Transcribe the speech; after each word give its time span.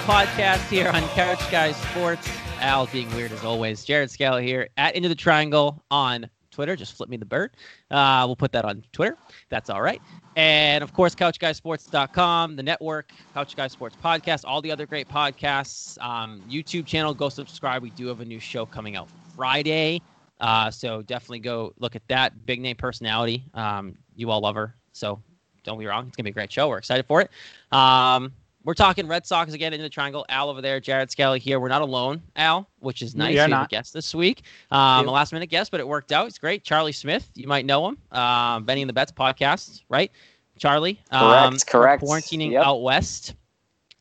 Podcast 0.00 0.68
here 0.68 0.88
on 0.88 1.02
Couch 1.08 1.38
Guys 1.50 1.76
Sports. 1.76 2.28
Al 2.60 2.86
being 2.86 3.12
weird 3.14 3.32
as 3.32 3.44
always. 3.44 3.84
Jared 3.84 4.10
Scala 4.10 4.40
here 4.40 4.68
at 4.76 4.94
Into 4.94 5.08
the 5.08 5.14
Triangle 5.14 5.82
on 5.90 6.28
Twitter. 6.50 6.76
Just 6.76 6.96
flip 6.96 7.08
me 7.08 7.16
the 7.16 7.26
bird. 7.26 7.56
Uh, 7.90 8.24
we'll 8.26 8.36
put 8.36 8.52
that 8.52 8.64
on 8.64 8.82
Twitter. 8.92 9.16
That's 9.48 9.70
all 9.70 9.82
right. 9.82 10.00
And 10.36 10.82
of 10.82 10.92
course, 10.92 11.14
CouchGuySports.com, 11.14 12.56
the 12.56 12.62
network, 12.62 13.12
Couch 13.34 13.56
Guys 13.56 13.72
Sports 13.72 13.96
Podcast, 14.02 14.44
all 14.46 14.62
the 14.62 14.70
other 14.70 14.86
great 14.86 15.08
podcasts. 15.08 16.00
Um, 16.02 16.42
YouTube 16.48 16.86
channel, 16.86 17.12
go 17.12 17.28
subscribe. 17.28 17.82
We 17.82 17.90
do 17.90 18.06
have 18.06 18.20
a 18.20 18.24
new 18.24 18.40
show 18.40 18.64
coming 18.64 18.96
out 18.96 19.08
Friday. 19.36 20.00
Uh, 20.40 20.70
so 20.70 21.02
definitely 21.02 21.40
go 21.40 21.72
look 21.78 21.96
at 21.96 22.06
that. 22.08 22.46
Big 22.46 22.60
name 22.60 22.76
personality. 22.76 23.44
Um, 23.54 23.96
you 24.16 24.30
all 24.30 24.40
love 24.40 24.54
her. 24.54 24.74
So 24.92 25.20
don't 25.64 25.78
be 25.78 25.86
wrong. 25.86 26.06
It's 26.06 26.16
going 26.16 26.24
to 26.24 26.30
be 26.30 26.30
a 26.30 26.34
great 26.34 26.52
show. 26.52 26.68
We're 26.68 26.78
excited 26.78 27.06
for 27.06 27.20
it. 27.20 27.30
Um, 27.70 28.32
we're 28.64 28.74
talking 28.74 29.06
Red 29.08 29.26
Sox 29.26 29.52
again 29.52 29.72
in 29.72 29.80
the 29.80 29.88
triangle. 29.88 30.24
Al 30.28 30.48
over 30.48 30.60
there, 30.60 30.80
Jared 30.80 31.10
Skelly 31.10 31.38
here. 31.38 31.58
We're 31.58 31.68
not 31.68 31.82
alone, 31.82 32.22
Al, 32.36 32.68
which 32.80 33.02
is 33.02 33.14
nice. 33.14 33.28
We, 33.28 33.34
we 33.34 33.40
have 33.40 33.50
not. 33.50 33.66
a 33.66 33.68
guest 33.68 33.92
this 33.92 34.14
week. 34.14 34.42
Um, 34.70 35.08
a 35.08 35.10
last 35.10 35.32
minute 35.32 35.48
guest, 35.48 35.70
but 35.70 35.80
it 35.80 35.88
worked 35.88 36.12
out. 36.12 36.26
It's 36.28 36.38
great. 36.38 36.62
Charlie 36.64 36.92
Smith, 36.92 37.28
you 37.34 37.48
might 37.48 37.66
know 37.66 37.88
him. 37.88 37.98
Um, 38.12 38.64
Benny 38.64 38.82
and 38.82 38.88
the 38.88 38.94
Bets 38.94 39.12
podcast, 39.12 39.82
right? 39.88 40.10
Charlie. 40.58 41.00
Um, 41.10 41.58
correct. 41.58 41.66
Correct. 41.66 42.02
Quarantining 42.02 42.52
yep. 42.52 42.64
out 42.64 42.82
west. 42.82 43.34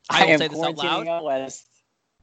I, 0.10 0.24
I 0.24 0.26
will 0.26 0.38
say 0.38 0.48
this 0.48 0.62
out 0.62 0.78
loud. 0.78 1.08
Out 1.08 1.24
west. 1.24 1.68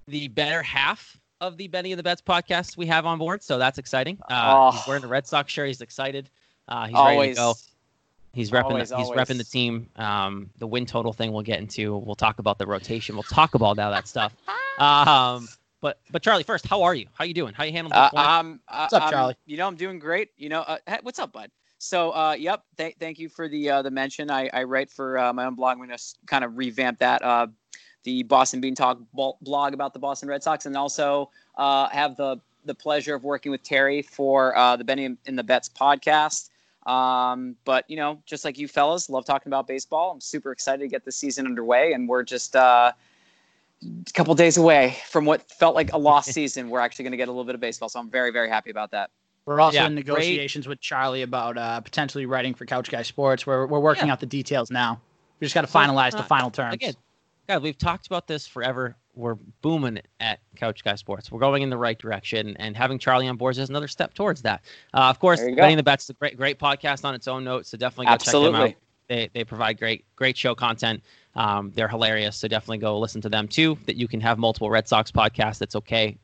The 0.06 0.28
better 0.28 0.62
half 0.62 1.18
of 1.40 1.56
the 1.56 1.68
Benny 1.68 1.92
and 1.92 1.98
the 1.98 2.02
Bets 2.02 2.22
podcast 2.22 2.76
we 2.76 2.86
have 2.86 3.06
on 3.06 3.18
board, 3.18 3.42
so 3.42 3.58
that's 3.58 3.78
exciting. 3.78 4.18
Uh, 4.30 4.70
oh. 4.70 4.70
He's 4.72 4.86
wearing 4.86 5.04
a 5.04 5.08
Red 5.08 5.26
Sox 5.26 5.52
shirt. 5.52 5.68
He's 5.68 5.80
excited. 5.80 6.30
Uh, 6.68 6.86
he's 6.86 6.96
Always. 6.96 7.16
ready 7.18 7.30
to 7.30 7.36
go. 7.36 7.54
He's 8.32 8.50
repping. 8.50 8.64
Always, 8.64 8.90
the, 8.90 8.98
he's 8.98 9.06
always. 9.06 9.28
repping 9.28 9.38
the 9.38 9.44
team. 9.44 9.88
Um, 9.96 10.50
the 10.58 10.66
win 10.66 10.86
total 10.86 11.12
thing 11.12 11.32
we'll 11.32 11.42
get 11.42 11.60
into. 11.60 11.96
We'll 11.96 12.14
talk 12.14 12.38
about 12.38 12.58
the 12.58 12.66
rotation. 12.66 13.16
We'll 13.16 13.22
talk 13.24 13.54
about 13.54 13.78
all 13.78 13.90
that 13.90 14.08
stuff. 14.08 14.34
Um, 14.78 15.48
but 15.80 15.98
but 16.12 16.22
Charlie, 16.22 16.44
first, 16.44 16.64
how 16.64 16.84
are 16.84 16.94
you? 16.94 17.06
How 17.12 17.24
you 17.24 17.34
doing? 17.34 17.52
How 17.52 17.64
you 17.64 17.72
handling? 17.72 17.98
Uh, 17.98 18.10
um, 18.14 18.60
uh, 18.68 18.86
what's 18.88 18.92
up, 18.92 19.10
Charlie? 19.10 19.34
you 19.44 19.56
know, 19.56 19.66
I'm 19.66 19.74
doing 19.74 19.98
great. 19.98 20.30
You 20.36 20.50
know, 20.50 20.60
uh, 20.60 20.78
hey, 20.86 20.98
what's 21.02 21.18
up, 21.18 21.32
bud? 21.32 21.50
So, 21.78 22.12
uh, 22.12 22.36
yep. 22.38 22.62
Th- 22.76 22.94
thank 23.00 23.18
you 23.18 23.28
for 23.28 23.48
the 23.48 23.70
uh, 23.70 23.82
the 23.82 23.90
mention. 23.90 24.30
I, 24.30 24.48
I 24.52 24.62
write 24.64 24.88
for 24.88 25.18
uh, 25.18 25.32
my 25.32 25.46
own 25.46 25.54
blog. 25.54 25.72
I'm 25.72 25.78
going 25.78 25.90
to 25.90 26.04
kind 26.26 26.44
of 26.44 26.56
revamp 26.56 27.00
that. 27.00 27.22
Uh, 27.22 27.48
the 28.04 28.22
Boston 28.22 28.60
Bean 28.60 28.74
Talk 28.74 28.98
blog 29.12 29.74
about 29.74 29.92
the 29.92 29.98
Boston 29.98 30.28
Red 30.28 30.42
Sox, 30.42 30.66
and 30.66 30.76
also 30.76 31.30
uh, 31.56 31.88
have 31.88 32.16
the 32.16 32.40
the 32.64 32.74
pleasure 32.74 33.14
of 33.14 33.24
working 33.24 33.50
with 33.50 33.62
Terry 33.62 34.02
for 34.02 34.56
uh, 34.56 34.76
the 34.76 34.84
Benny 34.84 35.16
and 35.26 35.38
the 35.38 35.44
Bets 35.44 35.68
podcast. 35.68 36.50
Um, 36.88 37.54
but 37.64 37.84
you 37.88 37.96
know, 37.96 38.22
just 38.24 38.44
like 38.44 38.58
you 38.58 38.66
fellas, 38.66 39.10
love 39.10 39.26
talking 39.26 39.50
about 39.50 39.66
baseball. 39.66 40.10
I'm 40.10 40.20
super 40.20 40.52
excited 40.52 40.82
to 40.82 40.88
get 40.88 41.04
the 41.04 41.12
season 41.12 41.46
underway, 41.46 41.92
and 41.92 42.08
we're 42.08 42.22
just 42.22 42.56
uh, 42.56 42.92
a 43.82 44.12
couple 44.14 44.34
days 44.34 44.56
away 44.56 44.96
from 45.06 45.26
what 45.26 45.48
felt 45.50 45.74
like 45.74 45.92
a 45.92 45.98
lost 45.98 46.32
season. 46.32 46.70
We're 46.70 46.80
actually 46.80 47.04
going 47.04 47.12
to 47.12 47.18
get 47.18 47.28
a 47.28 47.30
little 47.30 47.44
bit 47.44 47.54
of 47.54 47.60
baseball, 47.60 47.90
so 47.90 48.00
I'm 48.00 48.08
very, 48.08 48.30
very 48.30 48.48
happy 48.48 48.70
about 48.70 48.90
that. 48.92 49.10
We're 49.44 49.60
also 49.60 49.78
yeah, 49.78 49.86
in 49.86 49.94
negotiations 49.94 50.66
great. 50.66 50.72
with 50.72 50.80
Charlie 50.80 51.22
about 51.22 51.58
uh, 51.58 51.80
potentially 51.80 52.26
writing 52.26 52.54
for 52.54 52.64
Couch 52.64 52.90
Guy 52.90 53.02
Sports. 53.02 53.46
We're 53.46 53.66
we're 53.66 53.80
working 53.80 54.06
yeah. 54.06 54.14
out 54.14 54.20
the 54.20 54.26
details 54.26 54.70
now. 54.70 55.00
We 55.40 55.44
just 55.44 55.54
got 55.54 55.62
to 55.62 55.72
finalize 55.72 56.12
the 56.12 56.22
final 56.22 56.50
terms. 56.50 56.74
Again, 56.74 56.94
God, 57.48 57.62
we've 57.62 57.78
talked 57.78 58.06
about 58.06 58.26
this 58.26 58.46
forever 58.46 58.96
we're 59.18 59.34
booming 59.62 60.00
at 60.20 60.38
Couch 60.56 60.84
Guy 60.84 60.94
Sports. 60.94 61.30
We're 61.30 61.40
going 61.40 61.62
in 61.62 61.70
the 61.70 61.76
right 61.76 61.98
direction, 61.98 62.56
and 62.58 62.76
having 62.76 62.98
Charlie 62.98 63.26
on 63.26 63.36
board 63.36 63.58
is 63.58 63.68
another 63.68 63.88
step 63.88 64.14
towards 64.14 64.42
that. 64.42 64.62
Uh, 64.94 65.10
of 65.10 65.18
course, 65.18 65.40
Benny 65.40 65.72
and 65.72 65.78
the 65.78 65.82
Bets 65.82 66.04
is 66.04 66.10
a 66.10 66.14
great, 66.14 66.36
great 66.36 66.58
podcast 66.58 67.04
on 67.04 67.14
its 67.14 67.26
own 67.26 67.44
note, 67.44 67.66
so 67.66 67.76
definitely 67.76 68.06
go 68.06 68.12
Absolutely. 68.12 68.52
check 68.52 68.60
them 68.60 68.68
out. 68.70 68.74
They, 69.08 69.30
they 69.32 69.44
provide 69.44 69.78
great, 69.78 70.04
great 70.16 70.36
show 70.36 70.54
content. 70.54 71.02
Um, 71.34 71.72
they're 71.74 71.88
hilarious, 71.88 72.36
so 72.36 72.46
definitely 72.46 72.78
go 72.78 72.98
listen 72.98 73.20
to 73.22 73.28
them 73.28 73.48
too. 73.48 73.76
That 73.86 73.96
you 73.96 74.06
can 74.06 74.20
have 74.20 74.38
multiple 74.38 74.70
Red 74.70 74.86
Sox 74.86 75.10
podcasts. 75.10 75.58
That's 75.58 75.76
okay. 75.76 76.16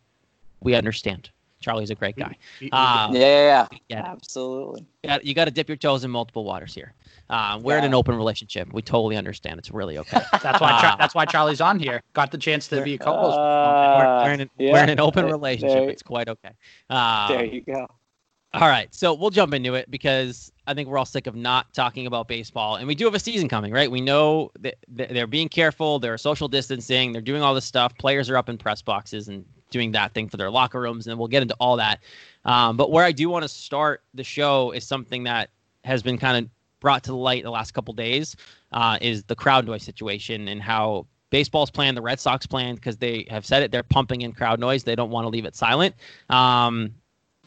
We 0.60 0.74
understand. 0.74 1.30
Charlie's 1.60 1.90
a 1.90 1.94
great 1.94 2.16
guy. 2.16 2.36
Um, 2.72 3.14
yeah, 3.14 3.20
yeah, 3.20 3.66
yeah. 3.88 4.04
absolutely. 4.06 4.84
You 5.02 5.08
got, 5.08 5.24
you 5.24 5.34
got 5.34 5.46
to 5.46 5.50
dip 5.50 5.66
your 5.66 5.78
toes 5.78 6.04
in 6.04 6.10
multiple 6.10 6.44
waters 6.44 6.74
here. 6.74 6.92
Uh, 7.30 7.58
we're 7.62 7.74
yeah. 7.74 7.80
in 7.80 7.84
an 7.86 7.94
open 7.94 8.16
relationship. 8.16 8.72
We 8.72 8.82
totally 8.82 9.16
understand. 9.16 9.58
It's 9.58 9.70
really 9.70 9.98
okay. 9.98 10.20
that's 10.42 10.60
why 10.60 10.72
uh, 10.72 10.96
that's 10.96 11.14
why 11.14 11.24
Charlie's 11.24 11.60
on 11.60 11.78
here. 11.78 12.02
Got 12.12 12.30
the 12.30 12.38
chance 12.38 12.68
to 12.68 12.82
be 12.82 12.94
a 12.94 12.98
co-host. 12.98 13.38
Uh, 13.38 13.96
we're, 13.98 14.24
we're, 14.24 14.32
in 14.32 14.40
an, 14.40 14.50
yeah. 14.58 14.72
we're, 14.72 14.82
in 14.82 14.90
an, 14.90 15.00
open 15.00 15.26
relationship. 15.26 15.78
There, 15.78 15.90
it's 15.90 16.02
quite 16.02 16.28
okay. 16.28 16.50
Um, 16.90 17.28
there 17.28 17.44
you 17.44 17.62
go. 17.62 17.86
All 18.54 18.68
right, 18.68 18.94
so 18.94 19.12
we'll 19.12 19.30
jump 19.30 19.52
into 19.52 19.74
it 19.74 19.90
because 19.90 20.52
I 20.68 20.74
think 20.74 20.88
we're 20.88 20.96
all 20.96 21.04
sick 21.04 21.26
of 21.26 21.34
not 21.34 21.74
talking 21.74 22.06
about 22.06 22.28
baseball, 22.28 22.76
and 22.76 22.86
we 22.86 22.94
do 22.94 23.04
have 23.04 23.14
a 23.14 23.18
season 23.18 23.48
coming, 23.48 23.72
right? 23.72 23.90
We 23.90 24.00
know 24.00 24.52
that 24.60 24.76
they're 24.88 25.26
being 25.26 25.48
careful, 25.48 25.98
they're 25.98 26.16
social 26.16 26.46
distancing, 26.46 27.10
they're 27.10 27.20
doing 27.20 27.42
all 27.42 27.52
this 27.52 27.64
stuff. 27.64 27.98
Players 27.98 28.30
are 28.30 28.36
up 28.36 28.48
in 28.48 28.56
press 28.56 28.80
boxes 28.80 29.26
and 29.26 29.44
doing 29.70 29.90
that 29.90 30.14
thing 30.14 30.28
for 30.28 30.36
their 30.36 30.52
locker 30.52 30.80
rooms, 30.80 31.08
and 31.08 31.18
we'll 31.18 31.26
get 31.26 31.42
into 31.42 31.56
all 31.58 31.76
that. 31.78 32.00
Um, 32.44 32.76
but 32.76 32.92
where 32.92 33.04
I 33.04 33.10
do 33.10 33.28
want 33.28 33.42
to 33.42 33.48
start 33.48 34.04
the 34.14 34.22
show 34.22 34.70
is 34.70 34.86
something 34.86 35.24
that 35.24 35.50
has 35.84 36.00
been 36.04 36.16
kind 36.16 36.44
of 36.44 36.50
brought 36.84 37.02
to 37.02 37.10
the 37.10 37.16
light 37.16 37.38
in 37.38 37.44
the 37.44 37.50
last 37.50 37.72
couple 37.72 37.94
days 37.94 38.36
uh, 38.72 38.98
is 39.00 39.24
the 39.24 39.34
crowd 39.34 39.66
noise 39.66 39.82
situation 39.82 40.48
and 40.48 40.62
how 40.62 41.06
baseball's 41.30 41.70
plan, 41.70 41.94
the 41.94 42.02
Red 42.02 42.20
Sox 42.20 42.46
plan, 42.46 42.74
because 42.74 42.98
they 42.98 43.26
have 43.30 43.44
said 43.46 43.62
it, 43.62 43.72
they're 43.72 43.82
pumping 43.82 44.20
in 44.20 44.32
crowd 44.32 44.60
noise. 44.60 44.84
They 44.84 44.94
don't 44.94 45.10
want 45.10 45.24
to 45.24 45.30
leave 45.30 45.46
it 45.46 45.56
silent. 45.56 45.94
Um, 46.28 46.94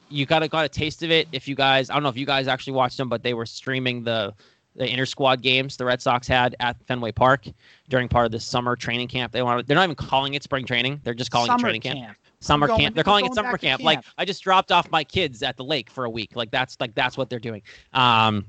you 0.10 0.26
got 0.26 0.42
a 0.42 0.48
got 0.48 0.66
a 0.66 0.70
taste 0.70 1.04
of 1.04 1.12
it 1.12 1.28
if 1.32 1.48
you 1.48 1.56
guys. 1.56 1.90
I 1.90 1.94
don't 1.94 2.04
know 2.04 2.10
if 2.10 2.18
you 2.18 2.26
guys 2.26 2.48
actually 2.48 2.74
watched 2.74 2.98
them, 2.98 3.10
but 3.10 3.24
they 3.24 3.34
were 3.34 3.46
streaming 3.46 4.04
the 4.04 4.34
the 4.76 4.88
inter 4.90 5.06
squad 5.06 5.42
games 5.42 5.76
the 5.76 5.86
Red 5.86 6.02
Sox 6.02 6.28
had 6.28 6.56
at 6.60 6.82
Fenway 6.86 7.12
Park 7.12 7.46
during 7.90 8.08
part 8.08 8.26
of 8.26 8.32
the 8.32 8.40
summer 8.40 8.76
training 8.76 9.08
camp. 9.08 9.34
They 9.34 9.42
want 9.42 9.68
they're 9.68 9.76
not 9.76 9.84
even 9.84 9.96
calling 9.96 10.34
it 10.34 10.44
spring 10.44 10.66
training. 10.66 11.00
They're 11.04 11.14
just 11.14 11.32
calling 11.32 11.48
summer 11.48 11.60
it 11.60 11.62
training 11.62 11.82
camp. 11.82 12.00
camp. 12.00 12.18
Summer 12.40 12.68
going, 12.68 12.80
camp. 12.80 12.96
They're 12.96 13.04
calling 13.04 13.26
it 13.26 13.34
summer 13.34 13.58
camp. 13.58 13.82
camp. 13.82 13.84
Like 13.84 14.04
I 14.18 14.26
just 14.26 14.44
dropped 14.44 14.72
off 14.72 14.90
my 14.92 15.04
kids 15.04 15.44
at 15.44 15.58
the 15.58 15.64
lake 15.64 15.90
for 15.90 16.06
a 16.06 16.10
week. 16.10 16.36
Like 16.36 16.52
that's 16.52 16.78
like 16.80 16.94
that's 16.96 17.18
what 17.18 17.30
they're 17.30 17.40
doing. 17.40 17.62
Um, 17.94 18.46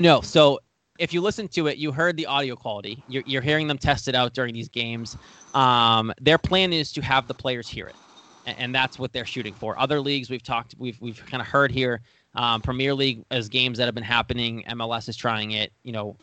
no, 0.00 0.20
so 0.20 0.60
if 0.98 1.12
you 1.12 1.20
listen 1.20 1.48
to 1.48 1.66
it, 1.66 1.78
you 1.78 1.92
heard 1.92 2.16
the 2.16 2.26
audio 2.26 2.54
quality. 2.54 3.02
You're, 3.08 3.24
you're 3.26 3.42
hearing 3.42 3.66
them 3.66 3.78
test 3.78 4.08
it 4.08 4.14
out 4.14 4.32
during 4.32 4.54
these 4.54 4.68
games. 4.68 5.16
Um, 5.54 6.12
their 6.20 6.38
plan 6.38 6.72
is 6.72 6.92
to 6.92 7.02
have 7.02 7.26
the 7.26 7.34
players 7.34 7.68
hear 7.68 7.86
it, 7.86 7.96
and, 8.46 8.58
and, 8.58 8.74
that's 8.74 8.98
what 8.98 9.12
they're 9.12 9.26
shooting 9.26 9.54
for. 9.54 9.78
Other 9.78 10.00
leagues 10.00 10.30
we've 10.30 10.42
talked, 10.42 10.74
we've 10.78 11.00
we've 11.00 11.24
kind 11.26 11.40
of 11.40 11.46
heard 11.46 11.70
here. 11.70 12.00
Um, 12.36 12.60
Premier 12.60 12.94
League 12.94 13.24
as 13.30 13.48
games 13.48 13.78
that 13.78 13.84
have 13.84 13.94
been 13.94 14.02
happening, 14.02 14.64
MLS 14.70 15.08
is 15.08 15.16
trying 15.16 15.52
it. 15.52 15.72
You 15.84 15.92
know, 15.92 16.16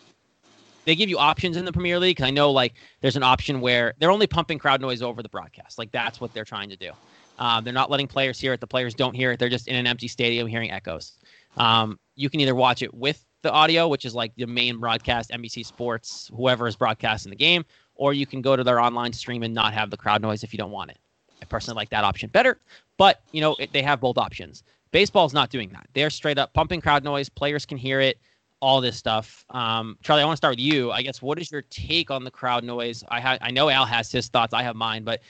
they 0.85 0.95
give 0.95 1.09
you 1.09 1.17
options 1.17 1.57
in 1.57 1.65
the 1.65 1.71
Premier 1.71 1.99
League. 1.99 2.21
I 2.21 2.29
know 2.29 2.51
like 2.51 2.73
there's 3.01 3.15
an 3.15 3.23
option 3.23 3.61
where 3.61 3.93
they're 3.99 4.11
only 4.11 4.27
pumping 4.27 4.59
crowd 4.59 4.81
noise 4.81 5.01
over 5.01 5.21
the 5.21 5.29
broadcast. 5.29 5.77
Like 5.77 5.91
that's 5.91 6.19
what 6.19 6.33
they're 6.33 6.45
trying 6.45 6.69
to 6.69 6.75
do. 6.75 6.91
Um, 7.39 7.63
they're 7.63 7.73
not 7.73 7.89
letting 7.89 8.07
players 8.07 8.39
hear 8.39 8.53
it. 8.53 8.59
The 8.59 8.67
players 8.67 8.93
don't 8.93 9.15
hear 9.15 9.31
it. 9.31 9.39
They're 9.39 9.49
just 9.49 9.67
in 9.67 9.75
an 9.75 9.87
empty 9.87 10.07
stadium 10.07 10.47
hearing 10.47 10.71
echoes. 10.71 11.13
Um, 11.57 11.99
you 12.15 12.29
can 12.29 12.39
either 12.39 12.55
watch 12.55 12.81
it 12.81 12.93
with 12.93 13.25
the 13.41 13.51
audio, 13.51 13.87
which 13.87 14.05
is 14.05 14.13
like 14.15 14.33
the 14.35 14.45
main 14.45 14.77
broadcast, 14.77 15.31
NBC 15.31 15.65
Sports, 15.65 16.29
whoever 16.35 16.67
is 16.67 16.75
broadcasting 16.75 17.29
the 17.29 17.35
game, 17.35 17.65
or 17.95 18.13
you 18.13 18.25
can 18.25 18.41
go 18.41 18.55
to 18.55 18.63
their 18.63 18.79
online 18.79 19.13
stream 19.13 19.43
and 19.43 19.53
not 19.53 19.73
have 19.73 19.89
the 19.89 19.97
crowd 19.97 20.21
noise 20.21 20.43
if 20.43 20.53
you 20.53 20.57
don't 20.57 20.71
want 20.71 20.91
it. 20.91 20.97
I 21.41 21.45
personally 21.45 21.75
like 21.75 21.89
that 21.89 22.03
option 22.03 22.29
better, 22.29 22.59
but 22.97 23.21
you 23.31 23.41
know 23.41 23.55
it, 23.59 23.73
they 23.73 23.81
have 23.81 23.99
both 23.99 24.17
options. 24.17 24.63
Baseball's 24.91 25.33
not 25.33 25.49
doing 25.49 25.69
that. 25.69 25.87
They're 25.93 26.09
straight 26.09 26.37
up 26.37 26.53
pumping 26.53 26.81
crowd 26.81 27.03
noise. 27.03 27.29
Players 27.29 27.65
can 27.65 27.77
hear 27.77 27.99
it. 27.99 28.19
All 28.59 28.79
this 28.79 28.95
stuff. 28.95 29.43
Um, 29.49 29.97
Charlie, 30.03 30.21
I 30.21 30.25
want 30.25 30.33
to 30.33 30.37
start 30.37 30.51
with 30.51 30.59
you. 30.59 30.91
I 30.91 31.01
guess 31.01 31.19
what 31.19 31.39
is 31.39 31.51
your 31.51 31.63
take 31.63 32.11
on 32.11 32.23
the 32.23 32.29
crowd 32.29 32.63
noise? 32.63 33.03
I 33.09 33.19
ha- 33.19 33.39
I 33.41 33.49
know 33.49 33.69
Al 33.69 33.85
has 33.85 34.11
his 34.11 34.27
thoughts. 34.27 34.53
I 34.53 34.61
have 34.61 34.75
mine, 34.75 35.03
but 35.03 35.21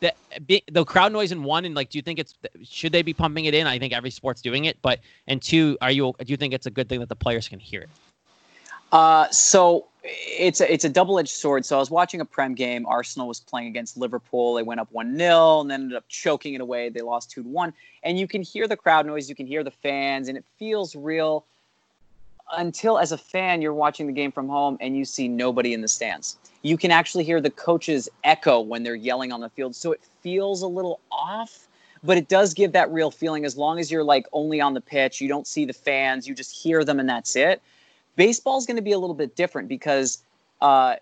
the 0.00 0.62
the 0.70 0.84
crowd 0.84 1.12
noise 1.12 1.32
in 1.32 1.42
one 1.42 1.64
and 1.64 1.74
like 1.74 1.90
do 1.90 1.98
you 1.98 2.02
think 2.02 2.18
it's 2.18 2.34
should 2.62 2.92
they 2.92 3.02
be 3.02 3.14
pumping 3.14 3.46
it 3.46 3.54
in? 3.54 3.66
I 3.66 3.78
think 3.78 3.92
every 3.92 4.10
sport's 4.10 4.42
doing 4.42 4.66
it 4.66 4.78
but 4.82 5.00
and 5.26 5.40
two 5.40 5.76
are 5.80 5.90
you 5.90 6.14
do 6.18 6.26
you 6.26 6.36
think 6.36 6.54
it's 6.54 6.66
a 6.66 6.70
good 6.70 6.88
thing 6.88 7.00
that 7.00 7.08
the 7.08 7.16
players 7.16 7.48
can 7.48 7.58
hear 7.58 7.82
it? 7.82 7.88
Uh 8.92 9.28
so 9.30 9.86
it's 10.08 10.60
a, 10.60 10.72
it's 10.72 10.84
a 10.84 10.88
double-edged 10.88 11.30
sword. 11.30 11.66
So 11.66 11.74
i 11.74 11.80
was 11.80 11.90
watching 11.90 12.20
a 12.20 12.24
prem 12.24 12.54
game. 12.54 12.86
Arsenal 12.86 13.26
was 13.26 13.40
playing 13.40 13.66
against 13.66 13.96
liverpool. 13.96 14.54
They 14.54 14.62
went 14.62 14.78
up 14.78 14.88
1-0 14.92 15.60
and 15.60 15.70
then 15.70 15.80
ended 15.82 15.96
up 15.96 16.04
choking 16.08 16.54
it 16.54 16.60
away. 16.60 16.90
They 16.90 17.00
lost 17.00 17.30
two 17.30 17.42
to 17.42 17.48
one. 17.48 17.72
and 18.04 18.18
you 18.18 18.28
can 18.28 18.42
hear 18.42 18.68
the 18.68 18.76
crowd 18.76 19.06
noise. 19.06 19.28
You 19.28 19.34
can 19.34 19.46
hear 19.48 19.64
the 19.64 19.72
fans 19.72 20.28
and 20.28 20.38
it 20.38 20.44
feels 20.58 20.94
real 20.94 21.44
until 22.52 22.98
as 22.98 23.12
a 23.12 23.18
fan 23.18 23.60
you're 23.60 23.74
watching 23.74 24.06
the 24.06 24.12
game 24.12 24.30
from 24.30 24.48
home 24.48 24.76
and 24.80 24.96
you 24.96 25.04
see 25.04 25.26
nobody 25.26 25.72
in 25.72 25.80
the 25.80 25.88
stands 25.88 26.38
you 26.66 26.76
can 26.76 26.90
actually 26.90 27.22
hear 27.22 27.40
the 27.40 27.50
coaches 27.50 28.08
echo 28.24 28.60
when 28.60 28.82
they're 28.82 28.96
yelling 28.96 29.30
on 29.30 29.40
the 29.40 29.48
field. 29.48 29.76
So 29.76 29.92
it 29.92 30.00
feels 30.20 30.62
a 30.62 30.66
little 30.66 31.00
off, 31.12 31.68
but 32.02 32.18
it 32.18 32.28
does 32.28 32.54
give 32.54 32.72
that 32.72 32.90
real 32.90 33.10
feeling 33.10 33.44
as 33.44 33.56
long 33.56 33.78
as 33.78 33.90
you're 33.90 34.02
like 34.02 34.26
only 34.32 34.60
on 34.60 34.74
the 34.74 34.80
pitch, 34.80 35.20
you 35.20 35.28
don't 35.28 35.46
see 35.46 35.64
the 35.64 35.72
fans, 35.72 36.26
you 36.26 36.34
just 36.34 36.60
hear 36.60 36.82
them 36.82 36.98
and 36.98 37.08
that's 37.08 37.36
it. 37.36 37.62
Baseball's 38.16 38.66
going 38.66 38.76
to 38.76 38.82
be 38.82 38.92
a 38.92 38.98
little 38.98 39.14
bit 39.14 39.36
different 39.36 39.68
because 39.68 40.24
uh, 40.60 40.96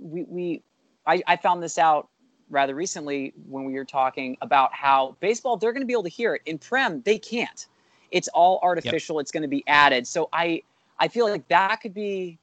we, 0.00 0.24
we 0.24 0.62
I, 1.06 1.22
I 1.28 1.36
found 1.36 1.62
this 1.62 1.78
out 1.78 2.08
rather 2.50 2.74
recently 2.74 3.32
when 3.48 3.64
we 3.64 3.74
were 3.74 3.84
talking 3.84 4.36
about 4.42 4.74
how 4.74 5.16
baseball 5.20 5.56
they're 5.56 5.72
going 5.72 5.82
to 5.82 5.86
be 5.86 5.92
able 5.92 6.02
to 6.02 6.08
hear 6.08 6.34
it 6.34 6.42
in 6.44 6.58
prem 6.58 7.02
they 7.02 7.18
can't 7.18 7.66
it's 8.14 8.28
all 8.28 8.58
artificial 8.62 9.16
yep. 9.16 9.22
it's 9.22 9.30
going 9.30 9.42
to 9.42 9.48
be 9.48 9.62
added 9.66 10.06
so 10.06 10.28
i 10.32 10.62
i 10.98 11.08
feel 11.08 11.28
like 11.28 11.46
that 11.48 11.76
could 11.80 11.94
be 11.94 12.38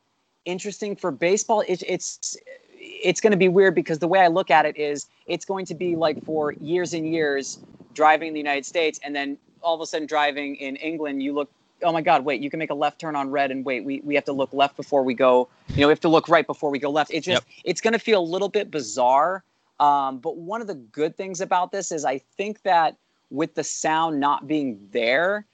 interesting 0.45 0.95
for 0.95 1.12
baseball. 1.12 1.62
It, 1.68 1.83
it's 1.88 2.38
it's 2.77 3.21
going 3.21 3.31
to 3.31 3.38
be 3.38 3.47
weird 3.47 3.75
because 3.75 4.00
the 4.00 4.07
way 4.07 4.19
I 4.19 4.27
look 4.27 4.50
at 4.50 4.65
it 4.65 4.75
is 4.77 5.07
it's 5.27 5.45
going 5.45 5.65
to 5.65 5.75
be 5.75 5.95
like 5.95 6.23
for 6.25 6.53
years 6.53 6.94
and 6.94 7.07
years 7.07 7.59
driving 7.94 8.29
in 8.29 8.33
the 8.33 8.39
United 8.39 8.65
States 8.65 9.00
and 9.03 9.15
then 9.15 9.38
all 9.62 9.75
of 9.75 9.81
a 9.81 9.85
sudden 9.85 10.07
driving 10.07 10.56
in 10.56 10.75
England, 10.77 11.21
you 11.21 11.33
look, 11.33 11.51
oh 11.83 11.91
my 11.91 12.01
God, 12.01 12.25
wait, 12.25 12.41
you 12.41 12.50
can 12.50 12.57
make 12.57 12.71
a 12.71 12.75
left 12.75 13.00
turn 13.00 13.15
on 13.15 13.29
red 13.29 13.51
and 13.51 13.63
wait, 13.63 13.85
we, 13.85 14.01
we 14.01 14.15
have 14.15 14.25
to 14.25 14.33
look 14.33 14.51
left 14.51 14.75
before 14.75 15.03
we 15.03 15.13
go, 15.13 15.47
you 15.69 15.81
know, 15.81 15.88
we 15.88 15.91
have 15.91 16.00
to 16.00 16.09
look 16.09 16.27
right 16.27 16.47
before 16.47 16.71
we 16.71 16.79
go 16.79 16.89
left. 16.89 17.12
It's 17.13 17.25
just, 17.25 17.44
yep. 17.44 17.62
it's 17.63 17.81
going 17.81 17.94
to 17.94 18.00
feel 18.00 18.19
a 18.19 18.24
little 18.24 18.50
bit 18.50 18.71
bizarre. 18.71 19.44
Um, 19.79 20.17
but 20.17 20.38
one 20.38 20.62
of 20.62 20.67
the 20.67 20.75
good 20.75 21.15
things 21.15 21.39
about 21.39 21.71
this 21.71 21.91
is 21.91 22.03
I 22.03 22.17
think 22.17 22.63
that 22.63 22.95
with 23.29 23.53
the 23.53 23.63
sound 23.63 24.19
not 24.19 24.47
being 24.47 24.79
there, 24.91 25.45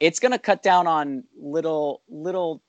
it's 0.00 0.20
going 0.20 0.32
to 0.32 0.38
cut 0.38 0.62
down 0.62 0.86
on 0.86 1.24
little, 1.40 2.02
little 2.08 2.60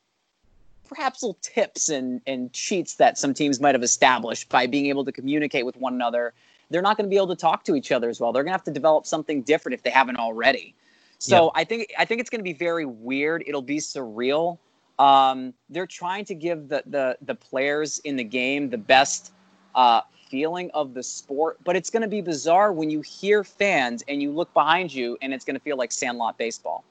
perhaps 0.88 1.22
little 1.22 1.38
tips 1.42 1.90
and, 1.90 2.22
and 2.26 2.52
cheats 2.54 2.96
that 2.96 3.18
some 3.18 3.34
teams 3.34 3.60
might 3.60 3.76
have 3.76 3.84
established 3.84 4.50
by 4.50 4.66
being 4.68 4.88
able 4.88 5.04
to 5.06 5.12
communicate 5.12 5.66
with 5.66 5.76
one 5.78 5.94
another. 5.94 6.34
They're 6.70 6.82
not 6.82 6.98
going 6.98 7.06
to 7.06 7.10
be 7.10 7.18
able 7.18 7.28
to 7.28 7.36
talk 7.36 7.64
to 7.66 7.76
each 7.76 7.92
other 7.92 8.10
as 8.10 8.20
well. 8.20 8.32
They're 8.32 8.44
going 8.44 8.52
to 8.52 8.58
have 8.58 8.64
to 8.66 8.72
develop 8.72 9.06
something 9.06 9.42
different 9.42 9.74
if 9.74 9.84
they 9.84 9.90
haven't 9.90 10.18
already. 10.18 10.76
So. 11.20 11.52
I 11.56 11.64
think 11.64 11.92
I 11.98 12.06
think 12.06 12.22
it's 12.22 12.30
going 12.30 12.40
to 12.40 12.44
be 12.44 12.54
very 12.54 12.86
weird. 12.86 13.44
It'll 13.48 13.62
be 13.62 13.78
surreal. 13.78 14.60
Um, 15.00 15.54
they're 15.70 15.88
trying 15.88 16.26
to 16.26 16.36
give 16.36 16.70
the, 16.70 16.84
the 16.86 17.18
the 17.22 17.36
players 17.36 18.00
in 18.00 18.16
the 18.16 18.24
game 18.24 18.70
the 18.70 18.78
best 18.78 19.32
uh, 19.76 20.02
feeling 20.30 20.70
of 20.74 20.94
the 20.94 21.04
sport, 21.04 21.58
but 21.64 21.76
it's 21.76 21.90
going 21.90 22.02
to 22.02 22.08
be 22.08 22.22
bizarre 22.22 22.74
when 22.74 22.90
you 22.90 23.02
hear 23.02 23.44
fans 23.44 24.04
and 24.08 24.22
you 24.22 24.32
look 24.32 24.54
behind 24.54 24.94
you 24.94 25.18
and 25.22 25.34
it's 25.34 25.46
going 25.46 25.56
to 25.56 25.62
feel 25.62 25.78
like 25.78 25.92
Sandlot 25.92 26.38
baseball. 26.38 26.84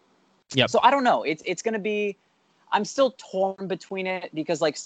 Yeah. 0.54 0.66
So 0.66 0.80
I 0.82 0.90
don't 0.90 1.04
know. 1.04 1.22
It's 1.22 1.42
it's 1.46 1.62
going 1.62 1.74
to 1.74 1.80
be 1.80 2.16
I'm 2.72 2.84
still 2.84 3.14
torn 3.18 3.66
between 3.66 4.06
it 4.06 4.30
because 4.34 4.60
like 4.60 4.78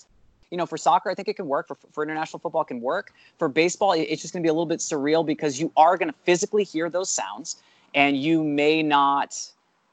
you 0.51 0.57
know 0.57 0.67
for 0.67 0.77
soccer 0.77 1.11
I 1.11 1.15
think 1.15 1.29
it 1.29 1.35
can 1.35 1.47
work. 1.47 1.69
For 1.69 1.77
for 1.93 2.03
international 2.03 2.41
football 2.41 2.65
can 2.65 2.81
work. 2.81 3.13
For 3.39 3.49
baseball 3.49 3.93
it's 3.93 4.23
just 4.23 4.33
going 4.33 4.43
to 4.43 4.47
be 4.47 4.51
a 4.51 4.53
little 4.53 4.67
bit 4.67 4.81
surreal 4.81 5.25
because 5.25 5.61
you 5.61 5.73
are 5.77 5.97
going 5.97 6.09
to 6.09 6.19
physically 6.25 6.65
hear 6.65 6.89
those 6.89 7.11
sounds 7.11 7.57
and 7.95 8.17
you 8.17 8.43
may 8.43 8.83
not 8.83 9.37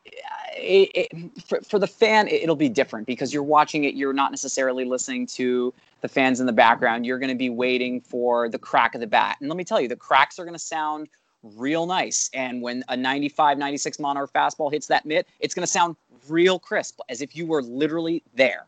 eh, 0.05 0.11
it, 0.55 1.07
it, 1.11 1.43
for, 1.45 1.61
for 1.61 1.79
the 1.79 1.87
fan 1.87 2.27
it'll 2.27 2.55
be 2.55 2.69
different 2.69 3.05
because 3.07 3.33
you're 3.33 3.43
watching 3.43 3.83
it. 3.83 3.95
You're 3.95 4.13
not 4.13 4.31
necessarily 4.31 4.85
listening 4.85 5.25
to 5.27 5.73
the 6.01 6.07
fans 6.07 6.39
in 6.39 6.45
the 6.45 6.53
background. 6.53 7.05
You're 7.05 7.19
going 7.19 7.29
to 7.29 7.35
be 7.35 7.49
waiting 7.49 7.99
for 8.01 8.49
the 8.49 8.59
crack 8.59 8.95
of 8.95 9.01
the 9.01 9.07
bat. 9.07 9.37
And 9.39 9.49
let 9.49 9.57
me 9.57 9.63
tell 9.63 9.81
you 9.81 9.87
the 9.87 9.95
cracks 9.95 10.39
are 10.39 10.45
going 10.45 10.53
to 10.53 10.59
sound 10.59 11.09
real 11.43 11.85
nice 11.85 12.29
and 12.33 12.61
when 12.61 12.83
a 12.89 12.97
95 12.97 13.57
96 13.57 13.99
mile 13.99 14.27
fastball 14.27 14.71
hits 14.71 14.87
that 14.87 15.05
mitt 15.05 15.27
it's 15.39 15.53
going 15.53 15.63
to 15.63 15.71
sound 15.71 15.95
real 16.29 16.59
crisp, 16.59 16.99
as 17.09 17.21
if 17.21 17.35
you 17.35 17.45
were 17.45 17.61
literally 17.61 18.23
there. 18.35 18.65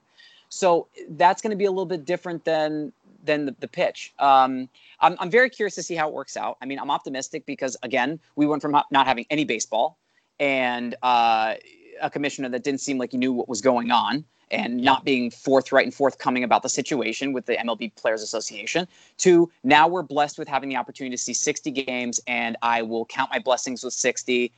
So 0.49 0.87
that's 1.09 1.41
going 1.41 1.51
to 1.51 1.57
be 1.57 1.65
a 1.65 1.71
little 1.71 1.85
bit 1.85 2.05
different 2.05 2.45
than 2.45 2.91
than 3.23 3.45
the, 3.45 3.55
the 3.59 3.67
pitch. 3.67 4.13
Um, 4.19 4.69
I'm, 5.01 5.17
I'm 5.19 5.29
very 5.29 5.49
curious 5.49 5.75
to 5.75 5.83
see 5.83 5.95
how 5.95 6.07
it 6.07 6.13
works 6.13 6.37
out. 6.37 6.57
I 6.61 6.65
mean, 6.65 6.79
I'm 6.79 6.89
optimistic 6.89 7.45
because 7.45 7.75
again, 7.83 8.19
we 8.35 8.45
went 8.45 8.61
from 8.61 8.71
not 8.71 9.07
having 9.07 9.25
any 9.29 9.43
baseball 9.43 9.97
and 10.39 10.95
uh, 11.03 11.55
a 12.01 12.09
commissioner 12.09 12.49
that 12.49 12.63
didn't 12.63 12.79
seem 12.79 12.97
like 12.97 13.11
he 13.11 13.17
knew 13.17 13.33
what 13.33 13.49
was 13.49 13.61
going 13.61 13.91
on 13.91 14.23
and 14.51 14.77
not 14.77 15.05
being 15.05 15.29
forthright 15.29 15.85
and 15.85 15.93
forthcoming 15.93 16.43
about 16.43 16.63
the 16.63 16.69
situation 16.69 17.33
with 17.33 17.45
the 17.45 17.55
MLB 17.57 17.93
Players 17.95 18.21
Association 18.21 18.87
to 19.19 19.51
now 19.63 19.87
we're 19.87 20.03
blessed 20.03 20.39
with 20.39 20.47
having 20.47 20.69
the 20.69 20.75
opportunity 20.75 21.15
to 21.15 21.21
see 21.21 21.33
60 21.33 21.71
games 21.71 22.19
and 22.27 22.57
I 22.61 22.81
will 22.81 23.05
count 23.05 23.29
my 23.31 23.39
blessings 23.39 23.83
with 23.83 23.93
60. 23.93 24.51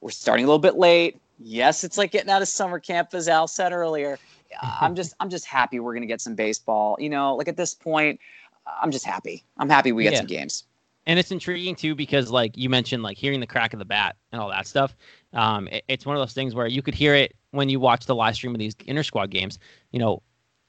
We're 0.00 0.10
starting 0.10 0.44
a 0.44 0.48
little 0.48 0.58
bit 0.58 0.76
late 0.76 1.18
yes, 1.38 1.84
it's 1.84 1.98
like 1.98 2.10
getting 2.10 2.30
out 2.30 2.42
of 2.42 2.48
summer 2.48 2.78
camp, 2.78 3.14
as 3.14 3.28
Al 3.28 3.48
said 3.48 3.72
earlier. 3.72 4.18
I'm 4.62 4.94
just 4.94 5.14
I'm 5.20 5.30
just 5.30 5.44
happy 5.44 5.80
we're 5.80 5.94
gonna 5.94 6.06
get 6.06 6.20
some 6.20 6.34
baseball. 6.34 6.96
You 6.98 7.10
know, 7.10 7.34
like 7.36 7.48
at 7.48 7.56
this 7.56 7.74
point, 7.74 8.20
I'm 8.80 8.90
just 8.90 9.04
happy. 9.04 9.44
I'm 9.58 9.68
happy 9.68 9.92
we 9.92 10.02
get 10.02 10.12
yeah. 10.12 10.18
some 10.18 10.26
games. 10.26 10.64
And 11.06 11.18
it's 11.18 11.30
intriguing 11.30 11.74
too 11.74 11.94
because 11.94 12.30
like 12.30 12.56
you 12.56 12.68
mentioned, 12.68 13.02
like 13.02 13.16
hearing 13.16 13.40
the 13.40 13.46
crack 13.46 13.72
of 13.72 13.78
the 13.78 13.84
bat 13.84 14.16
and 14.32 14.40
all 14.40 14.48
that 14.50 14.66
stuff. 14.66 14.94
Um, 15.32 15.68
it, 15.68 15.84
it's 15.88 16.06
one 16.06 16.16
of 16.16 16.20
those 16.20 16.34
things 16.34 16.54
where 16.54 16.66
you 16.66 16.82
could 16.82 16.94
hear 16.94 17.14
it 17.14 17.34
when 17.50 17.68
you 17.68 17.80
watch 17.80 18.06
the 18.06 18.14
live 18.14 18.34
stream 18.34 18.54
of 18.54 18.58
these 18.58 18.76
inter 18.86 19.02
squad 19.02 19.30
games. 19.30 19.58
You 19.92 19.98
know, 19.98 20.22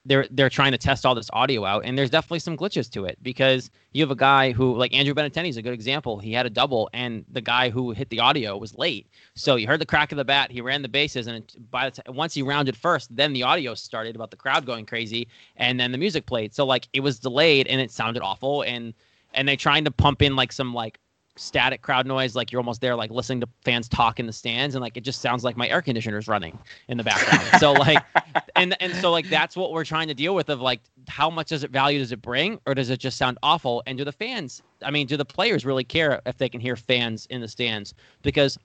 they're 0.06 0.28
they're 0.32 0.50
trying 0.50 0.72
to 0.72 0.78
test 0.78 1.06
all 1.06 1.14
this 1.14 1.30
audio 1.34 1.66
out, 1.66 1.84
and 1.84 1.98
there's 1.98 2.10
definitely 2.10 2.40
some 2.40 2.56
glitches 2.56 2.90
to 2.92 3.06
it 3.06 3.18
because 3.22 3.70
you 3.92 4.02
have 4.02 4.12
a 4.12 4.16
guy 4.16 4.52
who 4.52 4.76
like 4.76 4.94
Andrew 4.94 5.14
Benintendi 5.14 5.50
is 5.50 5.58
a 5.58 5.62
good 5.62 5.74
example. 5.74 6.20
He 6.20 6.32
had 6.32 6.46
a 6.46 6.50
double, 6.50 6.90
and 6.94 7.26
the 7.30 7.42
guy 7.42 7.70
who 7.70 7.92
hit 7.92 8.10
the 8.10 8.20
audio 8.20 8.58
was 8.58 8.78
late, 8.78 9.08
so 9.36 9.56
you 9.56 9.68
heard 9.68 9.82
the 9.82 9.86
crack 9.86 10.12
of 10.12 10.18
the 10.18 10.26
bat. 10.26 10.52
He 10.52 10.62
ran 10.62 10.82
the 10.82 10.90
bases, 10.90 11.28
and 11.28 11.52
by 11.70 11.90
the 11.90 12.02
time 12.02 12.16
once 12.16 12.34
he 12.34 12.42
rounded 12.42 12.78
first, 12.78 13.14
then 13.16 13.34
the 13.34 13.44
audio 13.44 13.76
started 13.76 14.16
about 14.16 14.32
the 14.32 14.38
crowd 14.38 14.66
going 14.66 14.86
crazy, 14.86 15.28
and 15.58 15.80
then 15.80 15.92
the 15.92 15.98
music 15.98 16.26
played. 16.26 16.56
So 16.56 16.66
like 16.66 16.88
it 16.94 17.02
was 17.02 17.20
delayed, 17.20 17.68
and 17.68 17.82
it 17.82 17.92
sounded 17.92 18.24
awful, 18.24 18.64
and 18.64 18.94
and 19.34 19.48
they're 19.48 19.58
trying 19.58 19.84
to 19.86 19.92
pump 19.92 20.22
in 20.22 20.36
like 20.36 20.54
some 20.54 20.74
like 20.74 20.98
static 21.40 21.82
crowd 21.82 22.06
noise 22.06 22.36
like 22.36 22.52
you're 22.52 22.60
almost 22.60 22.82
there 22.82 22.98
like 22.98 23.10
listening 23.12 23.40
to 23.40 23.48
fans 23.64 23.88
talk 23.88 24.20
in 24.20 24.26
the 24.26 24.34
stands 24.34 24.76
and 24.76 24.82
like 24.82 24.98
it 24.98 25.02
just 25.02 25.22
sounds 25.22 25.42
like 25.42 25.56
my 25.56 25.70
air 25.70 25.82
conditioner's 25.82 26.28
running 26.28 26.60
in 26.90 26.98
the 26.98 27.04
background. 27.04 27.48
So 27.60 27.72
like 27.72 28.04
and 28.58 28.76
and 28.82 28.94
so 28.96 29.10
like 29.10 29.30
that's 29.30 29.56
what 29.56 29.72
we're 29.72 29.86
trying 29.86 30.10
to 30.10 30.14
deal 30.14 30.36
with 30.36 30.50
of 30.50 30.60
like 30.60 30.82
how 31.08 31.30
much 31.30 31.48
does 31.48 31.64
it 31.64 31.72
value 31.72 32.00
does 32.00 32.12
it 32.12 32.22
bring 32.22 32.60
or 32.66 32.76
does 32.76 32.90
it 32.90 33.00
just 33.00 33.18
sound 33.18 33.38
awful? 33.42 33.82
And 33.88 33.98
do 33.98 34.04
the 34.04 34.12
fans 34.12 34.62
i 34.84 34.92
mean 34.92 35.08
do 35.08 35.16
the 35.16 35.26
players 35.26 35.66
really 35.66 35.86
care 35.86 36.22
if 36.26 36.38
they 36.38 36.50
can 36.50 36.60
hear 36.60 36.76
fans 36.76 37.26
in 37.28 37.40
the 37.40 37.48
stands? 37.48 37.94
Because 38.22 38.60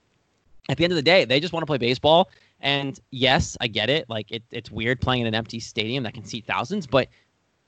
at 0.68 0.76
the 0.76 0.82
end 0.82 0.92
of 0.92 0.96
the 0.96 1.02
day 1.02 1.24
they 1.24 1.38
just 1.38 1.52
want 1.52 1.62
to 1.62 1.66
play 1.66 1.78
baseball 1.78 2.28
and 2.60 2.98
yes 3.10 3.56
i 3.60 3.66
get 3.66 3.90
it 3.90 4.08
like 4.08 4.30
it, 4.32 4.42
it's 4.50 4.70
weird 4.70 5.00
playing 5.00 5.20
in 5.20 5.26
an 5.26 5.34
empty 5.34 5.60
stadium 5.60 6.02
that 6.02 6.14
can 6.14 6.24
seat 6.24 6.44
thousands 6.46 6.86
but 6.86 7.08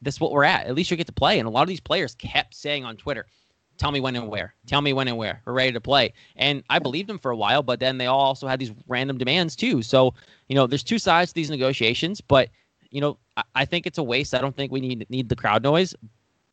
that's 0.02 0.20
what 0.20 0.30
we're 0.30 0.44
at. 0.44 0.66
At 0.66 0.74
least 0.74 0.90
you 0.90 0.96
get 0.96 1.06
to 1.06 1.12
play 1.12 1.38
and 1.38 1.46
a 1.46 1.50
lot 1.50 1.62
of 1.62 1.68
these 1.68 1.80
players 1.80 2.14
kept 2.16 2.54
saying 2.54 2.84
on 2.84 2.96
twitter 2.96 3.26
Tell 3.78 3.90
me 3.90 4.00
when 4.00 4.16
and 4.16 4.28
where. 4.28 4.54
Tell 4.66 4.80
me 4.80 4.92
when 4.92 5.08
and 5.08 5.16
where. 5.16 5.42
We're 5.44 5.52
ready 5.52 5.72
to 5.72 5.80
play. 5.80 6.12
And 6.36 6.62
I 6.70 6.78
believed 6.78 7.08
them 7.08 7.18
for 7.18 7.30
a 7.30 7.36
while, 7.36 7.62
but 7.62 7.80
then 7.80 7.98
they 7.98 8.06
all 8.06 8.20
also 8.20 8.46
had 8.46 8.58
these 8.58 8.72
random 8.88 9.18
demands 9.18 9.54
too. 9.56 9.82
So, 9.82 10.14
you 10.48 10.54
know, 10.54 10.66
there's 10.66 10.84
two 10.84 10.98
sides 10.98 11.30
to 11.30 11.34
these 11.34 11.50
negotiations, 11.50 12.20
but 12.20 12.48
you 12.90 13.00
know, 13.00 13.18
I, 13.36 13.42
I 13.54 13.64
think 13.64 13.86
it's 13.86 13.98
a 13.98 14.02
waste. 14.02 14.34
I 14.34 14.40
don't 14.40 14.56
think 14.56 14.72
we 14.72 14.80
need 14.80 15.06
need 15.10 15.28
the 15.28 15.36
crowd 15.36 15.62
noise, 15.62 15.94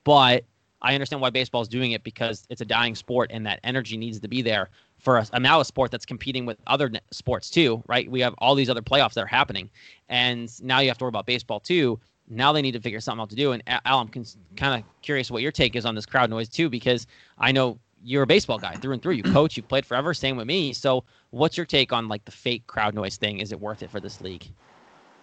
but 0.04 0.44
I 0.82 0.94
understand 0.94 1.22
why 1.22 1.30
baseball 1.30 1.62
is 1.62 1.70
doing 1.70 1.92
it 1.92 2.04
because 2.04 2.46
it's 2.50 2.60
a 2.60 2.66
dying 2.66 2.96
sport 2.96 3.32
and 3.34 3.46
that 3.46 3.62
energy 3.64 3.96
needs 3.96 4.20
to 4.20 4.28
be 4.28 4.42
there 4.42 4.70
for 5.00 5.18
us. 5.18 5.32
now 5.40 5.62
a 5.62 5.66
sport 5.66 5.92
that's 5.92 6.06
competing 6.06 6.46
with 6.46 6.58
other 6.68 6.92
sports 7.12 7.50
too, 7.50 7.82
right? 7.88 8.10
We 8.10 8.20
have 8.22 8.36
all 8.38 8.56
these 8.56 8.70
other 8.70 8.82
playoffs 8.82 9.14
that 9.14 9.24
are 9.24 9.28
happening, 9.28 9.70
and 10.10 10.50
now 10.62 10.80
you 10.80 10.90
have 10.90 10.98
to 10.98 11.06
worry 11.06 11.10
about 11.10 11.26
baseball 11.26 11.60
too 11.60 12.00
now 12.30 12.52
they 12.52 12.62
need 12.62 12.72
to 12.72 12.80
figure 12.80 13.00
something 13.00 13.22
out 13.22 13.30
to 13.30 13.36
do. 13.36 13.52
And 13.52 13.64
Al, 13.68 14.00
I'm 14.00 14.10
kind 14.56 14.82
of 14.82 15.02
curious 15.02 15.30
what 15.30 15.42
your 15.42 15.52
take 15.52 15.76
is 15.76 15.86
on 15.86 15.96
this 15.96 16.06
crowd 16.06 16.30
noise 16.30 16.50
too, 16.50 16.70
because 16.70 17.08
I 17.38 17.52
know 17.52 17.80
you're 18.04 18.24
a 18.24 18.28
baseball 18.28 18.58
guy 18.58 18.74
through 18.76 18.94
and 18.94 19.02
through. 19.02 19.14
You 19.14 19.24
coach, 19.24 19.58
you've 19.58 19.68
played 19.68 19.86
forever. 19.86 20.14
Same 20.14 20.38
with 20.38 20.48
me. 20.48 20.74
So, 20.74 21.04
what's 21.32 21.58
your 21.58 21.66
take 21.66 21.94
on 21.94 22.08
like 22.08 22.26
the 22.26 22.32
fake 22.32 22.68
crowd 22.68 22.94
noise 22.94 23.18
thing? 23.18 23.40
Is 23.40 23.52
it 23.52 23.60
worth 23.60 23.84
it 23.84 23.90
for 23.90 24.00
this 24.00 24.22
league? 24.22 24.46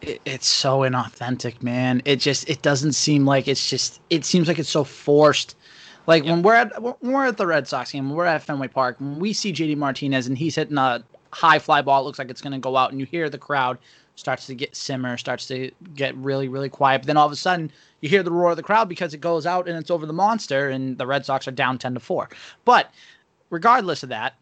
It, 0.00 0.20
it's 0.24 0.46
so 0.46 0.80
inauthentic, 0.80 1.62
man. 1.62 2.02
It 2.04 2.16
just 2.16 2.48
it 2.48 2.62
doesn't 2.62 2.92
seem 2.92 3.26
like 3.26 3.48
it's 3.48 3.68
just. 3.68 4.00
It 4.10 4.24
seems 4.24 4.48
like 4.48 4.58
it's 4.58 4.70
so 4.70 4.84
forced. 4.84 5.56
Like 6.06 6.24
yep. 6.24 6.32
when 6.32 6.42
we're 6.42 6.54
at 6.54 6.82
when 6.82 7.12
we're 7.12 7.26
at 7.26 7.36
the 7.36 7.46
Red 7.46 7.68
Sox 7.68 7.92
game, 7.92 8.10
we're 8.10 8.24
at 8.24 8.42
Fenway 8.42 8.68
Park, 8.68 8.98
when 8.98 9.18
we 9.18 9.32
see 9.32 9.52
JD 9.52 9.76
Martinez 9.76 10.26
and 10.26 10.36
he's 10.36 10.54
hitting 10.54 10.78
a 10.78 11.04
high 11.32 11.58
fly 11.58 11.82
ball, 11.82 12.02
it 12.02 12.04
looks 12.04 12.18
like 12.18 12.30
it's 12.30 12.40
going 12.40 12.52
to 12.52 12.58
go 12.58 12.76
out, 12.76 12.90
and 12.90 12.98
you 12.98 13.06
hear 13.06 13.28
the 13.28 13.38
crowd 13.38 13.78
starts 14.20 14.46
to 14.46 14.54
get 14.54 14.76
simmer, 14.76 15.16
starts 15.16 15.46
to 15.48 15.72
get 15.94 16.14
really, 16.16 16.46
really 16.46 16.68
quiet. 16.68 17.00
But 17.00 17.06
then 17.06 17.16
all 17.16 17.26
of 17.26 17.32
a 17.32 17.36
sudden, 17.36 17.72
you 18.00 18.08
hear 18.08 18.22
the 18.22 18.30
roar 18.30 18.50
of 18.50 18.56
the 18.56 18.62
crowd 18.62 18.88
because 18.88 19.14
it 19.14 19.20
goes 19.20 19.46
out 19.46 19.68
and 19.68 19.76
it's 19.76 19.90
over 19.90 20.06
the 20.06 20.12
monster, 20.12 20.68
and 20.68 20.96
the 20.96 21.06
Red 21.06 21.26
Sox 21.26 21.48
are 21.48 21.52
down 21.52 21.78
10 21.78 21.94
to 21.94 22.00
4. 22.00 22.28
But 22.64 22.92
regardless 23.48 24.02
of 24.02 24.10
that, 24.10 24.34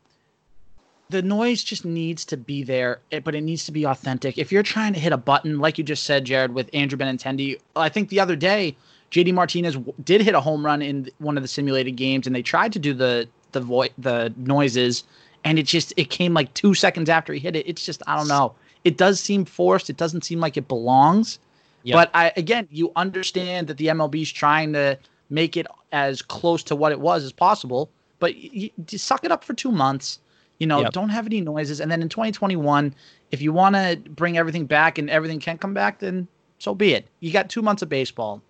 the 1.11 1.23
noise 1.23 1.65
just 1.65 1.87
needs 1.87 2.25
to 2.27 2.37
be 2.37 2.63
there, 2.63 3.01
but 3.25 3.35
it 3.35 3.41
needs 3.41 3.65
to 3.65 3.73
be 3.73 3.87
authentic. 3.87 4.37
If 4.37 4.53
you're 4.53 4.63
trying 4.63 4.93
to 4.93 5.01
hit 5.01 5.13
a 5.13 5.17
button, 5.17 5.59
like 5.59 5.79
you 5.79 5.85
just 5.85 6.03
said, 6.03 6.27
Jared, 6.27 6.53
with 6.53 6.69
Andrew 6.75 6.99
Benintendi, 6.99 7.59
I 7.77 7.89
think 7.89 8.11
the 8.11 8.21
other 8.21 8.37
day, 8.37 8.77
JD 9.11 9.33
Martinez 9.33 9.79
did 10.05 10.21
hit 10.21 10.35
a 10.35 10.41
home 10.41 10.67
run 10.67 10.83
in 10.83 11.11
one 11.17 11.39
of 11.39 11.43
the 11.43 11.49
simulated 11.49 11.97
games, 11.97 12.27
and 12.27 12.37
they 12.37 12.43
tried 12.43 12.75
to 12.75 12.79
do 12.79 12.93
the 12.93 13.27
the 13.53 13.61
vo- 13.61 13.89
the 13.97 14.35
noises, 14.37 15.05
and 15.45 15.59
it 15.59 15.63
just 15.63 15.95
it 15.97 16.11
came 16.11 16.35
like 16.35 16.53
two 16.53 16.75
seconds 16.75 17.09
after 17.09 17.33
he 17.33 17.41
hit 17.41 17.57
it. 17.57 17.67
It's 17.67 17.87
just 17.87 18.03
I 18.07 18.15
don't 18.15 18.29
know 18.29 18.55
it 18.89 18.97
does 18.97 19.21
seem 19.21 19.45
forced. 19.45 19.91
It 19.91 19.99
doesn't 19.99 20.25
seem 20.25 20.41
like 20.41 20.57
it 20.57 20.67
belongs. 20.67 21.39
Yep. 21.83 21.95
But 21.95 22.11
I 22.15 22.33
again, 22.37 22.67
you 22.71 22.91
understand 22.97 23.67
that 23.67 23.77
the 23.77 23.89
MLB 23.89 24.23
is 24.23 24.33
trying 24.33 24.73
to 24.73 24.99
make 25.29 25.59
it 25.59 25.67
as 25.93 26.23
close 26.23 26.63
to 26.65 26.75
what 26.75 26.91
it 26.91 27.01
was 27.01 27.23
as 27.23 27.33
possible. 27.33 27.91
But 28.19 28.37
you, 28.37 28.71
you 28.91 28.97
suck 28.99 29.25
it 29.25 29.31
up 29.31 29.45
for 29.45 29.53
two 29.53 29.71
months. 29.71 30.21
You 30.59 30.67
know, 30.67 30.81
yep. 30.81 30.93
don't 30.93 31.11
have 31.11 31.27
any 31.27 31.43
noises. 31.43 31.81
And 31.81 31.91
then 31.91 32.01
in 32.01 32.09
2021, 32.09 32.95
if 33.31 33.43
you 33.43 33.53
want 33.53 33.77
to 33.77 34.01
bring 34.09 34.39
everything 34.39 34.65
back 34.65 34.97
and 34.97 35.11
everything 35.11 35.39
can't 35.39 35.61
come 35.61 35.75
back, 35.75 35.99
then 35.99 36.27
so 36.59 36.75
be 36.75 36.95
it. 36.95 37.07
You 37.21 37.31
got 37.31 37.51
two 37.51 37.63
months 37.63 37.83
of 37.83 37.91
baseball. 37.91 38.41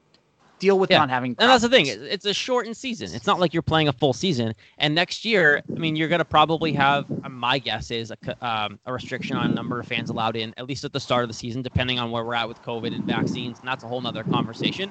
Deal 0.59 0.79
with 0.79 0.91
yeah. 0.91 0.99
not 0.99 1.11
having. 1.11 1.37
And 1.39 1.51
that's 1.51 1.63
the 1.63 1.69
thing. 1.69 1.87
It's 1.87 2.25
a 2.25 2.35
shortened 2.35 2.77
season. 2.77 3.15
It's 3.15 3.27
not 3.27 3.39
like 3.39 3.55
you're 3.55 3.63
playing 3.63 3.89
a 3.89 3.93
full 3.93 4.13
season. 4.13 4.55
And 4.79 4.95
next 4.95 5.25
year, 5.25 5.63
I 5.69 5.79
mean, 5.79 5.95
you're 5.95 6.09
going 6.09 6.19
to 6.19 6.25
probably 6.25 6.73
have. 6.73 7.07
Uh, 7.25 7.29
my 7.29 7.59
guess 7.59 7.91
is 7.91 8.11
a, 8.11 8.47
um, 8.47 8.79
a 8.87 8.93
restriction 8.93 9.37
on 9.37 9.55
number 9.55 9.79
of 9.79 9.87
fans 9.87 10.11
allowed 10.11 10.37
in, 10.37 10.53
at 10.57 10.67
least 10.67 10.85
at 10.85 10.93
the 10.93 11.01
start 11.01 11.23
of 11.23 11.29
the 11.29 11.35
season, 11.35 11.63
depending 11.63 11.99
on 11.99 12.11
where 12.11 12.25
we're 12.25 12.35
at 12.35 12.49
with 12.49 12.61
COVID 12.63 12.95
and 12.95 13.05
vaccines. 13.05 13.61
And 13.61 13.69
that's 13.69 13.85
a 13.85 13.87
whole 13.87 14.01
nother 14.01 14.25
conversation. 14.25 14.91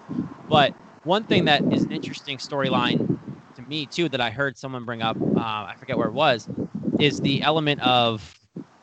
But 0.49 0.73
one 1.03 1.23
thing 1.23 1.45
that 1.45 1.61
is 1.73 1.83
an 1.83 1.91
interesting 1.91 2.37
storyline 2.37 3.19
to 3.55 3.61
me 3.63 3.85
too 3.85 4.07
that 4.09 4.21
I 4.21 4.29
heard 4.29 4.57
someone 4.57 4.85
bring 4.85 5.01
up. 5.01 5.17
Uh, 5.35 5.39
I 5.39 5.75
forget 5.77 5.97
where 5.97 6.07
it 6.07 6.13
was. 6.13 6.47
Is 6.99 7.19
the 7.19 7.41
element 7.41 7.81
of 7.81 8.37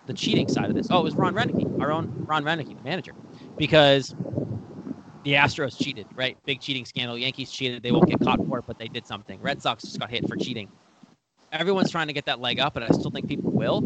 the 0.07 0.13
cheating 0.13 0.49
side 0.49 0.69
of 0.69 0.75
this? 0.75 0.89
Oh, 0.91 1.01
it 1.01 1.05
was 1.05 1.15
Ron 1.15 1.35
Roenicke, 1.35 1.81
our 1.81 1.91
own 1.91 2.13
Ron 2.27 2.45
Roenicke, 2.45 2.77
the 2.77 2.83
manager, 2.83 3.13
because 3.57 4.15
the 5.25 5.33
Astros 5.33 5.77
cheated, 5.83 6.07
right? 6.15 6.37
Big 6.47 6.61
cheating 6.61 6.85
scandal. 6.85 7.19
Yankees 7.19 7.51
cheated. 7.51 7.83
They 7.83 7.93
won't 7.93 8.09
get 8.09 8.21
caught 8.21 8.45
for 8.47 8.59
it, 8.59 8.65
but 8.67 8.79
they 8.79 8.89
did 8.89 9.07
something. 9.07 9.41
Red 9.41 9.63
Sox 9.63 9.83
just 9.83 9.99
got 9.99 10.11
hit 10.11 10.29
for 10.29 10.37
cheating. 10.37 10.69
Everyone's 11.53 11.91
trying 11.91 12.09
to 12.09 12.13
get 12.13 12.27
that 12.27 12.41
leg 12.41 12.61
up, 12.61 12.77
and 12.77 12.85
I 12.85 12.89
still 12.89 13.11
think 13.11 13.29
people 13.29 13.53
will. 13.53 13.83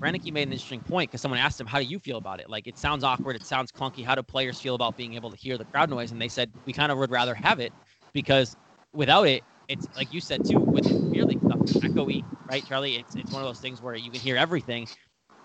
Roenicke 0.00 0.32
made 0.32 0.48
an 0.48 0.52
interesting 0.52 0.80
point 0.80 1.10
because 1.10 1.20
someone 1.20 1.38
asked 1.40 1.60
him, 1.60 1.66
"How 1.66 1.78
do 1.78 1.84
you 1.84 1.98
feel 1.98 2.18
about 2.18 2.40
it? 2.40 2.50
Like, 2.50 2.66
it 2.66 2.76
sounds 2.78 3.04
awkward. 3.04 3.36
It 3.36 3.46
sounds 3.46 3.70
clunky. 3.70 4.04
How 4.04 4.14
do 4.14 4.22
players 4.22 4.60
feel 4.60 4.74
about 4.74 4.96
being 4.96 5.14
able 5.14 5.30
to 5.30 5.36
hear 5.36 5.56
the 5.56 5.64
crowd 5.66 5.90
noise?" 5.90 6.12
And 6.12 6.20
they 6.20 6.28
said, 6.28 6.52
"We 6.66 6.72
kind 6.72 6.90
of 6.90 6.98
would 6.98 7.10
rather 7.10 7.34
have 7.34 7.60
it 7.60 7.72
because 8.12 8.56
without 8.92 9.28
it, 9.28 9.44
it's 9.68 9.86
like 9.96 10.12
you 10.12 10.20
said 10.20 10.44
too 10.44 10.58
with 10.58 10.84
stuff, 11.46 11.58
echoey, 11.82 12.22
right, 12.50 12.64
Charlie? 12.66 12.96
It's 12.96 13.14
it's 13.14 13.32
one 13.32 13.42
of 13.42 13.48
those 13.48 13.60
things 13.60 13.80
where 13.80 13.94
you 13.94 14.10
can 14.10 14.20
hear 14.20 14.36
everything, 14.36 14.86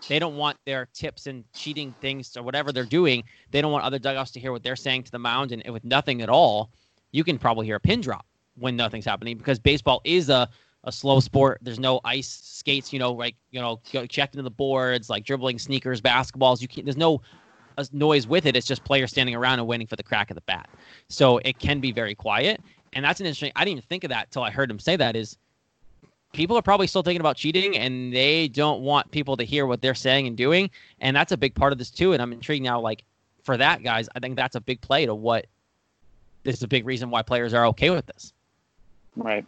they 0.07 0.19
don't 0.19 0.37
want 0.37 0.57
their 0.65 0.87
tips 0.93 1.27
and 1.27 1.43
cheating 1.53 1.93
things 2.01 2.35
or 2.37 2.43
whatever 2.43 2.71
they're 2.71 2.85
doing. 2.85 3.23
They 3.51 3.61
don't 3.61 3.71
want 3.71 3.83
other 3.83 3.99
dugouts 3.99 4.31
to 4.31 4.39
hear 4.39 4.51
what 4.51 4.63
they're 4.63 4.75
saying 4.75 5.03
to 5.03 5.11
the 5.11 5.19
mound. 5.19 5.51
And 5.51 5.67
with 5.71 5.83
nothing 5.83 6.21
at 6.21 6.29
all, 6.29 6.71
you 7.11 7.23
can 7.23 7.37
probably 7.37 7.65
hear 7.65 7.75
a 7.75 7.79
pin 7.79 8.01
drop 8.01 8.25
when 8.55 8.75
nothing's 8.75 9.05
happening 9.05 9.37
because 9.37 9.59
baseball 9.59 10.01
is 10.03 10.29
a, 10.29 10.49
a 10.83 10.91
slow 10.91 11.19
sport. 11.19 11.59
There's 11.61 11.79
no 11.79 11.99
ice 12.05 12.27
skates, 12.43 12.93
you 12.93 12.99
know, 12.99 13.11
like, 13.11 13.35
you 13.51 13.59
know, 13.59 13.81
checked 14.07 14.35
into 14.35 14.43
the 14.43 14.51
boards, 14.51 15.09
like 15.09 15.25
dribbling 15.25 15.59
sneakers, 15.59 16.01
basketballs. 16.01 16.61
You 16.61 16.67
can't, 16.67 16.85
there's 16.85 16.97
no 16.97 17.21
uh, 17.77 17.85
noise 17.91 18.27
with 18.27 18.45
it. 18.45 18.55
It's 18.55 18.67
just 18.67 18.83
players 18.83 19.11
standing 19.11 19.35
around 19.35 19.59
and 19.59 19.67
waiting 19.67 19.87
for 19.87 19.95
the 19.95 20.03
crack 20.03 20.31
of 20.31 20.35
the 20.35 20.41
bat. 20.41 20.69
So 21.09 21.39
it 21.39 21.59
can 21.59 21.79
be 21.79 21.91
very 21.91 22.15
quiet. 22.15 22.61
And 22.93 23.03
that's 23.03 23.19
an 23.19 23.25
interesting, 23.25 23.51
I 23.55 23.65
didn't 23.65 23.79
even 23.79 23.87
think 23.89 24.03
of 24.05 24.09
that 24.09 24.31
till 24.31 24.43
I 24.43 24.51
heard 24.51 24.71
him 24.71 24.79
say 24.79 24.95
that 24.95 25.15
is 25.15 25.37
people 26.33 26.57
are 26.57 26.61
probably 26.61 26.87
still 26.87 27.03
thinking 27.03 27.21
about 27.21 27.37
cheating 27.37 27.77
and 27.77 28.13
they 28.13 28.47
don't 28.47 28.81
want 28.81 29.09
people 29.11 29.37
to 29.37 29.43
hear 29.43 29.65
what 29.65 29.81
they're 29.81 29.95
saying 29.95 30.27
and 30.27 30.37
doing. 30.37 30.69
And 30.99 31.15
that's 31.15 31.31
a 31.31 31.37
big 31.37 31.55
part 31.55 31.71
of 31.71 31.79
this 31.79 31.89
too. 31.89 32.13
And 32.13 32.21
I'm 32.21 32.31
intrigued 32.31 32.63
now, 32.63 32.79
like 32.79 33.03
for 33.43 33.57
that, 33.57 33.83
guys, 33.83 34.09
I 34.15 34.19
think 34.19 34.35
that's 34.35 34.55
a 34.55 34.61
big 34.61 34.81
play 34.81 35.05
to 35.05 35.15
what 35.15 35.47
this 36.43 36.55
is 36.55 36.63
a 36.63 36.67
big 36.67 36.85
reason 36.85 37.09
why 37.09 37.21
players 37.21 37.53
are 37.53 37.65
okay 37.67 37.89
with 37.89 38.05
this. 38.05 38.33
Right. 39.15 39.45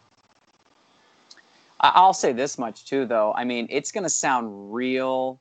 I'll 1.81 2.13
say 2.13 2.33
this 2.33 2.57
much 2.57 2.85
too, 2.85 3.05
though. 3.05 3.33
I 3.33 3.45
mean, 3.45 3.67
it's 3.69 3.91
going 3.91 4.03
to 4.03 4.09
sound 4.09 4.73
real. 4.73 5.39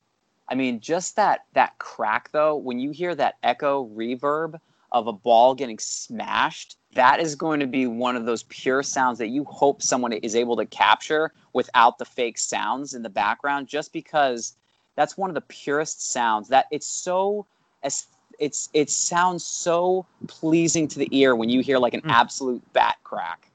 I 0.49 0.55
mean, 0.55 0.81
just 0.81 1.17
that 1.17 1.47
that 1.55 1.77
crack 1.79 2.31
though, 2.33 2.57
when 2.57 2.79
you 2.79 2.91
hear 2.91 3.15
that 3.15 3.37
echo 3.43 3.87
reverb 3.95 4.59
of 4.93 5.07
a 5.07 5.13
ball 5.13 5.55
getting 5.55 5.79
smashed, 5.79 6.77
that 6.95 7.21
is 7.21 7.35
going 7.35 7.61
to 7.61 7.67
be 7.67 7.87
one 7.87 8.17
of 8.17 8.25
those 8.25 8.45
pure 8.45 8.83
sounds 8.83 9.19
that 9.19 9.29
you 9.29 9.45
hope 9.45 9.83
someone 9.83 10.13
is 10.13 10.35
able 10.35 10.57
to 10.57 10.67
capture 10.67 11.33
without 11.53 11.99
the 11.99 12.05
fake 12.05 12.39
sounds 12.39 12.95
in 12.95 13.03
the 13.03 13.09
background 13.09 13.69
just 13.69 13.93
because 13.93 14.55
that's 14.97 15.17
one 15.17 15.31
of 15.31 15.35
the 15.35 15.43
purest 15.43 16.11
sounds 16.11 16.49
that 16.49 16.67
it's 16.71 16.87
so 16.87 17.47
as 17.83 18.07
it's 18.39 18.69
it 18.73 18.89
sounds 18.91 19.45
so 19.45 20.07
pleasing 20.27 20.89
to 20.89 20.99
the 20.99 21.09
ear 21.13 21.35
when 21.37 21.49
you 21.49 21.61
hear 21.61 21.79
like 21.79 21.95
an 21.95 22.01
mm. 22.03 22.11
absolute 22.11 22.63
bat 22.73 22.97
crack 23.05 23.51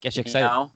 gets 0.00 0.16
you 0.16 0.20
excited 0.20 0.44
you 0.44 0.50
know? 0.50 0.70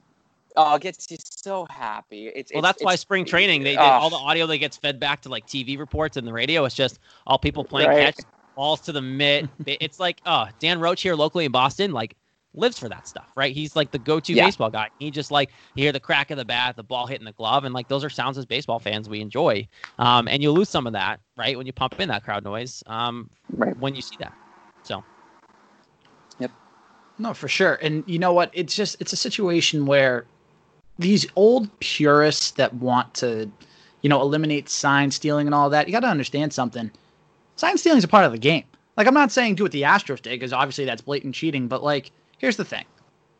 oh 0.57 0.75
it 0.75 0.81
gets 0.81 1.09
you 1.11 1.17
so 1.19 1.65
happy 1.69 2.27
it's 2.27 2.51
well 2.53 2.59
it's, 2.59 2.67
that's 2.67 2.77
it's, 2.77 2.85
why 2.85 2.95
spring 2.95 3.23
training 3.23 3.63
they, 3.63 3.75
they 3.75 3.77
all 3.77 4.09
the 4.09 4.15
audio 4.15 4.47
that 4.47 4.57
gets 4.57 4.77
fed 4.77 4.99
back 4.99 5.21
to 5.21 5.29
like 5.29 5.45
tv 5.45 5.77
reports 5.77 6.17
and 6.17 6.27
the 6.27 6.33
radio 6.33 6.65
it's 6.65 6.75
just 6.75 6.99
all 7.27 7.37
people 7.37 7.63
playing 7.63 7.89
right. 7.89 8.15
catch 8.15 8.25
balls 8.59 8.81
to 8.81 8.91
the 8.91 9.01
mitt. 9.01 9.47
it's 9.65 10.01
like, 10.01 10.19
oh, 10.25 10.47
Dan 10.59 10.81
Roche 10.81 11.01
here 11.01 11.15
locally 11.15 11.45
in 11.45 11.51
Boston, 11.51 11.93
like 11.93 12.17
lives 12.53 12.77
for 12.77 12.89
that 12.89 13.07
stuff, 13.07 13.31
right? 13.37 13.55
He's 13.55 13.73
like 13.73 13.91
the 13.91 13.99
go-to 13.99 14.33
yeah. 14.33 14.45
baseball 14.45 14.69
guy. 14.69 14.89
He 14.99 15.11
just 15.11 15.31
like 15.31 15.51
you 15.75 15.83
hear 15.83 15.93
the 15.93 15.99
crack 16.01 16.29
of 16.29 16.37
the 16.37 16.43
bat, 16.43 16.75
the 16.75 16.83
ball 16.83 17.07
hitting 17.07 17.23
the 17.23 17.31
glove, 17.31 17.63
and 17.63 17.73
like 17.73 17.87
those 17.87 18.03
are 18.03 18.09
sounds 18.09 18.37
as 18.37 18.45
baseball 18.45 18.79
fans 18.79 19.07
we 19.07 19.21
enjoy. 19.21 19.65
Um, 19.97 20.27
and 20.27 20.43
you 20.43 20.51
lose 20.51 20.67
some 20.67 20.87
of 20.87 20.91
that, 20.91 21.21
right, 21.37 21.55
when 21.55 21.67
you 21.67 21.71
pump 21.71 22.01
in 22.01 22.09
that 22.09 22.25
crowd 22.25 22.43
noise. 22.43 22.83
Um, 22.85 23.29
right. 23.53 23.77
when 23.77 23.95
you 23.95 24.01
see 24.01 24.17
that. 24.19 24.33
So. 24.83 25.05
Yep. 26.39 26.51
No, 27.17 27.33
for 27.33 27.47
sure. 27.47 27.75
And 27.75 28.03
you 28.07 28.19
know 28.19 28.33
what? 28.33 28.51
It's 28.51 28.75
just 28.75 28.97
it's 28.99 29.13
a 29.13 29.17
situation 29.17 29.85
where 29.85 30.25
these 30.97 31.25
old 31.37 31.79
purists 31.79 32.51
that 32.51 32.73
want 32.73 33.13
to, 33.15 33.49
you 34.01 34.09
know, 34.09 34.19
eliminate 34.19 34.67
sign 34.67 35.11
stealing 35.11 35.47
and 35.47 35.55
all 35.55 35.69
that. 35.69 35.87
You 35.87 35.93
got 35.93 36.01
to 36.01 36.07
understand 36.07 36.51
something 36.51 36.91
sign 37.59 37.77
stealing 37.77 37.97
is 37.97 38.03
a 38.03 38.07
part 38.07 38.25
of 38.25 38.31
the 38.31 38.37
game. 38.37 38.63
Like, 38.97 39.07
I'm 39.07 39.13
not 39.13 39.31
saying 39.31 39.55
do 39.55 39.63
what 39.63 39.71
the 39.71 39.83
Astros 39.83 40.21
did, 40.21 40.31
because 40.31 40.53
obviously 40.53 40.85
that's 40.85 41.01
blatant 41.01 41.35
cheating, 41.35 41.67
but 41.67 41.83
like, 41.83 42.11
here's 42.37 42.57
the 42.57 42.65
thing. 42.65 42.85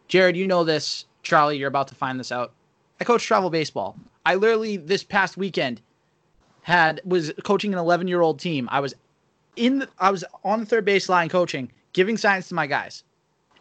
Jared, 0.07 0.37
you 0.37 0.47
know 0.47 0.63
this. 0.63 1.05
Charlie, 1.23 1.57
you're 1.57 1.67
about 1.67 1.87
to 1.89 1.95
find 1.95 2.19
this 2.19 2.31
out. 2.31 2.53
I 2.99 3.03
coach 3.03 3.23
travel 3.23 3.49
baseball. 3.49 3.97
I 4.25 4.35
literally 4.35 4.77
this 4.77 5.03
past 5.03 5.37
weekend 5.37 5.81
had 6.61 7.01
was 7.05 7.31
coaching 7.43 7.73
an 7.73 7.79
11 7.79 8.07
year 8.07 8.21
old 8.21 8.39
team. 8.39 8.67
I 8.71 8.79
was 8.79 8.93
in 9.55 9.79
the, 9.79 9.89
I 9.99 10.11
was 10.11 10.23
on 10.43 10.59
the 10.59 10.65
third 10.65 10.85
baseline 10.85 11.29
coaching, 11.29 11.71
giving 11.93 12.17
signs 12.17 12.47
to 12.49 12.55
my 12.55 12.67
guys, 12.67 13.03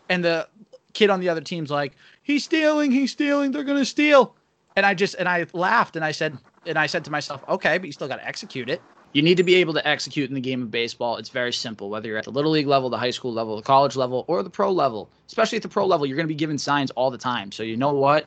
and 0.08 0.24
the 0.24 0.48
kid 0.92 1.10
on 1.10 1.20
the 1.20 1.28
other 1.28 1.40
team's 1.40 1.70
like, 1.70 1.92
"He's 2.22 2.44
stealing! 2.44 2.90
He's 2.90 3.12
stealing! 3.12 3.52
They're 3.52 3.64
gonna 3.64 3.84
steal!" 3.84 4.34
And 4.76 4.84
I 4.84 4.94
just 4.94 5.14
and 5.18 5.28
I 5.28 5.46
laughed 5.52 5.96
and 5.96 6.04
I 6.04 6.12
said 6.12 6.36
and 6.66 6.78
I 6.78 6.86
said 6.86 7.04
to 7.04 7.10
myself, 7.10 7.42
"Okay, 7.48 7.78
but 7.78 7.86
you 7.86 7.92
still 7.92 8.08
got 8.08 8.16
to 8.16 8.26
execute 8.26 8.68
it." 8.68 8.82
You 9.12 9.22
need 9.22 9.36
to 9.38 9.42
be 9.42 9.54
able 9.56 9.72
to 9.74 9.88
execute 9.88 10.28
in 10.28 10.34
the 10.34 10.40
game 10.40 10.62
of 10.62 10.70
baseball. 10.70 11.16
It's 11.16 11.30
very 11.30 11.52
simple, 11.52 11.88
whether 11.88 12.08
you're 12.08 12.18
at 12.18 12.24
the 12.24 12.30
little 12.30 12.50
league 12.50 12.66
level, 12.66 12.90
the 12.90 12.98
high 12.98 13.10
school 13.10 13.32
level, 13.32 13.56
the 13.56 13.62
college 13.62 13.96
level, 13.96 14.24
or 14.28 14.42
the 14.42 14.50
pro 14.50 14.70
level. 14.70 15.08
Especially 15.26 15.56
at 15.56 15.62
the 15.62 15.68
pro 15.68 15.86
level, 15.86 16.06
you're 16.06 16.16
going 16.16 16.26
to 16.26 16.32
be 16.32 16.34
given 16.34 16.58
signs 16.58 16.90
all 16.92 17.10
the 17.10 17.18
time. 17.18 17.50
So 17.50 17.62
you 17.62 17.76
know 17.76 17.92
what? 17.92 18.26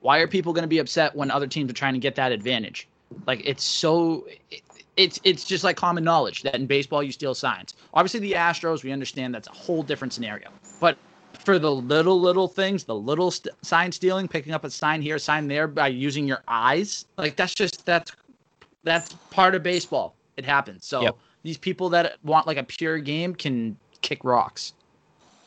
Why 0.00 0.18
are 0.18 0.26
people 0.26 0.52
going 0.52 0.62
to 0.62 0.68
be 0.68 0.78
upset 0.78 1.14
when 1.14 1.30
other 1.30 1.46
teams 1.46 1.70
are 1.70 1.74
trying 1.74 1.94
to 1.94 2.00
get 2.00 2.14
that 2.16 2.32
advantage? 2.32 2.88
Like 3.26 3.42
it's 3.44 3.64
so 3.64 4.26
it, 4.50 4.62
it's 4.96 5.20
it's 5.24 5.44
just 5.44 5.64
like 5.64 5.76
common 5.76 6.04
knowledge 6.04 6.42
that 6.42 6.54
in 6.54 6.66
baseball 6.66 7.02
you 7.02 7.12
steal 7.12 7.34
signs. 7.34 7.74
Obviously 7.92 8.20
the 8.20 8.32
Astros, 8.32 8.82
we 8.82 8.92
understand 8.92 9.34
that's 9.34 9.48
a 9.48 9.52
whole 9.52 9.82
different 9.82 10.12
scenario. 10.12 10.50
But 10.80 10.96
for 11.38 11.58
the 11.58 11.70
little 11.70 12.20
little 12.20 12.48
things, 12.48 12.84
the 12.84 12.94
little 12.94 13.30
st- 13.30 13.54
sign 13.62 13.92
stealing, 13.92 14.28
picking 14.28 14.52
up 14.52 14.64
a 14.64 14.70
sign 14.70 15.02
here, 15.02 15.16
a 15.16 15.20
sign 15.20 15.48
there 15.48 15.66
by 15.66 15.88
using 15.88 16.26
your 16.26 16.42
eyes, 16.48 17.06
like 17.16 17.36
that's 17.36 17.54
just 17.54 17.84
that's 17.86 18.12
that's 18.84 19.14
part 19.30 19.54
of 19.54 19.62
baseball. 19.62 20.14
It 20.36 20.44
happens. 20.44 20.86
So 20.86 21.02
yep. 21.02 21.16
these 21.42 21.58
people 21.58 21.88
that 21.90 22.16
want 22.22 22.46
like 22.46 22.56
a 22.56 22.62
pure 22.62 22.98
game 22.98 23.34
can 23.34 23.76
kick 24.02 24.22
rocks. 24.22 24.74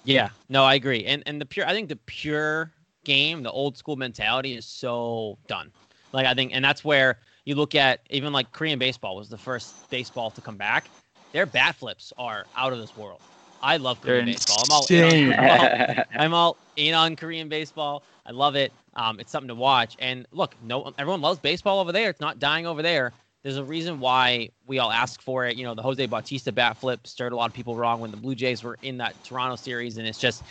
Yeah, 0.03 0.29
no, 0.49 0.63
I 0.63 0.75
agree. 0.75 1.05
And 1.05 1.23
and 1.25 1.39
the 1.39 1.45
pure, 1.45 1.65
I 1.67 1.71
think 1.71 1.89
the 1.89 1.97
pure 1.97 2.71
game, 3.03 3.43
the 3.43 3.51
old 3.51 3.77
school 3.77 3.95
mentality 3.95 4.55
is 4.55 4.65
so 4.65 5.37
done. 5.47 5.71
Like 6.13 6.25
I 6.25 6.33
think, 6.33 6.51
and 6.53 6.63
that's 6.63 6.83
where 6.83 7.19
you 7.45 7.55
look 7.55 7.75
at 7.75 8.01
even 8.09 8.33
like 8.33 8.51
Korean 8.51 8.79
baseball 8.79 9.15
was 9.15 9.29
the 9.29 9.37
first 9.37 9.89
baseball 9.89 10.31
to 10.31 10.41
come 10.41 10.57
back. 10.57 10.89
Their 11.33 11.45
bat 11.45 11.75
flips 11.75 12.13
are 12.17 12.45
out 12.55 12.71
of 12.71 12.79
this 12.79 12.95
world. 12.95 13.19
I 13.61 13.77
love 13.77 14.01
Korean 14.01 14.25
They're 14.25 14.35
baseball. 14.35 14.63
I'm 14.65 14.71
all, 14.71 14.85
in 14.89 15.33
on, 15.33 15.39
I'm 15.39 15.49
all, 15.49 16.03
I'm 16.19 16.33
all 16.33 16.57
in 16.75 16.93
on 16.93 17.15
Korean 17.15 17.49
baseball. 17.49 18.03
I 18.25 18.31
love 18.31 18.55
it. 18.55 18.71
Um, 18.95 19.19
it's 19.19 19.31
something 19.31 19.47
to 19.47 19.55
watch. 19.55 19.95
And 19.99 20.25
look, 20.31 20.55
no, 20.63 20.93
everyone 20.97 21.21
loves 21.21 21.39
baseball 21.39 21.79
over 21.79 21.91
there. 21.91 22.09
It's 22.09 22.21
not 22.21 22.39
dying 22.39 22.65
over 22.65 22.81
there 22.81 23.13
there's 23.43 23.57
a 23.57 23.63
reason 23.63 23.99
why 23.99 24.49
we 24.65 24.79
all 24.79 24.91
ask 24.91 25.21
for 25.21 25.45
it. 25.45 25.57
You 25.57 25.63
know, 25.63 25.75
the 25.75 25.81
Jose 25.81 26.05
Bautista 26.05 26.51
bat 26.51 26.77
flip 26.77 27.05
stirred 27.05 27.33
a 27.33 27.35
lot 27.35 27.49
of 27.49 27.53
people 27.53 27.75
wrong 27.75 27.99
when 27.99 28.11
the 28.11 28.17
Blue 28.17 28.35
Jays 28.35 28.63
were 28.63 28.77
in 28.81 28.97
that 28.97 29.21
Toronto 29.23 29.55
series, 29.55 29.97
and 29.97 30.07
it's 30.07 30.19
just 30.19 30.43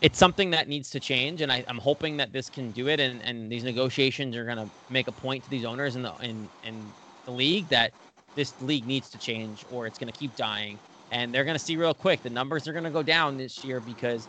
it's 0.00 0.18
something 0.18 0.50
that 0.50 0.68
needs 0.68 0.90
to 0.90 1.00
change. 1.00 1.40
And 1.40 1.52
I, 1.52 1.64
am 1.68 1.78
hoping 1.78 2.16
that 2.18 2.32
this 2.32 2.48
can 2.48 2.70
do 2.70 2.88
it, 2.88 3.00
and, 3.00 3.22
and 3.22 3.50
these 3.50 3.64
negotiations 3.64 4.36
are 4.36 4.44
going 4.44 4.56
to 4.56 4.68
make 4.90 5.08
a 5.08 5.12
point 5.12 5.44
to 5.44 5.50
these 5.50 5.64
owners 5.64 5.96
in 5.96 6.02
the 6.02 6.14
in, 6.16 6.48
in 6.64 6.82
the 7.24 7.32
league 7.32 7.68
that 7.68 7.92
this 8.34 8.54
league 8.62 8.86
needs 8.86 9.10
to 9.10 9.18
change, 9.18 9.64
or 9.70 9.86
it's 9.86 9.98
going 9.98 10.10
to 10.10 10.18
keep 10.18 10.34
dying. 10.36 10.78
And 11.10 11.34
they're 11.34 11.44
going 11.44 11.56
to 11.56 11.64
see 11.64 11.76
real 11.76 11.94
quick 11.94 12.22
the 12.22 12.30
numbers 12.30 12.68
are 12.68 12.72
going 12.72 12.84
to 12.84 12.90
go 12.90 13.02
down 13.02 13.36
this 13.36 13.64
year 13.64 13.80
because 13.80 14.28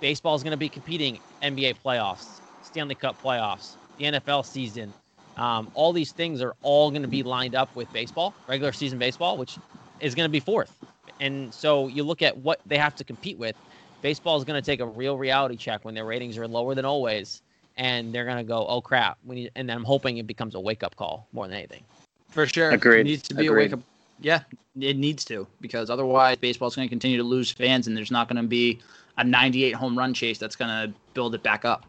baseball 0.00 0.34
is 0.34 0.42
going 0.42 0.52
to 0.52 0.56
be 0.56 0.68
competing 0.68 1.18
NBA 1.42 1.76
playoffs, 1.84 2.40
Stanley 2.62 2.94
Cup 2.94 3.20
playoffs, 3.22 3.74
the 3.98 4.04
NFL 4.04 4.44
season 4.44 4.92
um, 5.36 5.70
all 5.74 5.92
these 5.92 6.12
things 6.12 6.40
are 6.40 6.54
all 6.62 6.90
going 6.90 7.02
to 7.02 7.08
be 7.08 7.22
lined 7.22 7.54
up 7.54 7.74
with 7.76 7.92
baseball, 7.92 8.34
regular 8.48 8.72
season 8.72 8.98
baseball, 8.98 9.36
which 9.36 9.58
is 10.00 10.14
going 10.14 10.28
to 10.28 10.32
be 10.32 10.40
fourth. 10.40 10.72
And 11.20 11.52
so 11.52 11.88
you 11.88 12.02
look 12.02 12.22
at 12.22 12.36
what 12.36 12.60
they 12.66 12.78
have 12.78 12.94
to 12.96 13.04
compete 13.04 13.38
with. 13.38 13.56
Baseball 14.02 14.36
is 14.36 14.44
going 14.44 14.60
to 14.60 14.64
take 14.64 14.80
a 14.80 14.86
real 14.86 15.16
reality 15.16 15.56
check 15.56 15.84
when 15.84 15.94
their 15.94 16.04
ratings 16.04 16.36
are 16.38 16.46
lower 16.46 16.74
than 16.74 16.84
always, 16.84 17.42
and 17.76 18.14
they're 18.14 18.24
going 18.24 18.36
to 18.36 18.44
go, 18.44 18.66
"Oh 18.66 18.80
crap!" 18.80 19.18
We 19.24 19.36
need, 19.36 19.50
and 19.56 19.70
I'm 19.70 19.84
hoping 19.84 20.18
it 20.18 20.26
becomes 20.26 20.54
a 20.54 20.60
wake 20.60 20.82
up 20.82 20.96
call 20.96 21.26
more 21.32 21.46
than 21.48 21.56
anything. 21.56 21.82
For 22.28 22.46
sure, 22.46 22.70
agreed. 22.70 23.00
It 23.00 23.04
needs 23.04 23.22
to 23.22 23.34
be 23.34 23.46
Agreed. 23.46 23.48
a 23.48 23.64
wake 23.64 23.72
up. 23.72 23.80
Yeah, 24.20 24.40
it 24.78 24.96
needs 24.96 25.24
to 25.26 25.46
because 25.60 25.90
otherwise 25.90 26.36
baseball 26.36 26.68
is 26.68 26.76
going 26.76 26.86
to 26.86 26.90
continue 26.90 27.16
to 27.16 27.22
lose 27.22 27.50
fans, 27.50 27.86
and 27.86 27.96
there's 27.96 28.10
not 28.10 28.28
going 28.28 28.40
to 28.40 28.48
be 28.48 28.80
a 29.18 29.24
98 29.24 29.72
home 29.74 29.96
run 29.96 30.12
chase 30.12 30.38
that's 30.38 30.56
going 30.56 30.70
to 30.70 30.94
build 31.14 31.34
it 31.34 31.42
back 31.42 31.64
up. 31.64 31.86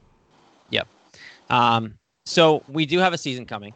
Yep. 0.70 0.88
Um, 1.50 1.94
so 2.28 2.62
we 2.68 2.86
do 2.86 3.00
have 3.00 3.14
a 3.14 3.18
season 3.18 3.46
coming. 3.46 3.74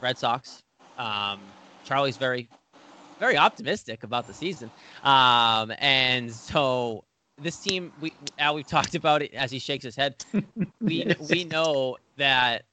Red 0.00 0.16
Sox. 0.16 0.62
Um, 0.96 1.38
Charlie's 1.84 2.16
very, 2.16 2.48
very 3.18 3.36
optimistic 3.36 4.04
about 4.04 4.26
the 4.26 4.32
season. 4.32 4.70
Um, 5.04 5.72
and 5.78 6.32
so 6.32 7.04
this 7.38 7.58
team, 7.58 7.92
we 8.00 8.14
Al, 8.38 8.54
we've 8.54 8.66
talked 8.66 8.94
about 8.94 9.20
it 9.20 9.34
as 9.34 9.50
he 9.50 9.58
shakes 9.58 9.84
his 9.84 9.96
head. 9.96 10.24
We 10.80 11.14
we 11.28 11.44
know 11.44 11.98
that 12.16 12.64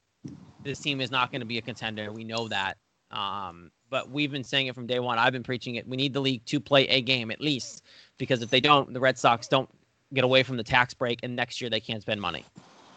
this 0.64 0.80
team 0.80 1.02
is 1.02 1.12
not 1.12 1.30
going 1.30 1.42
to 1.42 1.46
be 1.46 1.58
a 1.58 1.62
contender. 1.62 2.10
We 2.14 2.24
know 2.24 2.48
that. 2.48 2.78
Um, 3.12 3.70
but 3.90 4.10
we've 4.10 4.32
been 4.32 4.46
saying 4.46 4.68
it 4.68 4.76
from 4.76 4.88
day 4.88 5.00
one. 5.00 5.20
I've 5.20 5.34
been 5.34 5.44
preaching 5.44 5.76
it. 5.76 5.86
We 5.86 5.98
need 5.98 6.14
the 6.14 6.22
league 6.22 6.46
to 6.46 6.62
play 6.62 6.88
a 6.88 7.02
game 7.02 7.32
at 7.32 7.42
least, 7.42 7.84
because 8.18 8.42
if 8.42 8.50
they 8.50 8.62
don't, 8.62 8.94
the 8.94 9.00
Red 9.02 9.18
Sox 9.18 9.50
don't 9.50 9.70
get 10.14 10.24
away 10.24 10.44
from 10.44 10.56
the 10.56 10.64
tax 10.64 10.94
break, 10.94 11.20
and 11.24 11.36
next 11.36 11.60
year 11.60 11.70
they 11.70 11.82
can't 11.82 12.02
spend 12.02 12.22
money. 12.22 12.46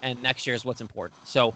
And 0.02 0.22
next 0.22 0.46
year 0.46 0.54
is 0.54 0.64
what's 0.64 0.80
important. 0.80 1.26
So 1.26 1.54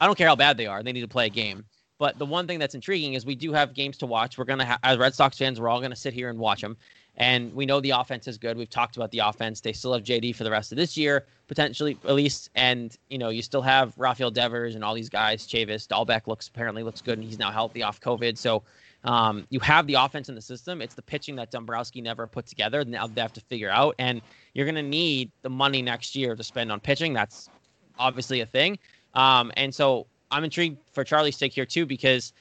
I 0.00 0.06
don't 0.06 0.16
care 0.16 0.28
how 0.28 0.36
bad 0.36 0.56
they 0.56 0.66
are; 0.66 0.82
they 0.82 0.92
need 0.92 1.02
to 1.02 1.08
play 1.08 1.26
a 1.26 1.30
game. 1.30 1.64
But 1.98 2.18
the 2.18 2.24
one 2.24 2.46
thing 2.46 2.58
that's 2.58 2.74
intriguing 2.74 3.12
is 3.12 3.26
we 3.26 3.34
do 3.34 3.52
have 3.52 3.74
games 3.74 3.98
to 3.98 4.06
watch. 4.06 4.38
We're 4.38 4.46
gonna, 4.46 4.64
ha- 4.64 4.78
as 4.82 4.96
Red 4.96 5.14
Sox 5.14 5.36
fans, 5.36 5.60
we're 5.60 5.68
all 5.68 5.82
gonna 5.82 5.94
sit 5.94 6.14
here 6.14 6.30
and 6.30 6.38
watch 6.38 6.62
them. 6.62 6.76
And 7.16 7.52
we 7.52 7.66
know 7.66 7.80
the 7.80 7.90
offense 7.90 8.26
is 8.26 8.38
good. 8.38 8.56
We've 8.56 8.70
talked 8.70 8.96
about 8.96 9.10
the 9.10 9.18
offense. 9.18 9.60
They 9.60 9.74
still 9.74 9.92
have 9.92 10.02
JD 10.02 10.34
for 10.34 10.44
the 10.44 10.50
rest 10.50 10.72
of 10.72 10.76
this 10.76 10.96
year, 10.96 11.26
potentially 11.48 11.98
at 12.04 12.14
least. 12.14 12.48
And 12.54 12.96
you 13.10 13.18
know, 13.18 13.28
you 13.28 13.42
still 13.42 13.60
have 13.60 13.92
Rafael 13.98 14.30
Devers 14.30 14.74
and 14.74 14.82
all 14.82 14.94
these 14.94 15.10
guys. 15.10 15.46
Chavis, 15.46 15.86
Dalbec 15.86 16.26
looks 16.26 16.48
apparently 16.48 16.82
looks 16.82 17.02
good, 17.02 17.18
and 17.18 17.26
he's 17.26 17.38
now 17.38 17.50
healthy 17.50 17.82
off 17.82 18.00
COVID. 18.00 18.38
So 18.38 18.62
um, 19.04 19.46
you 19.50 19.60
have 19.60 19.86
the 19.86 19.94
offense 19.94 20.30
in 20.30 20.34
the 20.34 20.40
system. 20.40 20.80
It's 20.80 20.94
the 20.94 21.02
pitching 21.02 21.36
that 21.36 21.50
Dombrowski 21.50 22.00
never 22.00 22.26
put 22.26 22.46
together. 22.46 22.84
Now 22.84 23.06
they 23.06 23.20
have 23.20 23.34
to 23.34 23.40
figure 23.42 23.70
out, 23.70 23.94
and 23.98 24.22
you're 24.54 24.70
to 24.70 24.82
need 24.82 25.30
the 25.42 25.50
money 25.50 25.82
next 25.82 26.16
year 26.16 26.34
to 26.34 26.42
spend 26.42 26.72
on 26.72 26.80
pitching. 26.80 27.12
That's 27.12 27.50
obviously 27.98 28.40
a 28.40 28.46
thing. 28.46 28.78
Um, 29.14 29.52
and 29.56 29.74
so 29.74 30.06
I'm 30.30 30.44
intrigued 30.44 30.78
for 30.92 31.04
Charlie's 31.04 31.36
sake 31.36 31.52
here 31.52 31.66
too 31.66 31.86
because 31.86 32.32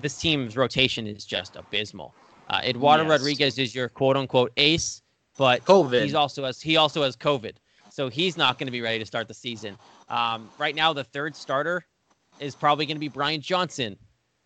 this 0.00 0.16
team's 0.16 0.56
rotation 0.56 1.06
is 1.06 1.24
just 1.24 1.56
abysmal. 1.56 2.14
Uh, 2.48 2.60
Eduardo 2.64 3.04
yes. 3.04 3.10
Rodriguez 3.10 3.58
is 3.58 3.74
your 3.74 3.88
quote 3.88 4.16
unquote 4.16 4.52
ace, 4.56 5.02
but 5.36 5.64
COVID. 5.64 6.02
he's 6.02 6.14
also 6.14 6.44
has 6.44 6.60
he 6.60 6.76
also 6.76 7.02
has 7.02 7.16
COVID, 7.16 7.54
so 7.90 8.08
he's 8.08 8.36
not 8.36 8.58
going 8.58 8.66
to 8.66 8.72
be 8.72 8.80
ready 8.80 8.98
to 8.98 9.06
start 9.06 9.28
the 9.28 9.34
season. 9.34 9.76
Um, 10.08 10.48
right 10.58 10.74
now, 10.74 10.92
the 10.92 11.04
third 11.04 11.36
starter 11.36 11.84
is 12.40 12.54
probably 12.54 12.86
going 12.86 12.96
to 12.96 13.00
be 13.00 13.08
Brian 13.08 13.40
Johnson. 13.40 13.96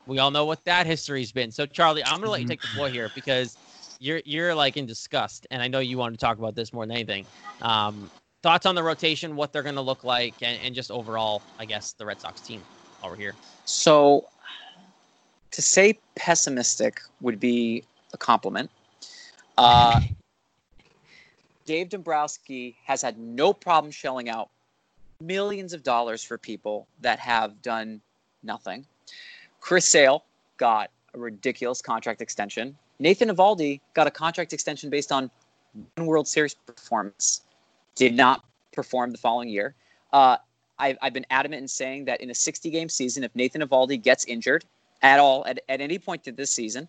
We 0.07 0.19
all 0.19 0.33
know 0.33 0.45
what 0.45 0.65
that 0.65 0.87
history's 0.87 1.31
been. 1.31 1.53
So 1.53 1.65
Charlie, 1.65 2.03
I'm 2.05 2.15
going 2.15 2.25
to 2.25 2.31
let 2.31 2.41
you 2.41 2.49
take 2.49 2.61
the 2.61 2.67
floor 2.69 2.89
here 2.89 3.11
because 3.15 3.57
you're 4.01 4.21
you're 4.25 4.55
like 4.55 4.77
in 4.77 4.87
disgust, 4.87 5.47
and 5.51 5.63
I 5.63 5.69
know 5.69 5.79
you 5.79 5.97
want 5.97 6.15
to 6.15 6.19
talk 6.19 6.39
about 6.39 6.57
this 6.57 6.73
more 6.73 6.85
than 6.85 6.97
anything. 6.97 7.25
Um, 7.61 8.11
thoughts 8.43 8.67
on 8.67 8.75
the 8.75 8.83
rotation, 8.83 9.37
what 9.37 9.53
they're 9.53 9.63
going 9.63 9.77
to 9.77 9.81
look 9.81 10.05
like, 10.05 10.35
and, 10.43 10.61
and 10.63 10.75
just 10.75 10.91
overall, 10.91 11.43
I 11.59 11.65
guess 11.65 11.93
the 11.93 12.05
Red 12.05 12.21
Sox 12.21 12.41
team 12.41 12.61
over 13.03 13.17
here. 13.17 13.35
So 13.65 14.29
to 15.53 15.63
say 15.63 15.99
pessimistic 16.17 17.01
would 17.21 17.39
be 17.39 17.85
a 18.13 18.19
compliment. 18.19 18.71
Uh, 19.57 20.01
Dave 21.65 21.91
Dombrowski 21.91 22.77
has 22.85 23.01
had 23.03 23.19
no 23.19 23.53
problem 23.53 23.93
shelling 23.93 24.29
out 24.29 24.51
millions 25.21 25.73
of 25.73 25.85
dollars 25.85 26.25
for 26.25 26.37
people 26.37 26.89
that 27.01 27.21
have 27.21 27.63
done 27.63 28.01
nothing. 28.43 28.85
Chris 29.61 29.87
Sale 29.87 30.25
got 30.57 30.91
a 31.15 31.19
ridiculous 31.19 31.81
contract 31.81 32.21
extension. 32.21 32.77
Nathan 32.99 33.29
Eovaldi 33.29 33.81
got 33.95 34.09
a 34.09 34.11
contract 34.11 34.53
extension 34.53 34.91
based 34.91 35.13
on 35.13 35.31
one 35.95 36.07
World 36.07 36.27
Series 36.27 36.55
performance. 36.55 37.43
Did 37.95 38.15
not 38.15 38.45
perform 38.73 39.13
the 39.13 39.19
following 39.19 39.49
year. 39.49 39.75
Uh, 40.13 40.37
I've, 40.79 40.99
I've 41.03 41.13
been 41.13 41.27
adamant 41.31 41.63
in 41.63 41.69
saying 41.69 42.07
that 42.07 42.21
in 42.21 42.31
a 42.31 42.35
60 42.35 42.71
game 42.71 42.89
season, 42.89 43.23
if 43.25 43.35
Nathan 43.35 43.63
Eovaldi 43.63 44.03
gets 44.03 44.25
injured 44.25 44.65
at 45.03 45.21
all 45.21 45.45
at, 45.47 45.61
at 45.69 45.81
any 45.81 45.99
point 45.99 46.27
in 46.27 46.35
this 46.35 46.51
season, 46.53 46.89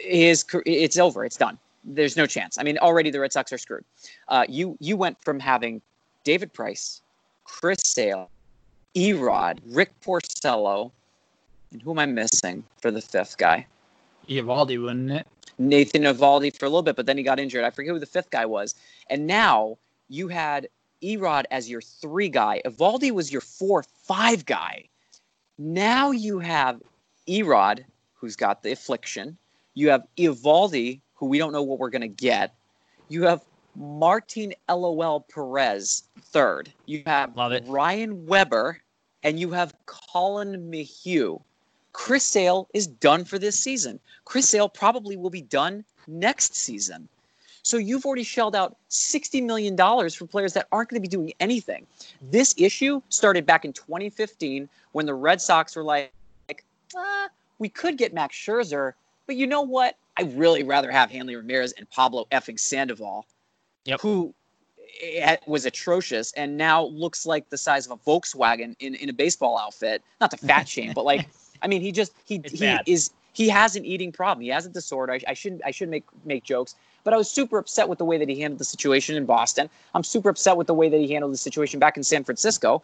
his 0.00 0.44
it's 0.66 0.98
over. 0.98 1.24
It's 1.24 1.36
done. 1.36 1.58
There's 1.84 2.16
no 2.16 2.26
chance. 2.26 2.58
I 2.58 2.62
mean, 2.62 2.78
already 2.78 3.10
the 3.10 3.20
Red 3.20 3.32
Sox 3.32 3.52
are 3.52 3.58
screwed. 3.58 3.84
Uh, 4.28 4.44
you 4.48 4.76
you 4.80 4.96
went 4.96 5.22
from 5.22 5.38
having 5.38 5.82
David 6.22 6.52
Price, 6.52 7.02
Chris 7.44 7.80
Sale, 7.84 8.30
Erod, 8.94 9.58
Rick 9.66 9.92
Porcello, 10.00 10.90
and 11.72 11.82
who 11.82 11.90
am 11.90 11.98
I 11.98 12.06
missing 12.06 12.64
for 12.80 12.90
the 12.90 13.02
fifth 13.02 13.36
guy? 13.36 13.66
Eovaldi, 14.28 14.80
wouldn't 14.80 15.10
it? 15.10 15.26
Nathan 15.58 16.02
Eovaldi 16.02 16.56
for 16.56 16.66
a 16.66 16.68
little 16.68 16.82
bit, 16.82 16.96
but 16.96 17.06
then 17.06 17.16
he 17.16 17.22
got 17.22 17.38
injured. 17.38 17.64
I 17.64 17.70
forget 17.70 17.92
who 17.92 18.00
the 18.00 18.06
fifth 18.06 18.30
guy 18.30 18.46
was. 18.46 18.74
And 19.10 19.26
now 19.26 19.76
you 20.08 20.28
had 20.28 20.68
Erod 21.02 21.44
as 21.50 21.68
your 21.68 21.80
three 21.80 22.28
guy. 22.28 22.62
Eovaldi 22.64 23.10
was 23.10 23.32
your 23.32 23.40
four 23.40 23.82
five 23.82 24.46
guy. 24.46 24.88
Now 25.58 26.10
you 26.10 26.38
have 26.38 26.80
Erod, 27.28 27.84
who's 28.14 28.36
got 28.36 28.62
the 28.62 28.72
affliction. 28.72 29.36
You 29.74 29.90
have 29.90 30.06
Eovaldi, 30.16 31.00
who 31.14 31.26
we 31.26 31.38
don't 31.38 31.52
know 31.52 31.62
what 31.62 31.78
we're 31.78 31.90
going 31.90 32.02
to 32.02 32.08
get. 32.08 32.54
You 33.08 33.22
have 33.24 33.42
Martin 33.76 34.54
LOL 34.68 35.20
Perez, 35.20 36.04
third. 36.20 36.72
You 36.86 37.02
have 37.06 37.36
Love 37.36 37.52
it. 37.52 37.64
Ryan 37.66 38.26
Weber, 38.26 38.80
and 39.22 39.38
you 39.38 39.50
have 39.50 39.74
Collin 39.86 40.70
McHugh. 40.70 41.40
Chris 41.92 42.24
Sale 42.24 42.68
is 42.74 42.86
done 42.86 43.24
for 43.24 43.38
this 43.38 43.58
season. 43.58 44.00
Chris 44.24 44.48
Sale 44.48 44.68
probably 44.68 45.16
will 45.16 45.30
be 45.30 45.42
done 45.42 45.84
next 46.08 46.56
season. 46.56 47.08
So 47.64 47.78
you've 47.78 48.04
already 48.04 48.24
shelled 48.24 48.54
out 48.54 48.76
$60 48.90 49.42
million 49.42 49.74
for 49.76 50.26
players 50.26 50.52
that 50.52 50.68
aren't 50.70 50.90
going 50.90 51.02
to 51.02 51.08
be 51.08 51.08
doing 51.08 51.32
anything. 51.40 51.86
This 52.30 52.54
issue 52.58 53.00
started 53.08 53.46
back 53.46 53.64
in 53.64 53.72
2015 53.72 54.68
when 54.92 55.06
the 55.06 55.14
Red 55.14 55.40
Sox 55.40 55.74
were 55.74 55.82
like, 55.82 56.12
ah, 56.94 57.28
we 57.58 57.70
could 57.70 57.96
get 57.96 58.12
Max 58.12 58.36
Scherzer, 58.36 58.92
but 59.26 59.36
you 59.36 59.46
know 59.46 59.62
what? 59.62 59.96
I'd 60.18 60.36
really 60.38 60.62
rather 60.62 60.90
have 60.90 61.10
Hanley 61.10 61.36
Ramirez 61.36 61.72
and 61.72 61.88
Pablo 61.88 62.26
effing 62.30 62.60
Sandoval, 62.60 63.24
yep. 63.86 63.98
who 63.98 64.34
eh, 65.02 65.36
was 65.46 65.64
atrocious 65.64 66.32
and 66.32 66.58
now 66.58 66.84
looks 66.84 67.24
like 67.24 67.48
the 67.48 67.56
size 67.56 67.86
of 67.86 67.92
a 67.92 67.96
Volkswagen 67.96 68.76
in, 68.78 68.94
in 68.94 69.08
a 69.08 69.14
baseball 69.14 69.58
outfit. 69.58 70.02
Not 70.20 70.30
the 70.30 70.36
fat 70.36 70.68
shame, 70.68 70.92
but 70.94 71.06
like, 71.06 71.26
I 71.62 71.66
mean, 71.66 71.80
he 71.80 71.92
just 71.92 72.12
he 72.26 72.36
it's 72.44 72.52
he 72.52 72.58
bad. 72.58 72.82
is 72.84 73.10
he 73.32 73.48
has 73.48 73.74
an 73.74 73.86
eating 73.86 74.12
problem. 74.12 74.42
He 74.42 74.50
has 74.50 74.66
a 74.66 74.68
disorder. 74.68 75.14
I, 75.14 75.20
I 75.28 75.34
shouldn't 75.34 75.62
I 75.64 75.70
shouldn't 75.70 75.92
make 75.92 76.04
make 76.24 76.44
jokes, 76.44 76.76
but 77.04 77.14
I 77.14 77.16
was 77.16 77.30
super 77.30 77.58
upset 77.58 77.88
with 77.88 77.98
the 77.98 78.04
way 78.04 78.18
that 78.18 78.28
he 78.28 78.40
handled 78.40 78.58
the 78.58 78.64
situation 78.64 79.16
in 79.16 79.24
Boston. 79.26 79.70
I'm 79.94 80.04
super 80.04 80.30
upset 80.30 80.56
with 80.56 80.66
the 80.66 80.74
way 80.74 80.88
that 80.88 80.98
he 80.98 81.12
handled 81.12 81.32
the 81.32 81.38
situation 81.38 81.78
back 81.78 81.96
in 81.96 82.02
San 82.02 82.24
Francisco 82.24 82.82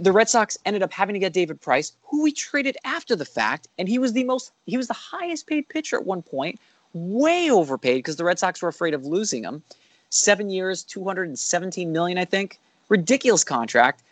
the 0.00 0.12
Red 0.12 0.28
Sox 0.28 0.58
ended 0.64 0.82
up 0.82 0.92
having 0.92 1.14
to 1.14 1.20
get 1.20 1.32
David 1.32 1.60
Price, 1.60 1.92
who 2.02 2.22
we 2.22 2.32
traded 2.32 2.76
after 2.84 3.14
the 3.16 3.24
fact, 3.24 3.68
and 3.78 3.88
he 3.88 3.98
was 3.98 4.12
the 4.12 4.24
most 4.24 4.52
he 4.66 4.76
was 4.76 4.88
the 4.88 4.94
highest 4.94 5.46
paid 5.46 5.68
pitcher 5.68 5.96
at 5.96 6.04
one 6.04 6.22
point, 6.22 6.58
way 6.92 7.50
overpaid 7.50 7.98
because 7.98 8.16
the 8.16 8.24
Red 8.24 8.38
Sox 8.38 8.62
were 8.62 8.68
afraid 8.68 8.94
of 8.94 9.04
losing 9.04 9.44
him. 9.44 9.62
Seven 10.10 10.50
years, 10.50 10.82
two 10.82 11.04
hundred 11.04 11.28
and 11.28 11.38
seventeen 11.38 11.92
million, 11.92 12.18
I 12.18 12.24
think, 12.24 12.58
ridiculous 12.88 13.44
contract. 13.44 14.02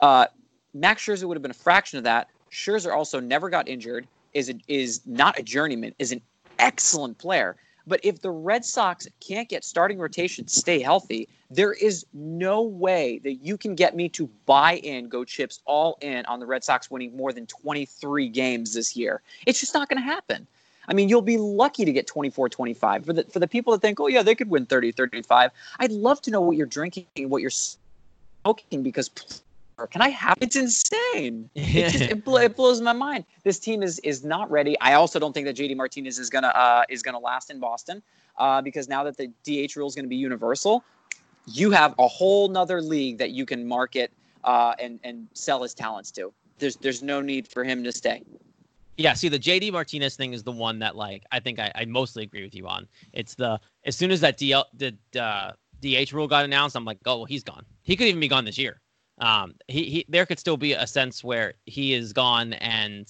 Uh, 0.00 0.26
Max 0.72 1.04
Scherzer 1.04 1.24
would 1.24 1.36
have 1.36 1.42
been 1.42 1.50
a 1.50 1.54
fraction 1.54 1.98
of 1.98 2.04
that. 2.04 2.28
Scherzer 2.50 2.94
also 2.94 3.20
never 3.20 3.48
got 3.50 3.68
injured. 3.68 4.06
Is 4.32 4.50
a, 4.50 4.54
is 4.66 5.00
not 5.06 5.38
a 5.38 5.42
journeyman. 5.42 5.94
Is 5.98 6.12
an 6.12 6.20
excellent 6.58 7.18
player. 7.18 7.56
But 7.86 8.00
if 8.02 8.20
the 8.20 8.30
Red 8.30 8.64
Sox 8.64 9.06
can't 9.20 9.48
get 9.48 9.64
starting 9.64 9.98
rotation 9.98 10.48
stay 10.48 10.80
healthy, 10.80 11.28
there 11.50 11.72
is 11.72 12.06
no 12.12 12.62
way 12.62 13.20
that 13.24 13.34
you 13.34 13.58
can 13.58 13.74
get 13.74 13.94
me 13.94 14.08
to 14.10 14.28
buy 14.46 14.76
in, 14.76 15.08
go 15.08 15.24
chips 15.24 15.60
all 15.66 15.98
in 16.00 16.24
on 16.26 16.40
the 16.40 16.46
Red 16.46 16.64
Sox 16.64 16.90
winning 16.90 17.16
more 17.16 17.32
than 17.32 17.46
23 17.46 18.28
games 18.28 18.74
this 18.74 18.96
year. 18.96 19.20
It's 19.46 19.60
just 19.60 19.74
not 19.74 19.88
going 19.88 20.00
to 20.00 20.04
happen. 20.04 20.46
I 20.88 20.94
mean, 20.94 21.08
you'll 21.08 21.22
be 21.22 21.38
lucky 21.38 21.84
to 21.84 21.92
get 21.92 22.06
24 22.06 22.48
25. 22.48 23.06
For 23.06 23.12
the, 23.12 23.24
for 23.24 23.38
the 23.38 23.48
people 23.48 23.72
that 23.72 23.80
think, 23.80 24.00
oh, 24.00 24.06
yeah, 24.06 24.22
they 24.22 24.34
could 24.34 24.50
win 24.50 24.66
30 24.66 24.92
35, 24.92 25.50
I'd 25.80 25.92
love 25.92 26.20
to 26.22 26.30
know 26.30 26.40
what 26.40 26.56
you're 26.56 26.66
drinking, 26.66 27.06
what 27.16 27.42
you're 27.42 27.50
smoking, 27.50 28.82
because 28.82 29.10
can 29.90 30.02
I 30.02 30.08
have? 30.10 30.38
It's 30.40 30.56
insane. 30.56 31.50
It, 31.54 31.90
just, 31.90 32.04
it, 32.04 32.22
it, 32.26 32.56
blows 32.56 32.80
my 32.80 32.92
mind. 32.92 33.24
This 33.42 33.58
team 33.58 33.82
is 33.82 33.98
is 34.00 34.24
not 34.24 34.50
ready. 34.50 34.78
I 34.80 34.94
also 34.94 35.18
don't 35.18 35.32
think 35.32 35.46
that 35.46 35.56
JD 35.56 35.76
Martinez 35.76 36.18
is 36.18 36.30
gonna 36.30 36.48
uh, 36.48 36.84
is 36.88 37.02
gonna 37.02 37.18
last 37.18 37.50
in 37.50 37.58
Boston 37.58 38.02
uh, 38.38 38.62
because 38.62 38.88
now 38.88 39.04
that 39.04 39.16
the 39.16 39.28
DH 39.44 39.76
rule 39.76 39.88
is 39.88 39.94
going 39.94 40.04
to 40.04 40.08
be 40.08 40.16
universal, 40.16 40.84
you 41.46 41.70
have 41.70 41.94
a 41.98 42.06
whole 42.06 42.48
nother 42.48 42.80
league 42.80 43.18
that 43.18 43.30
you 43.30 43.44
can 43.46 43.66
market 43.66 44.12
uh, 44.44 44.74
and 44.78 45.00
and 45.04 45.26
sell 45.34 45.62
his 45.62 45.74
talents 45.74 46.10
to. 46.12 46.32
There's 46.58 46.76
there's 46.76 47.02
no 47.02 47.20
need 47.20 47.48
for 47.48 47.64
him 47.64 47.82
to 47.84 47.92
stay. 47.92 48.22
Yeah, 48.96 49.14
see 49.14 49.28
the 49.28 49.40
JD 49.40 49.72
Martinez 49.72 50.14
thing 50.14 50.32
is 50.32 50.44
the 50.44 50.52
one 50.52 50.78
that 50.78 50.94
like 50.94 51.24
I 51.32 51.40
think 51.40 51.58
I, 51.58 51.72
I 51.74 51.84
mostly 51.84 52.22
agree 52.22 52.44
with 52.44 52.54
you 52.54 52.68
on. 52.68 52.86
It's 53.12 53.34
the 53.34 53.60
as 53.84 53.96
soon 53.96 54.10
as 54.10 54.20
that 54.20 54.38
DL 54.38 54.64
the 54.74 54.94
uh, 55.20 55.52
DH 55.82 56.12
rule 56.12 56.28
got 56.28 56.44
announced, 56.44 56.76
I'm 56.76 56.84
like, 56.84 56.98
oh 57.06 57.18
well, 57.18 57.24
he's 57.24 57.42
gone. 57.42 57.64
He 57.82 57.96
could 57.96 58.06
even 58.06 58.20
be 58.20 58.28
gone 58.28 58.44
this 58.44 58.58
year 58.58 58.80
um, 59.18 59.54
he, 59.68 59.84
he 59.84 60.06
there 60.08 60.26
could 60.26 60.38
still 60.38 60.56
be 60.56 60.72
a 60.72 60.86
sense 60.86 61.22
where 61.22 61.54
he 61.66 61.94
is 61.94 62.12
gone 62.12 62.54
and 62.54 63.06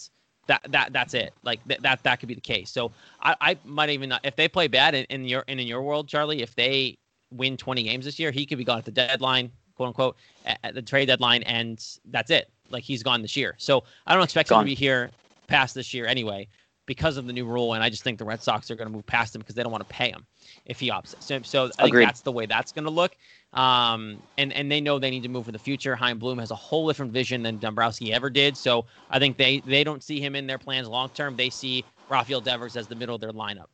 that 0.47 0.63
that 0.69 0.93
that's 0.93 1.15
it. 1.15 1.33
Like 1.43 1.67
th- 1.67 1.81
that 1.81 2.03
that 2.03 2.21
could 2.21 2.29
be 2.29 2.35
the 2.35 2.41
case. 2.41 2.71
So 2.71 2.93
I, 3.23 3.35
I 3.41 3.59
might 3.65 3.91
even 3.91 4.11
not, 4.11 4.21
if 4.25 4.37
they 4.37 4.49
play 4.49 4.69
bad 4.69 4.95
in, 4.95 5.05
in 5.07 5.25
your 5.25 5.45
in, 5.49 5.59
in 5.59 5.67
your 5.67 5.83
world, 5.83 6.09
Charlie, 6.09 6.43
if 6.43 6.55
they 6.55 6.99
win 7.31 7.57
20 7.57 7.83
games 7.83 8.05
this 8.05 8.19
year, 8.19 8.31
he 8.31 8.47
could 8.47 8.59
be 8.59 8.65
gone 8.65 8.79
at 8.79 8.85
the 8.85 8.91
deadline, 8.91 9.51
quote 9.75 9.89
unquote, 9.89 10.17
at 10.45 10.75
the 10.75 10.83
trade 10.83 11.07
deadline, 11.07 11.43
and 11.45 11.85
that's 12.07 12.31
it. 12.31 12.51
Like 12.71 12.85
he's 12.85 13.03
gone 13.03 13.23
this 13.23 13.37
year. 13.37 13.55
So 13.59 13.85
I 14.07 14.15
don't 14.15 14.23
expect 14.23 14.51
gone. 14.51 14.61
him 14.61 14.67
to 14.67 14.71
be 14.71 14.75
here 14.75 15.11
past 15.47 15.75
this 15.75 15.93
year 15.93 16.07
anyway 16.07 16.49
because 16.87 17.17
of 17.17 17.27
the 17.27 17.33
new 17.33 17.45
rule. 17.45 17.75
And 17.75 17.83
I 17.83 17.89
just 17.91 18.03
think 18.03 18.19
the 18.19 18.25
Red 18.25 18.43
Sox 18.43 18.71
are 18.71 18.77
going 18.77 18.89
to 18.89 18.93
move 18.93 19.07
past 19.07 19.35
him 19.35 19.41
because 19.41 19.55
they 19.55 19.63
don't 19.63 19.73
want 19.73 19.87
to 19.89 19.95
pay 19.95 20.11
him 20.11 20.27
if 20.67 20.81
he 20.81 20.91
opts. 20.91 21.15
So, 21.21 21.41
so 21.43 21.71
I 21.79 21.85
think 21.85 21.97
that's 21.97 22.21
the 22.21 22.33
way 22.33 22.47
that's 22.47 22.73
going 22.73 22.85
to 22.85 22.91
look. 22.91 23.17
Um, 23.53 24.23
and 24.37 24.53
and 24.53 24.71
they 24.71 24.81
know 24.81 24.99
they 24.99 25.11
need 25.11 25.23
to 25.23 25.29
move 25.29 25.47
for 25.47 25.53
the 25.53 25.59
future. 25.59 25.95
Chaim 25.95 26.19
Bloom 26.19 26.39
has 26.39 26.51
a 26.51 26.57
whole 26.57 26.89
different 26.89 27.13
vision 27.13 27.43
than 27.43 27.59
Dombrowski 27.59 28.13
ever 28.13 28.29
did. 28.29 28.57
So 28.57 28.87
I 29.11 29.19
think 29.19 29.37
they 29.37 29.61
they 29.61 29.85
don't 29.85 30.03
see 30.03 30.21
him 30.21 30.35
in 30.35 30.47
their 30.47 30.59
plans 30.59 30.89
long 30.89 31.11
term. 31.11 31.37
They 31.37 31.51
see 31.51 31.85
Rafael 32.09 32.41
Devers 32.41 32.77
as 32.77 32.89
the 32.89 32.97
middle 32.97 33.15
of 33.15 33.21
their 33.21 33.33
lineup. 33.33 33.67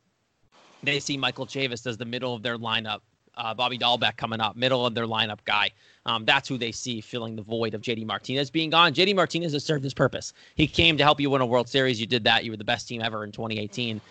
They 0.83 0.99
see 0.99 1.17
Michael 1.17 1.45
Chavis 1.45 1.85
as 1.85 1.97
the 1.97 2.05
middle 2.05 2.33
of 2.33 2.43
their 2.43 2.57
lineup. 2.57 2.99
Uh, 3.37 3.53
Bobby 3.53 3.77
Dalbec 3.77 4.17
coming 4.17 4.41
up, 4.41 4.55
middle 4.55 4.85
of 4.85 4.93
their 4.93 5.07
lineup 5.07 5.39
guy. 5.45 5.71
Um, 6.05 6.25
that's 6.25 6.49
who 6.49 6.57
they 6.57 6.71
see 6.71 6.99
filling 6.99 7.35
the 7.35 7.41
void 7.41 7.73
of 7.73 7.81
JD 7.81 8.05
Martinez 8.05 8.49
being 8.49 8.69
gone. 8.69 8.93
JD 8.93 9.15
Martinez 9.15 9.53
has 9.53 9.63
served 9.63 9.83
his 9.83 9.93
purpose. 9.93 10.33
He 10.55 10.67
came 10.67 10.97
to 10.97 11.03
help 11.03 11.19
you 11.19 11.29
win 11.29 11.41
a 11.41 11.45
World 11.45 11.69
Series. 11.69 11.99
You 11.99 12.07
did 12.07 12.23
that. 12.25 12.43
You 12.43 12.51
were 12.51 12.57
the 12.57 12.63
best 12.63 12.87
team 12.87 13.01
ever 13.01 13.23
in 13.23 13.31
2018. 13.31 14.01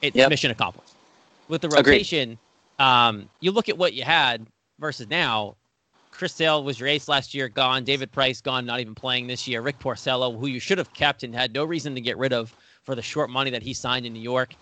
It's 0.00 0.16
yep. 0.16 0.30
mission 0.30 0.50
accomplished. 0.50 0.94
With 1.48 1.60
the 1.60 1.68
rotation, 1.68 2.38
um, 2.78 3.28
you 3.40 3.50
look 3.50 3.68
at 3.68 3.76
what 3.76 3.92
you 3.92 4.04
had 4.04 4.46
versus 4.78 5.08
now. 5.08 5.56
Chris 6.10 6.34
Sale 6.34 6.62
was 6.62 6.78
your 6.78 6.88
ace 6.88 7.08
last 7.08 7.34
year, 7.34 7.48
gone. 7.48 7.84
David 7.84 8.12
Price 8.12 8.40
gone, 8.40 8.66
not 8.66 8.80
even 8.80 8.94
playing 8.94 9.26
this 9.26 9.48
year. 9.48 9.62
Rick 9.62 9.78
Porcello, 9.78 10.38
who 10.38 10.46
you 10.46 10.60
should 10.60 10.78
have 10.78 10.92
kept 10.92 11.22
and 11.22 11.34
had 11.34 11.52
no 11.54 11.64
reason 11.64 11.94
to 11.94 12.00
get 12.00 12.18
rid 12.18 12.32
of 12.32 12.54
for 12.82 12.94
the 12.94 13.02
short 13.02 13.30
money 13.30 13.50
that 13.50 13.62
he 13.62 13.72
signed 13.72 14.04
in 14.04 14.12
New 14.12 14.20
York, 14.20 14.54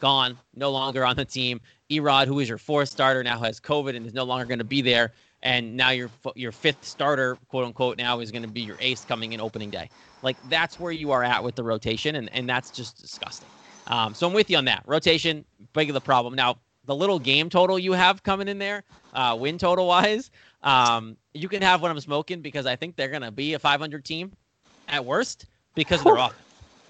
gone, 0.00 0.38
no 0.54 0.70
longer 0.70 1.04
on 1.04 1.16
the 1.16 1.24
team. 1.24 1.60
Erod, 1.90 2.26
who 2.26 2.40
is 2.40 2.48
your 2.48 2.58
fourth 2.58 2.88
starter, 2.88 3.22
now 3.22 3.38
has 3.40 3.60
COVID 3.60 3.96
and 3.96 4.06
is 4.06 4.14
no 4.14 4.24
longer 4.24 4.44
going 4.44 4.58
to 4.58 4.64
be 4.64 4.82
there. 4.82 5.12
And 5.42 5.76
now 5.76 5.90
your 5.90 6.10
your 6.34 6.52
fifth 6.52 6.84
starter, 6.84 7.36
quote 7.48 7.66
unquote, 7.66 7.98
now 7.98 8.20
is 8.20 8.30
going 8.30 8.42
to 8.42 8.48
be 8.48 8.62
your 8.62 8.76
ace 8.80 9.04
coming 9.04 9.34
in 9.34 9.40
opening 9.40 9.70
day. 9.70 9.90
Like 10.22 10.36
that's 10.48 10.80
where 10.80 10.92
you 10.92 11.10
are 11.10 11.22
at 11.22 11.44
with 11.44 11.54
the 11.54 11.62
rotation, 11.62 12.16
and, 12.16 12.32
and 12.32 12.48
that's 12.48 12.70
just 12.70 13.00
disgusting. 13.00 13.48
Um, 13.86 14.14
so 14.14 14.26
I'm 14.26 14.32
with 14.32 14.48
you 14.48 14.56
on 14.56 14.64
that. 14.64 14.82
Rotation, 14.86 15.44
big 15.74 15.90
of 15.90 15.94
the 15.94 16.00
problem. 16.00 16.34
Now, 16.34 16.56
the 16.86 16.94
little 16.94 17.18
game 17.18 17.50
total 17.50 17.78
you 17.78 17.92
have 17.92 18.22
coming 18.22 18.48
in 18.48 18.58
there, 18.58 18.84
uh, 19.12 19.36
win 19.38 19.58
total 19.58 19.86
wise, 19.86 20.30
um, 20.62 21.16
you 21.34 21.48
can 21.48 21.62
have 21.62 21.82
what 21.82 21.90
I'm 21.90 22.00
smoking 22.00 22.40
because 22.40 22.64
I 22.64 22.76
think 22.76 22.96
they're 22.96 23.08
going 23.08 23.22
to 23.22 23.30
be 23.30 23.54
a 23.54 23.58
500 23.58 24.04
team 24.04 24.32
at 24.88 25.04
worst 25.04 25.46
because 25.74 26.00
of 26.00 26.04
their 26.04 26.16
offense. 26.18 26.38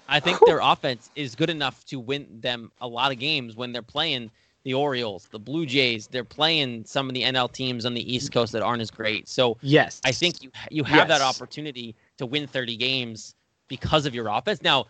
I 0.07 0.19
think 0.19 0.39
their 0.45 0.59
offense 0.63 1.09
is 1.15 1.35
good 1.35 1.49
enough 1.49 1.85
to 1.85 1.99
win 1.99 2.27
them 2.41 2.71
a 2.81 2.87
lot 2.87 3.11
of 3.11 3.19
games 3.19 3.55
when 3.55 3.71
they're 3.71 3.81
playing 3.81 4.31
the 4.63 4.73
Orioles, 4.73 5.27
the 5.31 5.39
Blue 5.39 5.65
Jays. 5.65 6.07
They're 6.07 6.23
playing 6.23 6.85
some 6.85 7.07
of 7.07 7.13
the 7.13 7.21
NL 7.23 7.51
teams 7.51 7.85
on 7.85 7.93
the 7.93 8.13
East 8.13 8.31
Coast 8.31 8.51
that 8.53 8.61
aren't 8.61 8.81
as 8.81 8.91
great. 8.91 9.27
So 9.29 9.57
yes, 9.61 10.01
I 10.03 10.11
think 10.11 10.43
you 10.43 10.51
you 10.69 10.83
have 10.83 11.07
yes. 11.07 11.19
that 11.19 11.21
opportunity 11.21 11.95
to 12.17 12.25
win 12.25 12.47
30 12.47 12.75
games 12.75 13.35
because 13.67 14.05
of 14.05 14.13
your 14.13 14.27
offense. 14.27 14.61
Now, 14.61 14.85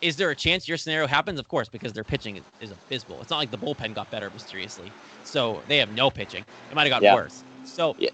is 0.00 0.16
there 0.16 0.30
a 0.30 0.36
chance 0.36 0.68
your 0.68 0.76
scenario 0.76 1.06
happens? 1.06 1.38
Of 1.38 1.48
course, 1.48 1.68
because 1.68 1.92
their 1.92 2.04
pitching 2.04 2.36
is, 2.36 2.42
is 2.60 2.70
abysmal. 2.70 3.20
It's 3.22 3.30
not 3.30 3.38
like 3.38 3.50
the 3.50 3.58
bullpen 3.58 3.94
got 3.94 4.10
better 4.10 4.30
mysteriously. 4.30 4.92
So 5.24 5.62
they 5.68 5.78
have 5.78 5.92
no 5.92 6.10
pitching. 6.10 6.44
It 6.70 6.74
might 6.74 6.82
have 6.82 6.90
got 6.90 7.02
yeah. 7.02 7.14
worse. 7.14 7.42
So 7.64 7.96
yeah. 7.98 8.10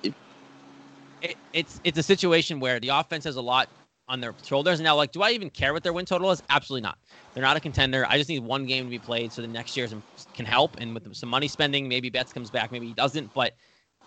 it, 1.21 1.37
it's 1.53 1.81
it's 1.85 1.99
a 1.99 2.03
situation 2.03 2.61
where 2.61 2.79
the 2.79 2.89
offense 2.89 3.25
has 3.25 3.37
a 3.37 3.43
lot 3.43 3.69
on 4.13 4.21
their 4.21 4.35
shoulders. 4.45 4.79
And 4.79 4.85
now, 4.85 4.95
like, 4.95 5.11
do 5.11 5.23
I 5.23 5.31
even 5.31 5.49
care 5.49 5.73
what 5.73 5.83
their 5.83 5.95
win 5.95 6.05
total 6.05 6.31
is? 6.31 6.43
Absolutely 6.51 6.83
not. 6.83 6.99
They're 7.33 7.43
not 7.43 7.57
a 7.57 7.61
contender. 7.61 8.05
I 8.07 8.19
just 8.19 8.29
need 8.29 8.41
one 8.41 8.67
game 8.67 8.85
to 8.85 8.91
be 8.91 8.99
played 8.99 9.33
so 9.33 9.41
the 9.41 9.49
next 9.49 9.75
year 9.75 9.89
can 10.35 10.45
help. 10.45 10.77
And 10.79 10.93
with 10.93 11.13
some 11.17 11.31
money 11.31 11.49
spending, 11.49 11.89
maybe 11.89 12.11
Betts 12.11 12.31
comes 12.31 12.51
back, 12.51 12.71
maybe 12.71 12.87
he 12.87 12.93
doesn't. 12.93 13.33
But 13.33 13.55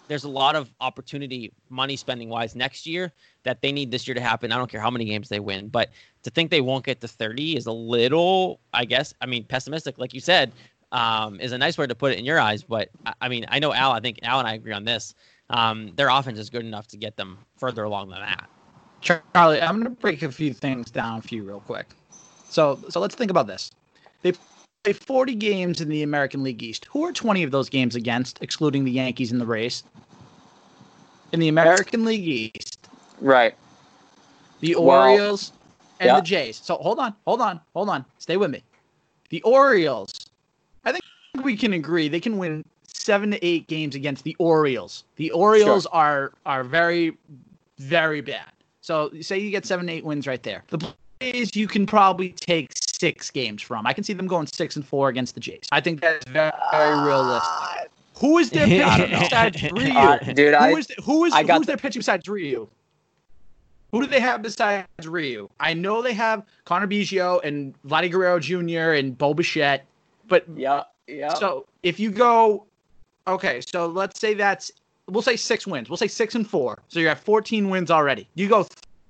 there's 0.07 0.23
a 0.23 0.29
lot 0.29 0.55
of 0.55 0.71
opportunity, 0.79 1.51
money 1.69 1.95
spending 1.95 2.29
wise, 2.29 2.55
next 2.55 2.85
year 2.85 3.11
that 3.43 3.63
they 3.63 3.71
need 3.71 3.89
this 3.89 4.07
year 4.07 4.13
to 4.13 4.21
happen. 4.21 4.51
I 4.51 4.57
don't 4.57 4.69
care 4.69 4.79
how 4.79 4.91
many 4.91 5.05
games 5.05 5.27
they 5.27 5.39
win, 5.39 5.69
but 5.69 5.89
to 6.21 6.29
think 6.29 6.51
they 6.51 6.61
won't 6.61 6.85
get 6.85 7.01
to 7.01 7.07
30 7.07 7.57
is 7.57 7.65
a 7.65 7.71
little, 7.71 8.59
I 8.73 8.85
guess, 8.85 9.11
I 9.21 9.25
mean, 9.25 9.43
pessimistic. 9.43 9.97
Like 9.97 10.13
you 10.13 10.19
said, 10.19 10.51
um, 10.91 11.39
is 11.39 11.51
a 11.51 11.57
nice 11.57 11.79
word 11.79 11.89
to 11.89 11.95
put 11.95 12.11
it 12.11 12.19
in 12.19 12.25
your 12.25 12.39
eyes. 12.39 12.61
But 12.61 12.89
I, 13.07 13.13
I 13.21 13.29
mean, 13.29 13.47
I 13.49 13.57
know 13.57 13.73
Al. 13.73 13.91
I 13.91 13.99
think 13.99 14.19
Al 14.21 14.37
and 14.37 14.47
I 14.47 14.53
agree 14.53 14.73
on 14.73 14.83
this. 14.83 15.15
Um, 15.49 15.93
their 15.95 16.09
offense 16.09 16.37
is 16.37 16.51
good 16.51 16.63
enough 16.63 16.87
to 16.89 16.97
get 16.97 17.17
them 17.17 17.39
further 17.57 17.83
along 17.83 18.09
than 18.09 18.19
that. 18.19 18.49
Charlie, 19.05 19.61
I'm 19.61 19.75
going 19.75 19.83
to 19.83 20.01
break 20.01 20.23
a 20.23 20.31
few 20.31 20.51
things 20.51 20.89
down 20.89 21.21
for 21.21 21.35
you 21.35 21.43
real 21.43 21.59
quick. 21.59 21.85
So, 22.49 22.79
so 22.89 22.99
let's 22.99 23.13
think 23.13 23.29
about 23.29 23.45
this. 23.45 23.69
They 24.23 24.33
play 24.83 24.93
40 24.93 25.35
games 25.35 25.79
in 25.79 25.89
the 25.89 26.01
American 26.01 26.41
League 26.41 26.63
East. 26.63 26.85
Who 26.85 27.05
are 27.05 27.11
20 27.11 27.43
of 27.43 27.51
those 27.51 27.69
games 27.69 27.95
against, 27.95 28.41
excluding 28.41 28.83
the 28.83 28.91
Yankees 28.91 29.31
and 29.31 29.39
the 29.39 29.45
Rays? 29.45 29.83
In 31.33 31.39
the 31.39 31.49
American 31.49 32.03
League 32.03 32.27
East, 32.27 32.89
right? 33.19 33.55
The 34.61 34.73
Orioles 34.73 35.51
well, 35.51 35.97
and 35.99 36.07
yeah. 36.07 36.15
the 36.15 36.21
Jays. 36.21 36.57
So 36.57 36.75
hold 36.77 36.97
on, 36.97 37.13
hold 37.25 37.41
on, 37.41 37.59
hold 37.73 37.89
on. 37.89 38.05
Stay 38.19 38.37
with 38.37 38.51
me. 38.51 38.63
The 39.29 39.41
Orioles. 39.41 40.13
I 40.85 40.91
think 40.93 41.03
we 41.43 41.57
can 41.57 41.73
agree 41.73 42.07
they 42.07 42.19
can 42.19 42.37
win 42.37 42.63
seven 42.87 43.31
to 43.31 43.45
eight 43.45 43.67
games 43.67 43.95
against 43.95 44.23
the 44.23 44.35
Orioles. 44.39 45.03
The 45.17 45.29
Orioles 45.31 45.83
sure. 45.83 45.93
are 45.93 46.31
are 46.45 46.63
very, 46.63 47.17
very 47.77 48.21
bad. 48.21 48.54
So 48.86 49.10
say 49.19 49.39
you 49.39 49.50
get 49.50 49.65
seven, 49.65 49.89
eight 49.89 50.06
wins 50.06 50.28
right 50.28 50.43
there. 50.43 50.63
The 50.69 50.78
Jays 51.19 51.56
you 51.56 51.67
can 51.67 51.88
probably 51.88 52.34
take 52.34 52.71
six 52.76 53.32
games 53.32 53.63
from. 53.63 53.88
I 53.88 53.93
can 53.93 54.04
see 54.04 54.13
them 54.13 54.28
going 54.28 54.45
six 54.45 54.76
and 54.76 54.86
four 54.86 55.10
against 55.10 55.34
the 55.34 55.39
Jays. 55.39 55.63
I 55.71 55.82
think 55.82 56.02
that's 56.02 56.24
very, 56.30 56.52
very 56.69 56.91
uh, 56.91 57.04
realistic. 57.04 57.89
Who 58.19 58.38
is 58.38 58.52
their 58.52 58.67
pitching 58.98 59.19
besides 59.19 59.63
Ryu? 59.71 59.91
Uh, 59.91 60.17
dude, 60.19 60.54
who 60.54 60.60
I, 60.60 60.69
is 60.74 60.88
who 61.04 61.26
is 61.26 61.34
I 61.34 61.41
who's 61.41 61.65
their 61.65 61.78
pitching 61.78 62.02
besides 62.02 62.30
Ryu? 62.30 62.67
Who 63.91 64.02
do 64.02 64.06
they 64.06 64.19
have 64.19 64.43
besides 64.43 64.86
Ryu? 65.04 65.50
I 65.60 65.74
know 65.74 66.04
they 66.04 66.13
have 66.13 66.43
Connor 66.65 66.86
Biggio 66.86 67.43
and 67.43 67.74
Vladdy 67.88 68.12
Guerrero 68.12 68.39
Jr. 68.39 68.91
and 69.00 69.17
Bo 69.17 69.34
Bichette, 69.34 69.84
but 70.28 70.45
yeah, 70.56 70.84
yeah. 71.08 71.34
So 71.34 71.65
if 71.82 72.00
you 72.00 72.12
go, 72.12 72.67
okay, 73.28 73.62
so 73.62 73.88
let's 73.88 74.19
say 74.19 74.36
that's 74.36 74.71
we'll 75.10 75.21
say 75.21 75.36
six 75.36 75.67
wins. 75.67 75.89
We'll 75.89 75.98
say 75.98 76.08
six 76.08 76.36
and 76.36 76.48
four. 76.48 76.80
So 76.88 77.00
you're 77.00 77.12
at 77.12 77.19
14 77.19 77.69
wins 77.69 77.91
already. 77.91 78.28
You 78.36 78.48
go 78.48 78.63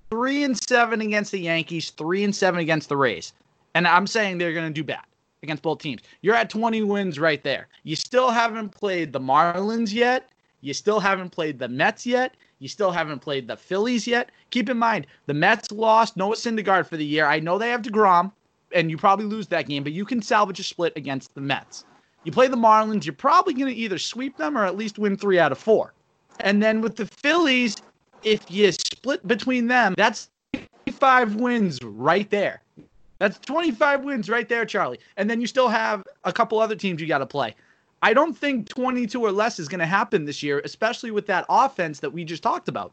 three 0.09 0.43
and 0.43 0.57
seven 0.67 1.01
against 1.01 1.31
the 1.31 1.39
Yankees, 1.39 1.91
three 1.91 2.23
and 2.23 2.35
seven 2.35 2.59
against 2.59 2.89
the 2.89 2.97
Rays. 2.97 3.33
And 3.73 3.87
I'm 3.87 4.07
saying 4.07 4.37
they're 4.37 4.53
going 4.53 4.67
to 4.67 4.73
do 4.73 4.83
bad 4.83 5.03
against 5.43 5.63
both 5.63 5.79
teams. 5.79 6.01
You're 6.21 6.35
at 6.35 6.49
20 6.49 6.83
wins 6.83 7.19
right 7.19 7.43
there. 7.43 7.67
You 7.83 7.95
still 7.95 8.29
haven't 8.29 8.69
played 8.69 9.13
the 9.13 9.19
Marlins 9.19 9.93
yet. 9.93 10.29
You 10.61 10.73
still 10.73 10.99
haven't 10.99 11.29
played 11.29 11.59
the 11.59 11.67
Mets 11.67 12.05
yet. 12.05 12.35
You 12.59 12.67
still 12.67 12.91
haven't 12.91 13.19
played 13.19 13.47
the 13.47 13.57
Phillies 13.57 14.07
yet. 14.07 14.31
Keep 14.49 14.69
in 14.69 14.77
mind, 14.77 15.07
the 15.25 15.33
Mets 15.33 15.71
lost 15.71 16.17
Noah 16.17 16.35
Syndergaard 16.35 16.87
for 16.87 16.97
the 16.97 17.05
year. 17.05 17.27
I 17.27 17.39
know 17.39 17.57
they 17.57 17.69
have 17.69 17.81
DeGrom, 17.81 18.31
and 18.73 18.89
you 18.89 18.97
probably 18.97 19.25
lose 19.25 19.47
that 19.47 19.67
game, 19.67 19.83
but 19.83 19.93
you 19.93 20.05
can 20.05 20.21
salvage 20.21 20.59
a 20.59 20.63
split 20.63 20.93
against 20.95 21.35
the 21.35 21.41
Mets. 21.41 21.85
You 22.23 22.31
play 22.31 22.47
the 22.47 22.57
Marlins, 22.57 23.05
you're 23.05 23.13
probably 23.13 23.53
going 23.53 23.71
to 23.71 23.79
either 23.79 23.99
sweep 23.99 24.37
them 24.37 24.57
or 24.57 24.65
at 24.65 24.77
least 24.77 24.97
win 24.97 25.15
three 25.15 25.37
out 25.37 25.51
of 25.51 25.59
four. 25.59 25.93
And 26.39 26.63
then 26.63 26.81
with 26.81 26.95
the 26.95 27.05
Phillies, 27.05 27.77
if 28.23 28.49
you 28.49 28.71
split 29.05 29.27
between 29.27 29.67
them, 29.67 29.93
that's 29.95 30.31
25 30.53 31.35
wins 31.35 31.79
right 31.83 32.27
there. 32.31 32.63
That's 33.19 33.37
25 33.39 34.03
wins 34.03 34.29
right 34.29 34.49
there, 34.49 34.65
Charlie. 34.65 34.99
And 35.17 35.29
then 35.29 35.39
you 35.39 35.45
still 35.45 35.67
have 35.67 36.03
a 36.23 36.33
couple 36.33 36.59
other 36.59 36.75
teams 36.75 36.99
you 36.99 37.07
got 37.07 37.19
to 37.19 37.25
play. 37.25 37.53
I 38.01 38.15
don't 38.15 38.35
think 38.35 38.67
22 38.67 39.21
or 39.21 39.31
less 39.31 39.59
is 39.59 39.67
going 39.67 39.79
to 39.79 39.85
happen 39.85 40.25
this 40.25 40.41
year, 40.41 40.59
especially 40.65 41.11
with 41.11 41.27
that 41.27 41.45
offense 41.49 41.99
that 41.99 42.09
we 42.09 42.23
just 42.23 42.41
talked 42.41 42.67
about. 42.67 42.91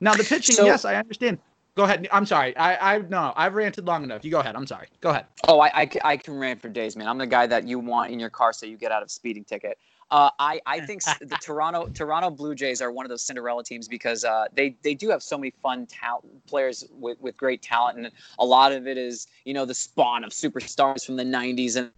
Now, 0.00 0.14
the 0.14 0.24
pitching, 0.24 0.54
so, 0.54 0.64
yes, 0.64 0.84
I 0.84 0.94
understand. 0.94 1.38
Go 1.74 1.84
ahead. 1.84 2.08
I'm 2.12 2.26
sorry. 2.26 2.56
I, 2.56 2.94
I 2.94 2.98
no, 2.98 3.32
I've 3.36 3.54
ranted 3.54 3.86
long 3.86 4.02
enough. 4.04 4.24
You 4.24 4.30
go 4.30 4.40
ahead. 4.40 4.56
I'm 4.56 4.66
sorry. 4.66 4.86
Go 5.00 5.10
ahead. 5.10 5.26
Oh, 5.46 5.60
I, 5.60 5.70
I, 5.74 5.90
I 6.04 6.16
can 6.16 6.38
rant 6.38 6.62
for 6.62 6.68
days, 6.68 6.96
man. 6.96 7.06
I'm 7.06 7.18
the 7.18 7.26
guy 7.26 7.46
that 7.46 7.66
you 7.66 7.78
want 7.78 8.12
in 8.12 8.18
your 8.18 8.30
car 8.30 8.52
so 8.52 8.66
you 8.66 8.76
get 8.76 8.92
out 8.92 9.02
of 9.02 9.10
speeding 9.10 9.44
ticket. 9.44 9.78
Uh, 10.10 10.30
I, 10.38 10.60
I 10.66 10.80
think 10.86 11.02
the 11.04 11.38
Toronto 11.40 11.88
Toronto 11.88 12.30
Blue 12.30 12.54
Jays 12.54 12.80
are 12.80 12.90
one 12.90 13.04
of 13.06 13.10
those 13.10 13.22
Cinderella 13.22 13.64
teams 13.64 13.88
because 13.88 14.24
uh, 14.24 14.46
they 14.54 14.76
they 14.82 14.94
do 14.94 15.08
have 15.10 15.22
so 15.22 15.38
many 15.38 15.52
fun 15.62 15.86
talent 15.86 16.46
players 16.46 16.84
with, 16.98 17.20
with 17.20 17.36
great 17.36 17.62
talent, 17.62 17.98
and 17.98 18.10
a 18.38 18.44
lot 18.44 18.72
of 18.72 18.86
it 18.86 18.98
is 18.98 19.26
you 19.44 19.54
know 19.54 19.64
the 19.64 19.74
spawn 19.74 20.24
of 20.24 20.30
superstars 20.30 21.04
from 21.04 21.16
the 21.16 21.24
'90s 21.24 21.76
and 21.76 21.90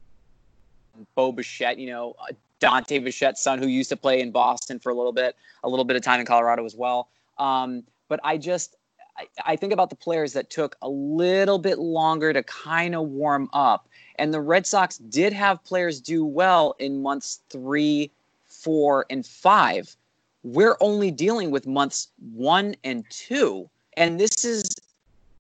Bo 1.14 1.33
Bichette, 1.33 1.79
you 1.79 1.90
know 1.90 2.14
uh, 2.20 2.33
Dante 2.61 2.98
Bichette's 3.01 3.40
son, 3.40 3.59
who 3.59 3.66
used 3.66 3.88
to 3.90 3.96
play 3.96 4.20
in 4.20 4.31
Boston 4.31 4.79
for 4.79 4.90
a 4.90 4.94
little 4.94 5.12
bit, 5.12 5.37
a 5.64 5.68
little 5.68 5.85
bit 5.85 5.96
of 5.96 6.03
time 6.03 6.20
in 6.20 6.27
Colorado 6.27 6.64
as 6.64 6.77
well. 6.77 7.09
Um, 7.38 7.83
but 8.09 8.20
I 8.22 8.37
just 8.37 8.77
I, 9.16 9.27
I 9.44 9.57
think 9.57 9.72
about 9.72 9.90
the 9.90 9.96
players 9.96 10.33
that 10.35 10.51
took 10.51 10.77
a 10.83 10.88
little 10.88 11.59
bit 11.59 11.79
longer 11.79 12.33
to 12.33 12.42
kind 12.42 12.94
of 12.94 13.09
warm 13.09 13.48
up 13.53 13.88
and 14.16 14.33
the 14.33 14.40
Red 14.40 14.66
Sox 14.66 14.98
did 14.98 15.33
have 15.33 15.62
players 15.64 16.01
do 16.01 16.25
well 16.25 16.75
in 16.79 17.03
months 17.03 17.40
three, 17.51 18.11
four, 18.46 19.07
and 19.11 19.25
five. 19.27 19.96
We're 20.42 20.77
only 20.81 21.11
dealing 21.11 21.51
with 21.51 21.66
months 21.66 22.09
one 22.33 22.75
and 22.85 23.05
two. 23.11 23.68
And 23.96 24.18
this 24.18 24.44
is 24.44 24.75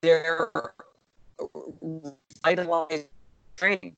their 0.00 0.50
vitalized 2.44 3.06
training. 3.56 3.96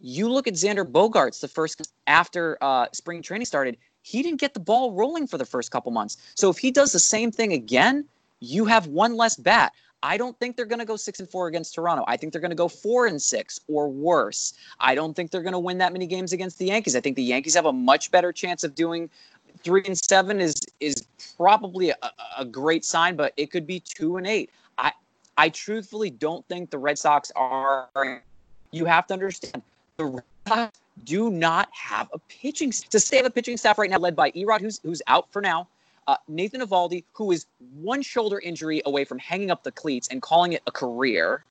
You 0.00 0.28
look 0.28 0.46
at 0.46 0.54
Xander 0.54 0.84
Bogaerts 0.84 1.40
the 1.40 1.48
first 1.48 1.90
after 2.06 2.58
uh, 2.60 2.86
spring 2.92 3.22
training 3.22 3.46
started. 3.46 3.76
he 4.02 4.22
didn't 4.22 4.40
get 4.40 4.54
the 4.54 4.60
ball 4.60 4.92
rolling 4.92 5.26
for 5.26 5.38
the 5.38 5.46
first 5.46 5.70
couple 5.70 5.90
months. 5.92 6.16
So 6.34 6.50
if 6.50 6.58
he 6.58 6.70
does 6.70 6.92
the 6.92 6.98
same 6.98 7.30
thing 7.30 7.52
again, 7.52 8.04
you 8.40 8.64
have 8.66 8.88
one 8.88 9.16
less 9.16 9.36
bat. 9.36 9.72
I 10.02 10.16
don't 10.16 10.38
think 10.38 10.56
they're 10.56 10.66
going 10.66 10.80
to 10.80 10.84
go 10.84 10.96
six 10.96 11.20
and 11.20 11.28
four 11.28 11.46
against 11.46 11.74
Toronto. 11.74 12.04
I 12.08 12.16
think 12.16 12.32
they're 12.32 12.40
going 12.40 12.50
to 12.50 12.56
go 12.56 12.68
four 12.68 13.06
and 13.06 13.20
six 13.20 13.60
or 13.68 13.88
worse. 13.88 14.54
I 14.80 14.94
don't 14.94 15.14
think 15.14 15.30
they're 15.30 15.42
going 15.42 15.52
to 15.52 15.58
win 15.58 15.78
that 15.78 15.92
many 15.92 16.06
games 16.06 16.32
against 16.32 16.58
the 16.58 16.66
Yankees. 16.66 16.96
I 16.96 17.00
think 17.00 17.16
the 17.16 17.22
Yankees 17.22 17.54
have 17.54 17.66
a 17.66 17.72
much 17.72 18.10
better 18.10 18.32
chance 18.32 18.64
of 18.64 18.74
doing 18.74 19.08
three 19.62 19.82
and 19.84 19.96
seven 19.96 20.40
is 20.40 20.54
is 20.80 21.04
probably 21.36 21.90
a, 21.90 21.96
a 22.38 22.44
great 22.44 22.84
sign, 22.84 23.16
but 23.16 23.32
it 23.36 23.50
could 23.50 23.66
be 23.66 23.80
two 23.80 24.16
and 24.16 24.26
eight. 24.26 24.50
I 24.78 24.92
I 25.36 25.48
truthfully 25.48 26.10
don't 26.10 26.46
think 26.48 26.70
the 26.70 26.78
Red 26.78 26.98
Sox 26.98 27.30
are. 27.36 27.88
You 28.70 28.84
have 28.86 29.06
to 29.08 29.14
understand 29.14 29.62
the 29.96 30.06
Red 30.06 30.24
Sox 30.48 30.78
do 31.04 31.30
not 31.30 31.68
have 31.72 32.08
a 32.12 32.18
pitching 32.18 32.70
to 32.70 33.00
stay 33.00 33.20
a 33.20 33.30
pitching 33.30 33.56
staff 33.56 33.78
right 33.78 33.90
now 33.90 33.98
led 33.98 34.16
by 34.16 34.30
Erod, 34.32 34.60
who's 34.60 34.80
who's 34.82 35.02
out 35.06 35.30
for 35.32 35.40
now. 35.40 35.68
Uh, 36.06 36.16
Nathan 36.28 36.60
Eovaldi, 36.60 37.04
who 37.12 37.30
is 37.30 37.46
one 37.74 38.02
shoulder 38.02 38.40
injury 38.40 38.82
away 38.86 39.04
from 39.04 39.18
hanging 39.18 39.50
up 39.50 39.62
the 39.62 39.72
cleats 39.72 40.08
and 40.08 40.20
calling 40.20 40.52
it 40.52 40.62
a 40.66 40.72
career. 40.72 41.44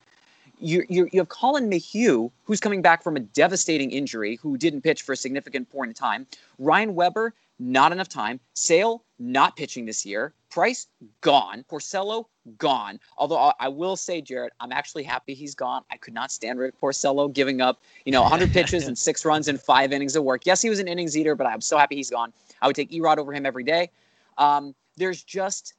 You, 0.60 0.84
you, 0.90 1.10
you 1.12 1.20
have 1.20 1.30
Collin 1.30 1.70
McHugh, 1.70 2.32
who's 2.44 2.60
coming 2.60 2.82
back 2.82 3.02
from 3.02 3.16
a 3.16 3.20
devastating 3.20 3.92
injury, 3.92 4.36
who 4.36 4.58
didn't 4.58 4.82
pitch 4.82 5.02
for 5.02 5.14
a 5.14 5.18
significant 5.18 5.70
point 5.72 5.90
in 5.90 5.94
time. 5.96 6.28
Ryan 6.60 6.94
Weber, 6.94 7.34
not 7.62 7.92
enough 7.92 8.10
time. 8.10 8.40
Sale, 8.54 9.04
not 9.20 9.56
pitching 9.56 9.86
this 9.86 10.06
year. 10.06 10.34
Price, 10.50 10.88
gone. 11.22 11.64
Porcello, 11.70 12.26
gone. 12.58 13.00
Although 13.18 13.54
I 13.60 13.68
will 13.70 13.96
say, 13.96 14.20
Jared, 14.20 14.52
I'm 14.60 14.72
actually 14.72 15.04
happy 15.04 15.34
he's 15.34 15.56
gone. 15.56 15.84
I 15.92 15.98
could 15.98 16.14
not 16.14 16.32
stand 16.32 16.60
Rick 16.60 16.80
Porcello 16.82 17.32
giving 17.32 17.62
up, 17.62 17.82
you 18.06 18.12
know, 18.12 18.22
100 18.22 18.52
pitches 18.52 18.88
and 18.88 18.98
six 19.08 19.24
runs 19.24 19.48
in 19.48 19.58
five 19.58 19.94
innings 19.94 20.16
of 20.16 20.24
work. 20.24 20.46
Yes, 20.46 20.62
he 20.62 20.70
was 20.70 20.80
an 20.80 20.88
innings 20.88 21.16
eater, 21.16 21.36
but 21.36 21.48
I'm 21.48 21.62
so 21.62 21.78
happy 21.78 21.96
he's 21.96 22.10
gone. 22.10 22.34
I 22.62 22.68
would 22.68 22.76
take 22.76 22.92
Erod 22.92 23.18
over 23.18 23.32
him 23.32 23.46
every 23.46 23.64
day. 23.64 23.90
Um, 24.38 24.76
there's 24.98 25.24
just 25.24 25.74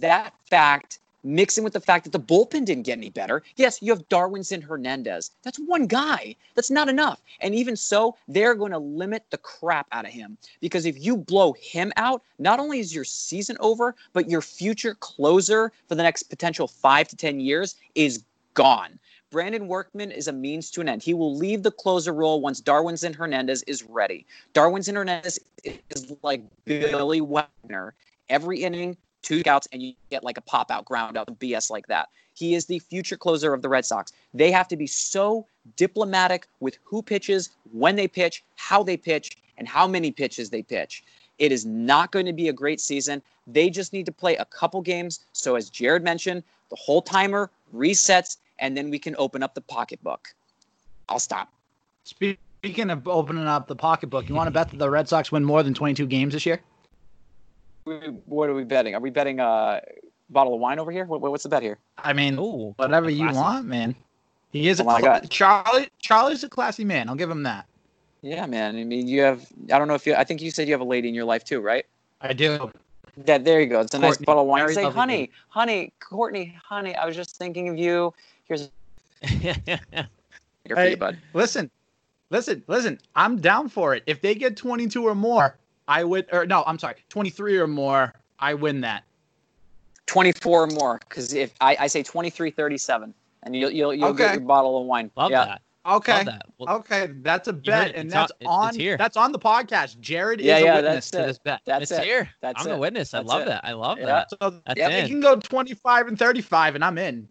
that 0.00 0.34
fact 0.48 0.98
mixing 1.24 1.64
with 1.64 1.72
the 1.72 1.80
fact 1.80 2.04
that 2.04 2.10
the 2.10 2.20
bullpen 2.20 2.64
didn't 2.64 2.84
get 2.84 2.96
any 2.96 3.10
better. 3.10 3.42
Yes, 3.56 3.82
you 3.82 3.92
have 3.92 4.08
Darwinzon 4.08 4.62
Hernandez. 4.62 5.32
That's 5.42 5.58
one 5.58 5.86
guy. 5.86 6.36
That's 6.54 6.70
not 6.70 6.88
enough. 6.88 7.20
And 7.40 7.54
even 7.54 7.76
so, 7.76 8.16
they're 8.28 8.54
going 8.54 8.72
to 8.72 8.78
limit 8.78 9.24
the 9.30 9.38
crap 9.38 9.86
out 9.92 10.06
of 10.06 10.12
him 10.12 10.38
because 10.60 10.86
if 10.86 11.02
you 11.04 11.16
blow 11.16 11.54
him 11.54 11.92
out, 11.96 12.22
not 12.38 12.60
only 12.60 12.78
is 12.78 12.94
your 12.94 13.04
season 13.04 13.56
over, 13.60 13.94
but 14.12 14.30
your 14.30 14.42
future 14.42 14.94
closer 14.94 15.72
for 15.88 15.94
the 15.94 16.02
next 16.02 16.24
potential 16.24 16.68
five 16.68 17.08
to 17.08 17.16
10 17.16 17.40
years 17.40 17.76
is 17.94 18.22
gone. 18.54 18.98
Brandon 19.30 19.68
Workman 19.68 20.10
is 20.10 20.28
a 20.28 20.32
means 20.32 20.70
to 20.70 20.80
an 20.80 20.88
end. 20.88 21.02
He 21.02 21.12
will 21.12 21.36
leave 21.36 21.62
the 21.62 21.70
closer 21.70 22.14
role 22.14 22.40
once 22.40 22.62
Darwinzon 22.62 23.14
Hernandez 23.14 23.62
is 23.64 23.82
ready. 23.82 24.26
Darwinzon 24.54 24.94
Hernandez 24.94 25.38
is 25.64 26.14
like 26.22 26.42
Billy 26.64 27.20
Wagner. 27.20 27.94
Every 28.30 28.62
inning, 28.62 28.96
two 29.22 29.40
scouts, 29.40 29.68
and 29.72 29.82
you 29.82 29.92
get 30.10 30.24
like 30.24 30.38
a 30.38 30.42
pop 30.42 30.70
out 30.70 30.86
ground 30.86 31.18
out 31.18 31.38
BS 31.38 31.70
like 31.70 31.86
that. 31.88 32.08
He 32.32 32.54
is 32.54 32.66
the 32.66 32.78
future 32.78 33.16
closer 33.16 33.52
of 33.52 33.60
the 33.60 33.68
Red 33.68 33.84
Sox. 33.84 34.12
They 34.32 34.50
have 34.50 34.68
to 34.68 34.76
be 34.76 34.86
so 34.86 35.46
diplomatic 35.76 36.46
with 36.60 36.78
who 36.84 37.02
pitches, 37.02 37.50
when 37.72 37.96
they 37.96 38.08
pitch, 38.08 38.44
how 38.56 38.82
they 38.82 38.96
pitch, 38.96 39.36
and 39.58 39.68
how 39.68 39.86
many 39.86 40.10
pitches 40.10 40.48
they 40.48 40.62
pitch. 40.62 41.04
It 41.38 41.52
is 41.52 41.66
not 41.66 42.12
going 42.12 42.26
to 42.26 42.32
be 42.32 42.48
a 42.48 42.52
great 42.52 42.80
season. 42.80 43.22
They 43.46 43.68
just 43.68 43.92
need 43.92 44.06
to 44.06 44.12
play 44.12 44.36
a 44.36 44.44
couple 44.46 44.80
games. 44.80 45.20
So, 45.32 45.56
as 45.56 45.68
Jared 45.68 46.02
mentioned, 46.02 46.42
the 46.70 46.76
whole 46.76 47.02
timer 47.02 47.50
resets 47.74 48.36
and 48.58 48.76
then 48.76 48.90
we 48.90 48.98
can 48.98 49.14
open 49.18 49.42
up 49.42 49.54
the 49.54 49.60
pocketbook. 49.60 50.34
I'll 51.08 51.18
stop. 51.18 51.52
Speaking 52.04 52.90
of 52.90 53.06
opening 53.06 53.46
up 53.46 53.66
the 53.66 53.76
pocketbook, 53.76 54.28
you 54.28 54.34
want 54.34 54.46
to 54.46 54.50
bet 54.50 54.70
that 54.70 54.78
the 54.78 54.90
Red 54.90 55.08
Sox 55.08 55.30
win 55.30 55.44
more 55.44 55.62
than 55.62 55.74
22 55.74 56.06
games 56.06 56.34
this 56.34 56.44
year? 56.46 56.60
What 58.26 58.50
are 58.50 58.54
we 58.54 58.64
betting? 58.64 58.94
Are 58.94 59.00
we 59.00 59.10
betting 59.10 59.40
a 59.40 59.80
bottle 60.30 60.54
of 60.54 60.60
wine 60.60 60.78
over 60.78 60.90
here? 60.90 61.04
What's 61.04 61.42
the 61.42 61.48
bet 61.48 61.62
here? 61.62 61.78
I 61.96 62.12
mean, 62.12 62.38
Ooh, 62.38 62.74
whatever 62.76 63.08
you 63.08 63.30
want, 63.30 63.66
man. 63.66 63.94
He 64.50 64.68
is 64.68 64.80
oh 64.80 64.88
a 64.88 65.00
cl- 65.00 65.20
Charlie. 65.28 65.88
Charlie's 66.00 66.44
a 66.44 66.48
classy 66.48 66.84
man. 66.84 67.08
I'll 67.08 67.14
give 67.14 67.30
him 67.30 67.42
that. 67.42 67.66
Yeah, 68.22 68.46
man. 68.46 68.76
I 68.76 68.84
mean, 68.84 69.06
you 69.06 69.22
have. 69.22 69.46
I 69.72 69.78
don't 69.78 69.88
know 69.88 69.94
if 69.94 70.06
you. 70.06 70.14
I 70.14 70.24
think 70.24 70.42
you 70.42 70.50
said 70.50 70.68
you 70.68 70.74
have 70.74 70.80
a 70.80 70.84
lady 70.84 71.08
in 71.08 71.14
your 71.14 71.24
life 71.24 71.44
too, 71.44 71.60
right? 71.60 71.84
I 72.20 72.32
do. 72.32 72.70
That 73.18 73.44
there 73.44 73.60
you 73.60 73.66
go. 73.66 73.80
It's 73.80 73.94
a 73.94 73.98
Courtney, 73.98 74.08
nice 74.08 74.18
bottle 74.18 74.42
of 74.42 74.48
wine. 74.48 74.72
Say, 74.72 74.84
honey, 74.84 75.30
honey, 75.48 75.92
Courtney, 76.00 76.56
honey. 76.62 76.94
I 76.94 77.04
was 77.04 77.16
just 77.16 77.36
thinking 77.36 77.68
of 77.68 77.78
you. 77.78 78.14
Here's 78.48 78.70
here 79.22 79.80
for 80.68 80.88
you, 80.88 80.96
bud. 80.96 81.18
Listen, 81.34 81.70
listen, 82.30 82.62
listen. 82.66 82.98
I'm 83.14 83.38
down 83.40 83.68
for 83.68 83.94
it. 83.94 84.02
If 84.06 84.20
they 84.20 84.34
get 84.34 84.56
22 84.56 85.06
or 85.06 85.14
more, 85.14 85.58
I 85.86 86.04
would. 86.04 86.26
Or 86.32 86.46
no, 86.46 86.64
I'm 86.66 86.78
sorry, 86.78 86.96
23 87.08 87.58
or 87.58 87.66
more. 87.66 88.14
I 88.38 88.54
win 88.54 88.80
that. 88.82 89.04
24 90.06 90.62
or 90.62 90.66
more, 90.68 91.00
because 91.06 91.34
if 91.34 91.52
I, 91.60 91.76
I 91.80 91.86
say 91.86 92.02
23, 92.02 92.50
37, 92.50 93.12
and 93.42 93.54
you'll 93.54 93.70
you'll, 93.70 93.92
you'll 93.92 94.08
okay. 94.08 94.24
get 94.24 94.34
your 94.34 94.40
bottle 94.42 94.80
of 94.80 94.86
wine. 94.86 95.10
Love 95.16 95.30
yeah. 95.30 95.44
that. 95.44 95.62
Okay. 95.86 96.24
That. 96.24 96.42
Well, 96.58 96.76
okay, 96.76 97.08
that's 97.22 97.48
a 97.48 97.52
bet, 97.52 97.94
and 97.94 98.10
that's 98.10 98.32
on, 98.44 98.78
on 98.78 98.96
that's 98.98 99.16
on 99.16 99.32
the 99.32 99.38
podcast. 99.38 100.00
Jared 100.00 100.40
yeah, 100.40 100.58
is 100.58 100.64
yeah, 100.64 100.72
a 100.72 100.82
witness 100.82 101.10
to 101.12 101.18
this 101.18 101.38
bet. 101.38 101.60
That's 101.64 101.90
it's 101.90 102.00
it. 102.00 102.04
here. 102.04 102.28
That's 102.40 102.64
I'm 102.64 102.72
it. 102.72 102.74
a 102.74 102.78
witness. 102.78 103.14
I 103.14 103.20
love 103.20 103.42
it. 103.42 103.46
that. 103.46 103.64
I 103.64 103.72
love 103.72 103.98
yeah. 103.98 104.06
that. 104.06 104.30
So, 104.30 104.60
that's 104.66 104.78
yeah, 104.78 104.88
in. 104.88 105.04
we 105.04 105.10
can 105.10 105.20
go 105.20 105.36
25 105.36 106.08
and 106.08 106.18
35, 106.18 106.74
and 106.74 106.84
I'm 106.84 106.98
in. 106.98 107.28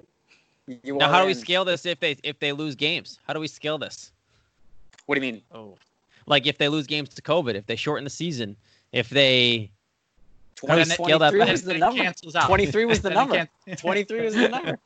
You 0.68 0.98
now, 0.98 1.10
how 1.10 1.22
do 1.22 1.28
we 1.28 1.34
scale 1.34 1.64
this 1.64 1.86
if 1.86 2.00
they 2.00 2.18
if 2.24 2.40
they 2.40 2.52
lose 2.52 2.76
games? 2.76 3.20
How 3.26 3.34
do 3.34 3.40
we 3.40 3.48
scale 3.48 3.78
this? 3.78 4.12
What 5.06 5.16
do 5.18 5.26
you 5.26 5.34
mean? 5.34 5.42
Oh, 5.54 5.78
like 6.26 6.46
if 6.46 6.58
they 6.58 6.68
lose 6.68 6.86
games 6.86 7.10
to 7.10 7.22
COVID, 7.22 7.56
if 7.56 7.66
they 7.66 7.78
shorten 7.78 8.04
the 8.04 8.10
season, 8.10 8.58
if 8.92 9.10
they 9.10 9.72
20, 10.56 10.84
scale 10.86 11.20
that 11.20 11.34
was 11.34 11.64
the 11.64 11.78
number. 11.78 12.14
23 12.46 12.86
was 12.86 13.02
the 13.02 13.10
number. 13.12 13.48
23 13.78 14.22
was 14.26 14.36
the 14.36 14.50
number. 14.50 14.80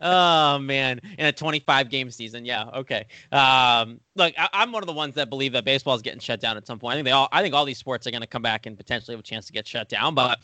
oh 0.00 0.58
man, 0.60 1.00
in 1.18 1.26
a 1.26 1.32
25 1.32 1.90
game 1.90 2.10
season, 2.10 2.44
yeah, 2.44 2.66
okay. 2.74 3.06
Um, 3.32 4.00
look, 4.14 4.32
I, 4.38 4.48
am 4.52 4.70
one 4.70 4.82
of 4.82 4.86
the 4.86 4.92
ones 4.92 5.14
that 5.16 5.28
believe 5.28 5.52
that 5.52 5.64
baseball 5.64 5.96
is 5.96 6.02
getting 6.02 6.20
shut 6.20 6.40
down 6.40 6.56
at 6.56 6.66
some 6.66 6.78
point. 6.78 6.92
I 6.92 6.96
think 6.98 7.06
they 7.06 7.12
all, 7.12 7.28
I 7.32 7.42
think 7.42 7.54
all 7.54 7.64
these 7.64 7.78
sports 7.78 8.06
are 8.06 8.12
going 8.12 8.20
to 8.20 8.28
come 8.28 8.42
back 8.42 8.66
and 8.66 8.76
potentially 8.76 9.14
have 9.14 9.20
a 9.20 9.24
chance 9.24 9.46
to 9.46 9.52
get 9.52 9.66
shut 9.66 9.88
down. 9.88 10.14
But 10.14 10.38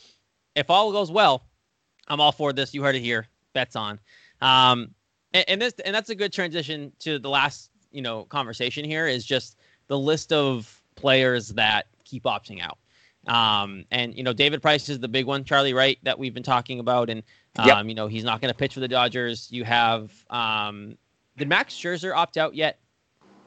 if 0.57 0.71
all 0.71 0.91
goes 0.91 1.13
well, 1.13 1.45
I'm 2.09 2.21
all 2.21 2.33
for 2.33 2.53
this. 2.53 2.75
You 2.75 2.83
heard 2.83 2.97
it 2.97 3.01
here 3.01 3.29
bets 3.55 3.77
on. 3.77 3.99
Um, 4.43 4.91
and, 5.33 5.45
and 5.49 5.63
this 5.63 5.73
and 5.85 5.95
that's 5.95 6.11
a 6.11 6.15
good 6.15 6.33
transition 6.33 6.93
to 7.01 7.19
the 7.19 7.31
last 7.31 7.71
you 7.91 8.03
know 8.03 8.25
conversation 8.25 8.85
here 8.85 9.07
is 9.07 9.25
just 9.25 9.57
the 9.87 9.99
list 9.99 10.33
of 10.33 10.83
players 10.97 11.49
that 11.51 11.87
keep 12.05 12.25
opting 12.25 12.61
out. 12.63 12.79
Um, 13.27 13.87
and 13.91 14.15
you 14.15 14.23
know 14.23 14.35
David 14.35 14.61
Price 14.61 14.89
is 14.89 14.99
the 14.99 15.09
big 15.09 15.25
one, 15.25 15.45
Charlie, 15.45 15.73
Wright 15.73 15.99
That 16.03 16.19
we've 16.19 16.35
been 16.35 16.43
talking 16.43 16.79
about, 16.81 17.09
and 17.09 17.23
um, 17.57 17.67
yep. 17.67 17.87
you 17.87 17.95
know 17.95 18.07
he's 18.07 18.25
not 18.25 18.41
going 18.43 18.53
to 18.53 18.57
pitch 18.57 18.75
for 18.75 18.81
the 18.81 18.89
Dodgers. 18.89 19.49
You 19.51 19.65
have 19.65 20.13
um, 20.29 20.99
did 21.37 21.49
Max 21.49 21.75
Scherzer 21.75 22.15
opt 22.15 22.37
out 22.37 22.55
yet? 22.55 22.79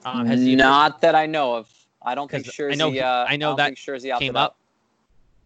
Um, 0.03 0.25
has 0.25 0.41
he 0.41 0.55
not 0.55 1.01
that 1.01 1.15
I 1.15 1.25
know 1.25 1.55
of. 1.55 1.69
I 2.01 2.15
don't 2.15 2.29
think 2.29 2.45
Scherzer. 2.45 2.71
I 2.71 2.75
know. 2.75 2.95
Uh, 2.95 3.25
I 3.27 3.37
know 3.37 3.53
I 3.53 3.55
that 3.57 3.73
Scherzer 3.73 4.17
came 4.17 4.35
up. 4.35 4.57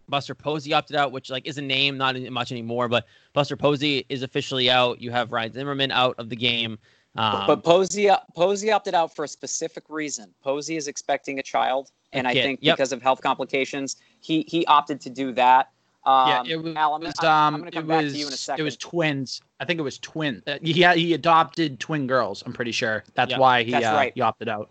Buster 0.07 0.35
Posey 0.35 0.73
opted 0.73 0.95
out, 0.95 1.11
which 1.11 1.29
like 1.29 1.47
is 1.47 1.57
a 1.57 1.61
name, 1.61 1.97
not 1.97 2.15
much 2.31 2.51
anymore. 2.51 2.87
But 2.87 3.05
Buster 3.33 3.55
Posey 3.55 4.05
is 4.09 4.23
officially 4.23 4.69
out. 4.69 5.01
You 5.01 5.11
have 5.11 5.31
Ryan 5.31 5.53
Zimmerman 5.53 5.91
out 5.91 6.15
of 6.17 6.29
the 6.29 6.35
game. 6.35 6.77
Um, 7.15 7.45
but 7.45 7.63
Posey 7.63 8.09
Posey 8.35 8.71
opted 8.71 8.95
out 8.95 9.13
for 9.15 9.25
a 9.25 9.27
specific 9.27 9.83
reason. 9.89 10.33
Posey 10.43 10.77
is 10.77 10.87
expecting 10.87 11.39
a 11.39 11.43
child, 11.43 11.91
and 12.13 12.25
I 12.25 12.33
think 12.33 12.59
yep. 12.61 12.77
because 12.77 12.93
of 12.93 13.01
health 13.01 13.21
complications, 13.21 13.97
he 14.21 14.45
he 14.47 14.65
opted 14.67 15.01
to 15.01 15.09
do 15.09 15.33
that. 15.33 15.71
Um, 16.05 16.29
yeah, 16.29 16.53
it 16.53 16.63
was. 16.63 16.75
Al, 16.75 16.95
I'm, 16.95 17.03
um, 17.05 17.63
I'm 17.63 17.67
it 17.67 17.85
was. 17.85 18.49
It 18.57 18.63
was 18.63 18.77
twins. 18.77 19.41
I 19.59 19.65
think 19.65 19.79
it 19.79 19.83
was 19.83 19.99
twins. 19.99 20.41
Uh, 20.47 20.57
he 20.61 20.71
he 20.71 21.13
adopted 21.13 21.79
twin 21.81 22.07
girls. 22.07 22.43
I'm 22.45 22.53
pretty 22.53 22.71
sure. 22.71 23.03
That's 23.13 23.31
yep. 23.31 23.39
why 23.39 23.63
he 23.63 23.71
That's 23.71 23.85
uh, 23.85 23.93
right. 23.93 24.13
he 24.15 24.21
opted 24.21 24.47
out. 24.47 24.69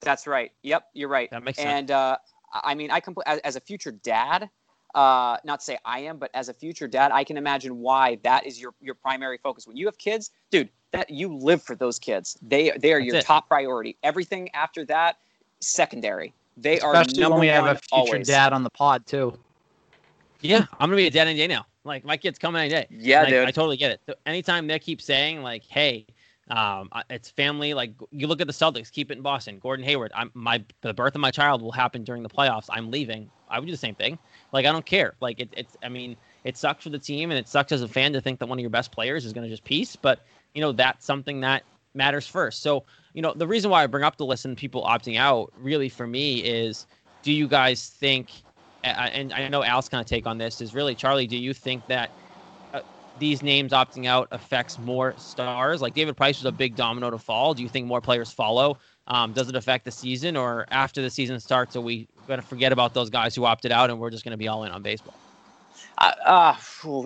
That's 0.00 0.26
right. 0.26 0.52
Yep, 0.62 0.90
you're 0.94 1.08
right. 1.08 1.30
That 1.30 1.42
makes 1.42 1.58
sense. 1.58 1.68
And 1.68 1.90
uh, 1.90 2.16
I 2.54 2.74
mean, 2.74 2.90
I 2.90 3.00
compl- 3.00 3.22
as, 3.26 3.40
as 3.40 3.56
a 3.56 3.60
future 3.60 3.92
dad, 3.92 4.48
uh, 4.94 5.36
not 5.44 5.60
to 5.60 5.64
say 5.64 5.78
I 5.84 6.00
am, 6.00 6.18
but 6.18 6.30
as 6.34 6.48
a 6.48 6.54
future 6.54 6.88
dad, 6.88 7.12
I 7.12 7.24
can 7.24 7.36
imagine 7.36 7.78
why 7.78 8.18
that 8.22 8.46
is 8.46 8.60
your 8.60 8.74
your 8.80 8.94
primary 8.94 9.38
focus. 9.38 9.66
When 9.66 9.76
you 9.76 9.86
have 9.86 9.98
kids, 9.98 10.30
dude, 10.50 10.68
that 10.92 11.10
you 11.10 11.34
live 11.34 11.62
for 11.62 11.74
those 11.76 11.98
kids. 11.98 12.38
They 12.42 12.72
they 12.78 12.92
are 12.92 12.98
That's 12.98 13.06
your 13.06 13.16
it. 13.16 13.24
top 13.24 13.48
priority. 13.48 13.96
Everything 14.02 14.50
after 14.54 14.84
that, 14.86 15.18
secondary. 15.60 16.32
They 16.56 16.78
Especially 16.78 17.18
are 17.18 17.28
number 17.28 17.34
when 17.36 17.40
we 17.40 17.46
have 17.48 17.66
a 17.66 17.74
future 17.76 17.82
always. 17.92 18.26
dad 18.26 18.52
on 18.52 18.62
the 18.62 18.70
pod 18.70 19.06
too. 19.06 19.38
Yeah, 20.40 20.66
I'm 20.78 20.88
gonna 20.88 20.96
be 20.96 21.06
a 21.06 21.10
dad 21.10 21.28
any 21.28 21.38
day 21.38 21.46
now. 21.46 21.66
Like 21.84 22.04
my 22.04 22.16
kids 22.16 22.38
come 22.38 22.56
any 22.56 22.68
day. 22.68 22.86
Yeah, 22.90 23.22
like, 23.22 23.30
dude. 23.30 23.48
I 23.48 23.50
totally 23.50 23.76
get 23.76 23.92
it. 23.92 24.00
So 24.06 24.14
anytime 24.26 24.66
they 24.66 24.78
keep 24.78 25.00
saying 25.00 25.42
like, 25.42 25.64
"Hey, 25.64 26.06
um, 26.50 26.90
it's 27.08 27.30
family. 27.30 27.74
Like 27.74 27.92
you 28.10 28.26
look 28.26 28.40
at 28.40 28.46
the 28.46 28.52
Celtics, 28.52 28.90
keep 28.90 29.10
it 29.10 29.16
in 29.16 29.22
Boston. 29.22 29.58
Gordon 29.58 29.84
Hayward. 29.84 30.12
I'm 30.14 30.30
my 30.34 30.62
the 30.82 30.92
birth 30.92 31.14
of 31.14 31.20
my 31.20 31.30
child 31.30 31.62
will 31.62 31.72
happen 31.72 32.04
during 32.04 32.22
the 32.22 32.28
playoffs. 32.28 32.66
I'm 32.70 32.90
leaving. 32.90 33.30
I 33.50 33.58
would 33.58 33.66
do 33.66 33.72
the 33.72 33.78
same 33.78 33.94
thing. 33.94 34.18
Like 34.52 34.66
I 34.66 34.72
don't 34.72 34.86
care. 34.86 35.14
Like 35.20 35.40
it, 35.40 35.48
it's. 35.56 35.76
I 35.82 35.88
mean, 35.88 36.16
it 36.44 36.56
sucks 36.56 36.84
for 36.84 36.90
the 36.90 36.98
team, 36.98 37.30
and 37.30 37.38
it 37.38 37.48
sucks 37.48 37.72
as 37.72 37.82
a 37.82 37.88
fan 37.88 38.12
to 38.12 38.20
think 38.20 38.38
that 38.38 38.46
one 38.46 38.58
of 38.58 38.60
your 38.60 38.70
best 38.70 38.92
players 38.92 39.24
is 39.24 39.32
going 39.32 39.44
to 39.44 39.50
just 39.50 39.64
piece. 39.64 39.96
But 39.96 40.20
you 40.54 40.60
know 40.60 40.72
that's 40.72 41.04
something 41.04 41.40
that 41.40 41.64
matters 41.94 42.26
first. 42.26 42.62
So 42.62 42.84
you 43.14 43.22
know 43.22 43.34
the 43.34 43.46
reason 43.46 43.70
why 43.70 43.82
I 43.82 43.86
bring 43.86 44.04
up 44.04 44.16
the 44.16 44.26
list 44.26 44.44
and 44.44 44.56
people 44.56 44.84
opting 44.84 45.18
out 45.18 45.52
really 45.58 45.88
for 45.88 46.06
me 46.06 46.38
is 46.38 46.86
do 47.22 47.32
you 47.32 47.48
guys 47.48 47.88
think? 47.88 48.30
And 48.82 49.32
I 49.34 49.46
know 49.48 49.62
Al's 49.62 49.90
kind 49.90 50.00
of 50.00 50.06
take 50.06 50.26
on 50.26 50.38
this 50.38 50.62
is 50.62 50.74
really 50.74 50.94
Charlie. 50.94 51.26
Do 51.26 51.36
you 51.36 51.52
think 51.52 51.86
that 51.88 52.10
uh, 52.72 52.80
these 53.18 53.42
names 53.42 53.72
opting 53.72 54.06
out 54.06 54.28
affects 54.30 54.78
more 54.78 55.14
stars? 55.18 55.82
Like 55.82 55.92
David 55.92 56.16
Price 56.16 56.38
was 56.38 56.46
a 56.46 56.52
big 56.52 56.76
domino 56.76 57.10
to 57.10 57.18
fall. 57.18 57.52
Do 57.52 57.62
you 57.62 57.68
think 57.68 57.86
more 57.86 58.00
players 58.00 58.32
follow? 58.32 58.78
Um, 59.06 59.34
does 59.34 59.50
it 59.50 59.56
affect 59.56 59.84
the 59.84 59.90
season, 59.90 60.34
or 60.34 60.66
after 60.70 61.02
the 61.02 61.10
season 61.10 61.38
starts, 61.40 61.76
are 61.76 61.80
we 61.82 62.08
going 62.30 62.40
to 62.40 62.46
forget 62.46 62.72
about 62.72 62.94
those 62.94 63.10
guys 63.10 63.34
who 63.34 63.44
opted 63.44 63.72
out 63.72 63.90
and 63.90 64.00
we're 64.00 64.10
just 64.10 64.24
going 64.24 64.32
to 64.32 64.38
be 64.38 64.48
all 64.48 64.64
in 64.64 64.72
on 64.72 64.82
baseball? 64.82 65.14
Uh, 65.98 66.12
uh, 66.24 66.56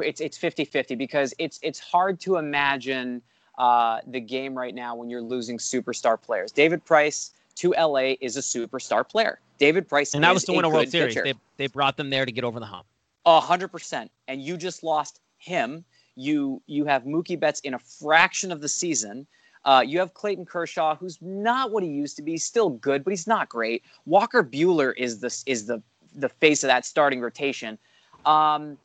it's 0.05 0.21
it's 0.21 0.39
50-50 0.39 0.97
because 0.97 1.35
it's 1.39 1.59
it's 1.63 1.81
hard 1.81 2.21
to 2.21 2.37
imagine 2.37 3.21
uh, 3.59 4.01
the 4.07 4.21
game 4.21 4.57
right 4.57 4.75
now 4.75 4.95
when 4.95 5.11
you're 5.11 5.23
losing 5.23 5.59
superstar 5.59 6.21
players. 6.21 6.53
David 6.53 6.85
Price 6.85 7.33
to 7.57 7.71
LA 7.73 8.15
is 8.21 8.37
a 8.37 8.41
superstar 8.41 9.09
player. 9.09 9.41
David 9.59 9.89
Price 9.89 10.15
and 10.15 10.23
that 10.25 10.35
was 10.35 10.45
to 10.45 10.53
win 10.53 10.65
a 10.65 10.69
World 10.69 10.89
Series. 10.89 11.15
They 11.15 11.35
they 11.57 11.67
brought 11.67 11.97
them 11.97 12.11
there 12.11 12.27
to 12.27 12.33
get 12.33 12.45
over 12.45 12.61
the 12.61 12.67
hump. 12.67 12.87
A 13.27 13.41
hundred 13.41 13.69
percent. 13.69 14.11
And 14.29 14.43
you 14.43 14.57
just 14.57 14.83
lost 14.83 15.21
him. 15.39 15.85
You 16.17 16.63
you 16.67 16.85
have 16.85 17.05
Mookie 17.05 17.39
Betts 17.39 17.61
in 17.61 17.75
a 17.75 17.79
fraction 17.79 18.53
of 18.53 18.61
the 18.61 18.69
season. 18.69 19.27
Uh, 19.65 19.83
you 19.87 19.99
have 19.99 20.13
Clayton 20.15 20.45
Kershaw, 20.45 20.95
who's 20.95 21.19
not 21.23 21.71
what 21.71 21.83
he 21.83 21.89
used 21.89 22.17
to 22.17 22.23
be. 22.23 22.37
Still 22.37 22.71
good, 22.71 23.03
but 23.03 23.11
he's 23.11 23.27
not 23.27 23.49
great. 23.49 23.83
Walker 24.05 24.45
Buehler 24.45 24.93
is 24.97 25.21
the 25.21 25.43
is 25.47 25.67
the 25.67 25.83
the 26.15 26.29
face 26.29 26.63
of 26.63 26.69
that 26.69 26.85
starting 26.85 27.21
rotation. 27.21 27.79
Um, 28.27 28.77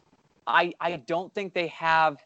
I 0.48 0.74
I 0.80 0.98
don't 0.98 1.34
think 1.34 1.54
they 1.54 1.68
have 1.68 2.18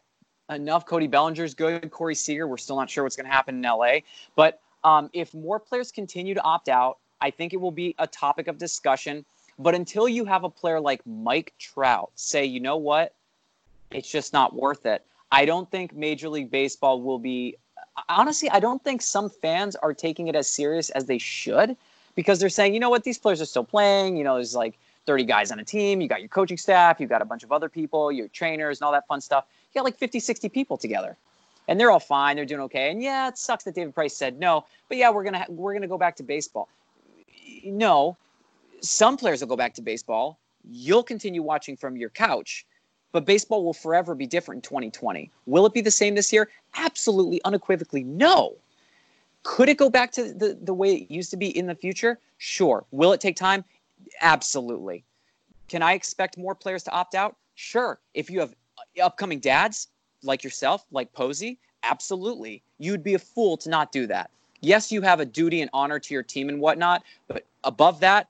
enough. 0.50 0.86
Cody 0.86 1.06
Bellinger's 1.06 1.54
good. 1.54 1.90
Corey 1.90 2.14
Seager, 2.14 2.46
we're 2.46 2.56
still 2.56 2.76
not 2.76 2.90
sure 2.90 3.04
what's 3.04 3.16
going 3.16 3.26
to 3.26 3.32
happen 3.32 3.56
in 3.56 3.62
LA. 3.62 3.98
But 4.36 4.60
um, 4.84 5.10
if 5.12 5.34
more 5.34 5.58
players 5.58 5.90
continue 5.90 6.34
to 6.34 6.42
opt 6.42 6.68
out, 6.68 6.98
I 7.20 7.30
think 7.30 7.52
it 7.52 7.60
will 7.60 7.70
be 7.72 7.94
a 7.98 8.06
topic 8.06 8.48
of 8.48 8.58
discussion. 8.58 9.24
But 9.58 9.74
until 9.74 10.08
you 10.08 10.24
have 10.24 10.44
a 10.44 10.50
player 10.50 10.80
like 10.80 11.00
Mike 11.06 11.54
Trout 11.58 12.10
say, 12.16 12.44
you 12.44 12.60
know 12.60 12.76
what, 12.76 13.14
it's 13.90 14.10
just 14.10 14.32
not 14.32 14.54
worth 14.54 14.84
it. 14.86 15.04
I 15.30 15.44
don't 15.44 15.70
think 15.70 15.94
Major 15.94 16.28
League 16.28 16.50
Baseball 16.50 17.00
will 17.00 17.18
be. 17.18 17.56
Honestly, 18.08 18.50
I 18.50 18.60
don't 18.60 18.82
think 18.82 19.02
some 19.02 19.30
fans 19.30 19.76
are 19.76 19.94
taking 19.94 20.28
it 20.28 20.34
as 20.34 20.50
serious 20.50 20.90
as 20.90 21.06
they 21.06 21.18
should 21.18 21.76
because 22.14 22.40
they're 22.40 22.48
saying, 22.48 22.74
you 22.74 22.80
know 22.80 22.90
what, 22.90 23.04
these 23.04 23.18
players 23.18 23.40
are 23.40 23.46
still 23.46 23.64
playing. 23.64 24.16
You 24.16 24.24
know, 24.24 24.34
there's 24.34 24.54
like 24.54 24.78
30 25.06 25.24
guys 25.24 25.52
on 25.52 25.58
a 25.60 25.64
team. 25.64 26.00
You 26.00 26.08
got 26.08 26.20
your 26.20 26.28
coaching 26.28 26.56
staff, 26.56 27.00
you 27.00 27.06
got 27.06 27.22
a 27.22 27.24
bunch 27.24 27.44
of 27.44 27.52
other 27.52 27.68
people, 27.68 28.10
your 28.10 28.28
trainers, 28.28 28.80
and 28.80 28.86
all 28.86 28.92
that 28.92 29.06
fun 29.06 29.20
stuff. 29.20 29.46
You 29.72 29.80
got 29.80 29.84
like 29.84 29.98
50, 29.98 30.20
60 30.20 30.48
people 30.48 30.76
together. 30.76 31.16
And 31.66 31.80
they're 31.80 31.90
all 31.90 32.00
fine. 32.00 32.36
They're 32.36 32.44
doing 32.44 32.60
okay. 32.62 32.90
And 32.90 33.02
yeah, 33.02 33.28
it 33.28 33.38
sucks 33.38 33.64
that 33.64 33.74
David 33.74 33.94
Price 33.94 34.14
said 34.14 34.38
no, 34.38 34.66
but 34.88 34.98
yeah, 34.98 35.10
we're 35.10 35.24
gonna 35.24 35.38
ha- 35.38 35.46
we're 35.48 35.72
gonna 35.72 35.88
go 35.88 35.96
back 35.96 36.14
to 36.16 36.22
baseball. 36.22 36.68
No, 37.64 38.18
some 38.80 39.16
players 39.16 39.40
will 39.40 39.48
go 39.48 39.56
back 39.56 39.72
to 39.74 39.82
baseball. 39.82 40.38
You'll 40.70 41.02
continue 41.02 41.42
watching 41.42 41.76
from 41.76 41.96
your 41.96 42.10
couch, 42.10 42.66
but 43.14 43.24
baseball 43.24 43.64
will 43.64 43.72
forever 43.72 44.16
be 44.16 44.26
different 44.26 44.58
in 44.58 44.62
2020. 44.68 45.30
Will 45.46 45.64
it 45.66 45.72
be 45.72 45.80
the 45.80 45.90
same 45.90 46.16
this 46.16 46.32
year? 46.32 46.50
Absolutely, 46.76 47.40
unequivocally, 47.44 48.02
no. 48.02 48.56
Could 49.44 49.68
it 49.68 49.78
go 49.78 49.88
back 49.88 50.10
to 50.12 50.34
the, 50.34 50.58
the 50.60 50.74
way 50.74 50.96
it 50.96 51.10
used 51.12 51.30
to 51.30 51.36
be 51.36 51.56
in 51.56 51.66
the 51.66 51.76
future? 51.76 52.18
Sure. 52.38 52.84
Will 52.90 53.12
it 53.12 53.20
take 53.20 53.36
time? 53.36 53.64
Absolutely. 54.20 55.04
Can 55.68 55.80
I 55.80 55.92
expect 55.92 56.36
more 56.36 56.56
players 56.56 56.82
to 56.84 56.90
opt 56.90 57.14
out? 57.14 57.36
Sure. 57.54 58.00
If 58.14 58.30
you 58.30 58.40
have 58.40 58.52
uh, 58.78 59.04
upcoming 59.04 59.38
dads 59.38 59.86
like 60.24 60.42
yourself, 60.42 60.84
like 60.90 61.12
Posey, 61.12 61.60
absolutely. 61.84 62.64
You'd 62.78 63.04
be 63.04 63.14
a 63.14 63.18
fool 63.20 63.56
to 63.58 63.70
not 63.70 63.92
do 63.92 64.08
that. 64.08 64.28
Yes, 64.60 64.90
you 64.90 65.02
have 65.02 65.20
a 65.20 65.24
duty 65.24 65.60
and 65.60 65.70
honor 65.72 66.00
to 66.00 66.14
your 66.14 66.24
team 66.24 66.48
and 66.48 66.60
whatnot, 66.60 67.04
but 67.28 67.46
above 67.62 68.00
that, 68.00 68.28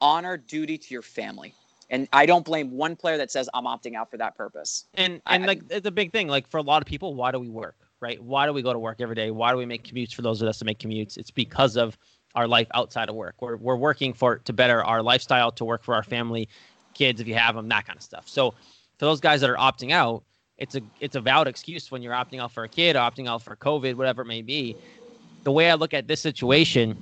honor, 0.00 0.36
duty 0.36 0.76
to 0.76 0.92
your 0.92 1.02
family. 1.02 1.54
And 1.94 2.08
I 2.12 2.26
don't 2.26 2.44
blame 2.44 2.72
one 2.72 2.96
player 2.96 3.16
that 3.18 3.30
says 3.30 3.48
I'm 3.54 3.66
opting 3.66 3.94
out 3.94 4.10
for 4.10 4.16
that 4.16 4.36
purpose. 4.36 4.86
And 4.94 5.22
and 5.26 5.44
I, 5.44 5.46
like 5.46 5.62
it's 5.70 5.86
a 5.86 5.92
big 5.92 6.10
thing. 6.10 6.26
Like 6.26 6.48
for 6.48 6.58
a 6.58 6.62
lot 6.62 6.82
of 6.82 6.86
people, 6.86 7.14
why 7.14 7.30
do 7.30 7.38
we 7.38 7.48
work? 7.48 7.76
Right? 8.00 8.20
Why 8.20 8.46
do 8.46 8.52
we 8.52 8.62
go 8.62 8.72
to 8.72 8.80
work 8.80 9.00
every 9.00 9.14
day? 9.14 9.30
Why 9.30 9.52
do 9.52 9.58
we 9.58 9.64
make 9.64 9.84
commutes 9.84 10.12
for 10.12 10.22
those 10.22 10.42
of 10.42 10.48
us 10.48 10.58
to 10.58 10.64
make 10.64 10.80
commutes? 10.80 11.16
It's 11.16 11.30
because 11.30 11.76
of 11.76 11.96
our 12.34 12.48
life 12.48 12.66
outside 12.74 13.08
of 13.08 13.14
work. 13.14 13.36
We're, 13.38 13.56
we're 13.56 13.76
working 13.76 14.12
for 14.12 14.38
to 14.38 14.52
better 14.52 14.82
our 14.82 15.02
lifestyle, 15.04 15.52
to 15.52 15.64
work 15.64 15.84
for 15.84 15.94
our 15.94 16.02
family, 16.02 16.48
kids 16.94 17.20
if 17.20 17.28
you 17.28 17.36
have 17.36 17.54
them, 17.54 17.68
that 17.68 17.86
kind 17.86 17.96
of 17.96 18.02
stuff. 18.02 18.28
So 18.28 18.50
for 18.98 19.04
those 19.04 19.20
guys 19.20 19.40
that 19.42 19.48
are 19.48 19.56
opting 19.56 19.92
out, 19.92 20.24
it's 20.58 20.74
a 20.74 20.80
it's 20.98 21.14
a 21.14 21.20
valid 21.20 21.46
excuse 21.46 21.92
when 21.92 22.02
you're 22.02 22.12
opting 22.12 22.40
out 22.40 22.50
for 22.50 22.64
a 22.64 22.68
kid, 22.68 22.96
opting 22.96 23.28
out 23.28 23.40
for 23.40 23.54
COVID, 23.54 23.94
whatever 23.94 24.22
it 24.22 24.26
may 24.26 24.42
be. 24.42 24.76
The 25.44 25.52
way 25.52 25.70
I 25.70 25.74
look 25.74 25.94
at 25.94 26.08
this 26.08 26.20
situation, 26.20 26.96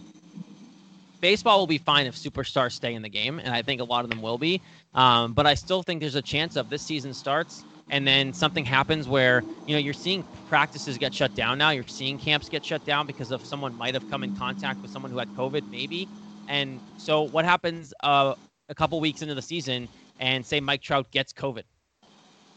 baseball 1.23 1.59
will 1.59 1.67
be 1.67 1.79
fine 1.79 2.07
if 2.07 2.15
superstars 2.15 2.73
stay 2.73 2.95
in 2.95 3.01
the 3.01 3.09
game, 3.09 3.39
and 3.39 3.55
I 3.55 3.63
think 3.63 3.81
a 3.81 3.85
lot 3.85 4.05
of 4.05 4.11
them 4.11 4.21
will 4.21 4.37
be. 4.37 4.61
Um, 4.93 5.33
but 5.33 5.47
I 5.47 5.55
still 5.55 5.83
think 5.83 6.03
there's 6.03 6.17
a 6.17 6.23
chance 6.23 6.57
of 6.57 6.69
this 6.69 6.83
season 6.83 7.15
starts 7.15 7.65
and 7.93 8.07
then 8.07 8.33
something 8.33 8.65
happens 8.65 9.07
where 9.07 9.43
you 9.67 9.75
know 9.75 9.79
you're 9.79 9.93
seeing 9.93 10.25
practices 10.49 10.99
get 10.99 11.15
shut 11.15 11.35
down 11.35 11.59
now. 11.59 11.71
You're 11.71 11.87
seeing 11.87 12.19
camps 12.19 12.49
get 12.49 12.65
shut 12.65 12.85
down 12.85 13.07
because 13.07 13.31
of 13.31 13.45
someone 13.47 13.77
might 13.77 13.95
have 13.95 14.09
come 14.11 14.25
in 14.25 14.35
contact 14.37 14.83
with 14.83 14.91
someone 14.91 15.13
who 15.13 15.19
had 15.19 15.29
covid 15.35 15.71
maybe. 15.71 16.09
And 16.49 16.81
so 16.97 17.23
what 17.23 17.45
happens 17.45 17.95
uh, 18.03 18.35
a 18.69 18.75
couple 18.75 18.99
weeks 19.01 19.23
into 19.23 19.35
the 19.35 19.43
season 19.43 19.89
and 20.19 20.45
say 20.45 20.59
mike 20.59 20.83
trout 20.83 21.11
gets 21.11 21.33
covid? 21.33 21.65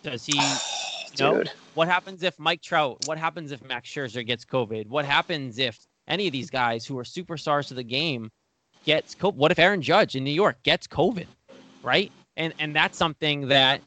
Does 0.03 0.25
he 0.25 0.39
you 0.39 1.19
know 1.19 1.43
what 1.73 1.89
happens 1.89 2.23
if 2.23 2.39
mike 2.39 2.61
trout 2.61 2.97
what 3.01 3.17
happens 3.17 3.51
if 3.51 3.61
max 3.63 3.89
scherzer 3.89 4.25
gets 4.25 4.45
covid? 4.45 4.87
What 4.87 5.05
happens 5.05 5.59
if 5.59 5.77
any 6.07 6.27
of 6.27 6.31
these 6.33 6.49
guys 6.49 6.85
who 6.85 6.97
are 6.97 7.03
superstars 7.03 7.67
to 7.67 7.73
the 7.73 7.83
game 7.83 8.31
gets 8.85 9.15
covid 9.15 9.35
what 9.35 9.51
if 9.51 9.59
aaron 9.59 9.81
judge 9.81 10.15
in 10.15 10.23
new 10.23 10.31
york 10.31 10.61
gets 10.63 10.87
covid 10.87 11.27
right 11.83 12.11
and 12.37 12.53
and 12.59 12.75
that's 12.75 12.97
something 12.97 13.47
that 13.47 13.81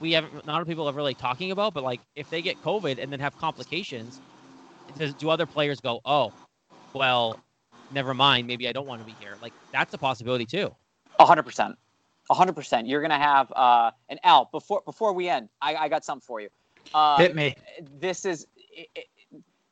we 0.00 0.12
haven't 0.12 0.34
not 0.34 0.46
a 0.46 0.52
lot 0.52 0.62
of 0.62 0.68
people 0.68 0.88
are 0.88 0.92
really 0.92 1.14
talking 1.14 1.50
about, 1.50 1.74
but 1.74 1.84
like 1.84 2.00
if 2.16 2.28
they 2.30 2.42
get 2.42 2.60
COVID 2.62 2.98
and 3.00 3.12
then 3.12 3.20
have 3.20 3.36
complications, 3.38 4.20
does, 4.98 5.14
do 5.14 5.30
other 5.30 5.46
players 5.46 5.80
go, 5.80 6.00
oh, 6.04 6.32
well, 6.94 7.38
never 7.92 8.14
mind, 8.14 8.46
maybe 8.46 8.66
I 8.66 8.72
don't 8.72 8.86
want 8.86 9.00
to 9.02 9.06
be 9.06 9.14
here? 9.20 9.36
Like 9.40 9.52
that's 9.72 9.94
a 9.94 9.98
possibility 9.98 10.46
too. 10.46 10.74
A 11.18 11.26
hundred 11.26 11.44
percent, 11.44 11.76
a 12.30 12.34
hundred 12.34 12.54
percent. 12.54 12.88
You're 12.88 13.02
gonna 13.02 13.18
have 13.18 13.52
uh, 13.54 13.90
an 14.08 14.18
L. 14.24 14.48
before 14.50 14.82
before 14.84 15.12
we 15.12 15.28
end. 15.28 15.48
I, 15.60 15.76
I 15.76 15.88
got 15.88 16.04
something 16.04 16.24
for 16.26 16.40
you. 16.40 16.48
Uh, 16.94 17.18
Hit 17.18 17.36
me. 17.36 17.54
This 18.00 18.24
is 18.24 18.46
it, 18.56 18.88
it, 18.94 19.06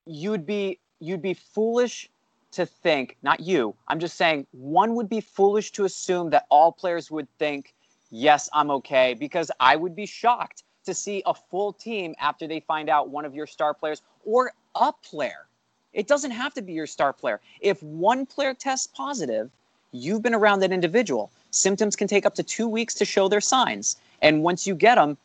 you'd 0.07 0.45
be 0.45 0.79
you'd 1.01 1.23
be 1.23 1.35
foolish 1.35 2.11
to 2.51 2.65
think 2.67 3.17
not 3.23 3.41
you 3.41 3.75
i'm 3.89 3.99
just 3.99 4.17
saying 4.17 4.47
one 4.53 4.95
would 4.95 5.09
be 5.09 5.21
foolish 5.21 5.71
to 5.71 5.85
assume 5.85 6.31
that 6.31 6.47
all 6.51 6.73
players 6.73 7.11
would 7.11 7.29
think 7.39 7.75
yes, 8.11 8.49
I'm 8.53 8.71
okay, 8.71 9.15
because 9.15 9.51
I 9.61 9.77
would 9.77 9.95
be 9.95 10.07
shocked 10.07 10.65
to 10.85 10.95
see 10.95 11.23
a 11.27 11.35
full 11.35 11.73
team 11.73 12.15
after 12.19 12.47
they 12.47 12.61
find 12.61 12.89
out 12.89 13.11
one 13.11 13.25
of 13.25 13.35
your 13.35 13.47
star 13.47 13.75
players 13.75 14.03
or 14.25 14.53
a 14.75 14.93
player. 14.93 15.47
It 15.93 16.07
doesn't 16.07 16.31
have 16.31 16.55
to 16.55 16.63
be 16.63 16.73
your 16.73 16.87
star 16.87 17.13
player. 17.13 17.41
If 17.61 17.83
one 17.83 18.27
player 18.27 18.55
tests 18.55 18.87
positive, 18.87 19.51
you've 19.93 20.23
been 20.23 20.35
around 20.35 20.61
that 20.61 20.73
individual. 20.73 21.31
Symptoms 21.51 21.97
can 21.97 22.09
take 22.09 22.27
up 22.27 22.35
to 22.37 22.43
two 22.43 22.69
weeks 22.69 22.95
to 22.95 23.05
show 23.05 23.29
their 23.29 23.41
signs. 23.41 23.97
And 24.23 24.43
once 24.43 24.67
you 24.67 24.75
get 24.75 24.97
them, 24.97 25.17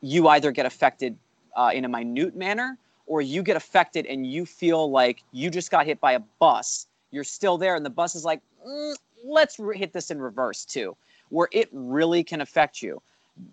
you 0.00 0.28
either 0.28 0.50
get 0.52 0.66
affected 0.66 1.16
uh, 1.56 1.70
in 1.72 1.84
a 1.84 1.88
minute 1.88 2.36
manner 2.36 2.78
or 3.06 3.20
you 3.20 3.42
get 3.42 3.56
affected 3.56 4.06
and 4.06 4.26
you 4.26 4.46
feel 4.46 4.90
like 4.90 5.22
you 5.32 5.50
just 5.50 5.70
got 5.70 5.86
hit 5.86 6.00
by 6.00 6.12
a 6.12 6.20
bus. 6.38 6.86
You're 7.10 7.24
still 7.24 7.56
there, 7.56 7.76
and 7.76 7.86
the 7.86 7.90
bus 7.90 8.14
is 8.14 8.24
like, 8.24 8.40
mm, 8.66 8.94
let's 9.24 9.58
re- 9.58 9.78
hit 9.78 9.92
this 9.92 10.10
in 10.10 10.20
reverse 10.20 10.64
too 10.64 10.96
where 11.28 11.48
it 11.52 11.68
really 11.72 12.22
can 12.22 12.40
affect 12.40 12.82
you. 12.82 13.00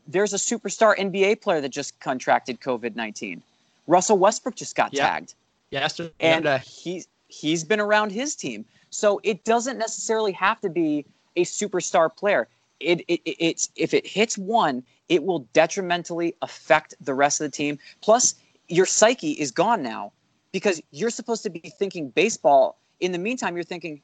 There's 0.08 0.34
a 0.34 0.38
superstar 0.38 0.98
NBA 0.98 1.42
player 1.42 1.62
that 1.62 1.70
just 1.70 2.00
contracted 2.00 2.60
COVID 2.62 2.96
19. 2.96 3.42
Russell 3.88 4.18
Westbrook 4.18 4.56
just 4.56 4.76
got 4.76 4.94
yeah. 4.94 5.10
tagged. 5.10 5.36
Yesterday. 5.72 6.14
And 6.20 6.48
he's, 6.62 7.08
he's 7.28 7.64
been 7.64 7.80
around 7.80 8.12
his 8.12 8.36
team. 8.36 8.64
So 8.92 9.20
it 9.24 9.44
doesn't 9.44 9.78
necessarily 9.78 10.32
have 10.34 10.62
to 10.62 10.70
be 10.70 11.06
a 11.36 11.44
superstar 11.44 12.16
player. 12.16 12.48
It, 12.80 13.02
it, 13.08 13.22
it's 13.26 13.70
if 13.76 13.94
it 13.94 14.06
hits 14.06 14.38
one, 14.38 14.84
it 15.10 15.24
will 15.24 15.40
detrimentally 15.54 16.36
affect 16.42 16.94
the 17.02 17.14
rest 17.14 17.42
of 17.42 17.46
the 17.46 17.56
team. 17.56 17.80
Plus, 18.02 18.36
your 18.74 18.86
psyche 18.88 19.32
is 19.32 19.52
gone 19.52 19.84
now 19.84 20.12
because 20.52 20.82
you're 20.92 21.12
supposed 21.12 21.44
to 21.44 21.50
be 21.50 21.60
thinking 21.60 22.10
baseball. 22.10 22.80
In 23.00 23.12
the 23.12 23.20
meantime, 23.20 23.56
you're 23.56 23.64
thinking, 23.64 24.02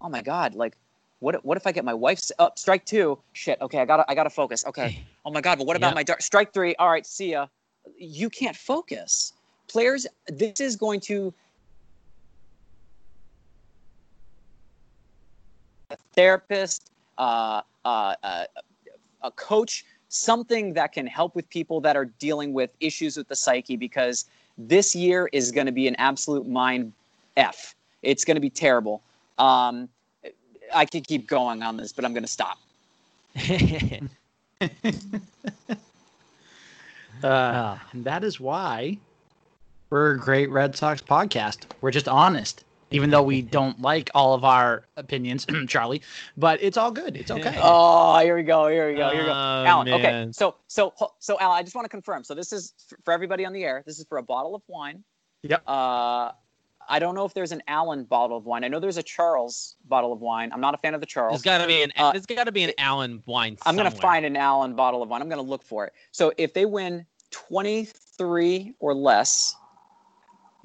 oh 0.00 0.08
my 0.08 0.22
God, 0.22 0.54
like 0.54 0.76
what 1.18 1.44
what 1.44 1.56
if 1.56 1.66
I 1.66 1.72
get 1.72 1.84
my 1.84 1.94
wife's 1.94 2.30
up 2.38 2.58
strike 2.58 2.84
two? 2.84 3.18
Shit. 3.32 3.60
Okay, 3.60 3.78
I 3.78 3.84
gotta 3.84 4.04
I 4.08 4.14
gotta 4.14 4.30
focus. 4.30 4.64
Okay. 4.66 5.04
Oh 5.26 5.30
my 5.30 5.40
god, 5.40 5.56
but 5.56 5.66
what 5.66 5.74
about 5.74 5.92
yeah. 5.92 5.94
my 5.94 6.02
dark 6.02 6.20
strike 6.20 6.52
three? 6.52 6.74
All 6.74 6.90
right, 6.90 7.06
see 7.06 7.30
ya. 7.30 7.46
You 7.96 8.28
can't 8.28 8.54
focus. 8.54 9.32
Players, 9.68 10.06
this 10.28 10.60
is 10.60 10.76
going 10.76 11.00
to 11.00 11.32
a 15.88 15.96
therapist, 16.12 16.90
uh, 17.16 17.62
uh, 17.86 18.16
uh, 18.22 18.44
a 19.22 19.30
coach, 19.30 19.86
something 20.08 20.74
that 20.74 20.92
can 20.92 21.06
help 21.06 21.34
with 21.34 21.48
people 21.50 21.80
that 21.80 21.96
are 21.96 22.04
dealing 22.04 22.52
with 22.52 22.70
issues 22.80 23.16
with 23.16 23.28
the 23.28 23.36
psyche 23.36 23.76
because 23.76 24.26
this 24.58 24.94
year 24.94 25.28
is 25.32 25.50
going 25.50 25.66
to 25.66 25.72
be 25.72 25.88
an 25.88 25.96
absolute 25.96 26.46
mind 26.46 26.92
f. 27.36 27.74
It's 28.02 28.24
going 28.24 28.36
to 28.36 28.40
be 28.40 28.50
terrible. 28.50 29.02
Um, 29.38 29.88
I 30.74 30.86
could 30.86 31.06
keep 31.06 31.26
going 31.26 31.62
on 31.62 31.76
this, 31.76 31.92
but 31.92 32.04
I'm 32.04 32.12
going 32.12 32.24
to 32.24 32.28
stop. 32.28 32.58
Uh, 37.22 37.78
and 37.92 38.04
that 38.04 38.22
is 38.22 38.38
why 38.38 38.98
we're 39.88 40.12
a 40.12 40.18
great 40.18 40.50
Red 40.50 40.76
Sox 40.76 41.00
podcast. 41.00 41.64
We're 41.80 41.90
just 41.90 42.08
honest, 42.08 42.64
even 42.94 43.10
though 43.10 43.22
we 43.22 43.42
don't 43.58 43.80
like 43.80 44.10
all 44.14 44.34
of 44.34 44.44
our 44.44 44.84
opinions, 44.96 45.46
Charlie. 45.68 46.00
But 46.36 46.62
it's 46.62 46.76
all 46.76 46.90
good. 46.90 47.16
It's 47.16 47.30
okay. 47.30 47.58
Oh, 47.66 48.18
here 48.18 48.36
we 48.36 48.42
go. 48.42 48.68
Here 48.68 48.88
we 48.88 48.96
go. 48.96 49.10
Here 49.10 49.22
we 49.22 49.26
go. 49.26 49.32
Oh, 49.32 49.64
Alan. 49.66 49.88
Okay. 49.88 50.28
So 50.32 50.54
so 50.68 50.92
so 51.18 51.38
Alan, 51.40 51.58
I 51.58 51.62
just 51.62 51.74
want 51.74 51.84
to 51.84 51.88
confirm. 51.88 52.22
So 52.24 52.34
this 52.34 52.52
is 52.52 52.74
for 53.04 53.12
everybody 53.12 53.44
on 53.44 53.52
the 53.52 53.64
air. 53.64 53.82
This 53.84 53.98
is 53.98 54.06
for 54.06 54.18
a 54.18 54.22
bottle 54.22 54.54
of 54.54 54.62
wine. 54.68 55.02
Yep. 55.42 55.62
Uh, 55.66 56.30
I 56.88 56.98
don't 56.98 57.14
know 57.14 57.24
if 57.24 57.34
there's 57.34 57.52
an 57.52 57.62
Allen 57.66 58.04
bottle 58.04 58.36
of 58.36 58.44
wine. 58.44 58.62
I 58.62 58.68
know 58.68 58.78
there's 58.78 58.98
a 58.98 59.02
Charles 59.02 59.76
bottle 59.86 60.12
of 60.12 60.20
wine. 60.20 60.50
I'm 60.52 60.60
not 60.60 60.74
a 60.74 60.78
fan 60.78 60.94
of 60.94 61.00
the 61.00 61.06
Charles. 61.06 61.42
There's 61.42 61.58
got 61.58 61.62
to 61.62 61.66
be 61.66 61.82
an. 61.82 61.92
Uh, 61.96 62.12
there's 62.12 62.26
got 62.26 62.44
to 62.44 62.52
be 62.52 62.62
an 62.64 62.72
Allen 62.78 63.22
wine. 63.26 63.56
I'm 63.64 63.76
gonna 63.76 63.90
find 63.90 64.24
an 64.24 64.36
Allen 64.36 64.74
bottle 64.74 65.02
of 65.02 65.08
wine. 65.08 65.22
I'm 65.22 65.28
gonna 65.28 65.42
look 65.42 65.62
for 65.62 65.86
it. 65.86 65.94
So 66.12 66.32
if 66.36 66.52
they 66.52 66.66
win 66.66 67.06
23 67.30 68.74
or 68.78 68.94
less, 68.94 69.54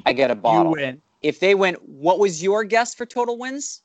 I 0.05 0.13
get 0.13 0.31
a 0.31 0.35
bottle. 0.35 0.59
you 0.59 0.75
bottle. 0.75 0.85
win. 0.87 1.01
If 1.21 1.39
they 1.39 1.55
win, 1.55 1.75
what 1.85 2.19
was 2.19 2.41
your 2.41 2.63
guess 2.63 2.93
for 2.93 3.05
total 3.05 3.37
wins? 3.37 3.81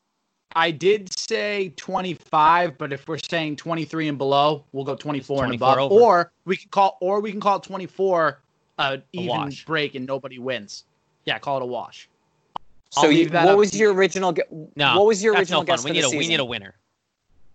I 0.57 0.71
did 0.71 1.17
say 1.19 1.73
25, 1.77 2.79
but 2.79 2.93
if 2.93 3.09
we're 3.09 3.19
saying 3.19 3.57
23 3.57 4.09
and 4.09 4.19
below, 4.19 4.65
we'll 4.73 4.85
go 4.85 4.95
24, 4.95 5.45
and 5.45 5.49
24 5.49 5.69
above. 5.73 5.93
over. 5.93 6.01
Or 6.01 6.33
we 6.45 6.57
can 6.57 6.69
call, 6.71 6.97
or 7.01 7.21
we 7.21 7.33
can 7.33 7.41
call 7.41 7.57
it 7.57 7.65
24 7.65 8.41
uh, 8.79 8.97
even 9.13 9.29
wash. 9.29 9.65
break 9.65 9.97
and 9.97 10.07
nobody 10.07 10.39
wins. 10.39 10.85
Yeah, 11.25 11.39
call 11.39 11.57
it 11.57 11.63
a 11.63 11.67
wash. 11.67 12.09
So 12.91 13.09
you, 13.09 13.29
what 13.29 13.49
up 13.49 13.59
was 13.59 13.77
your 13.77 13.93
original? 13.93 14.33
No, 14.77 14.97
what 14.97 15.07
was 15.07 15.23
your 15.23 15.35
That's 15.35 15.51
original 15.51 15.63
no 15.63 15.67
fun. 15.67 15.75
guess 15.75 15.85
We 15.85 15.91
for 15.91 15.95
need 15.95 16.03
the 16.03 16.07
a. 16.07 16.11
season? 16.11 16.19
We 16.19 16.29
need 16.29 16.41
a 16.41 16.45
winner. 16.45 16.75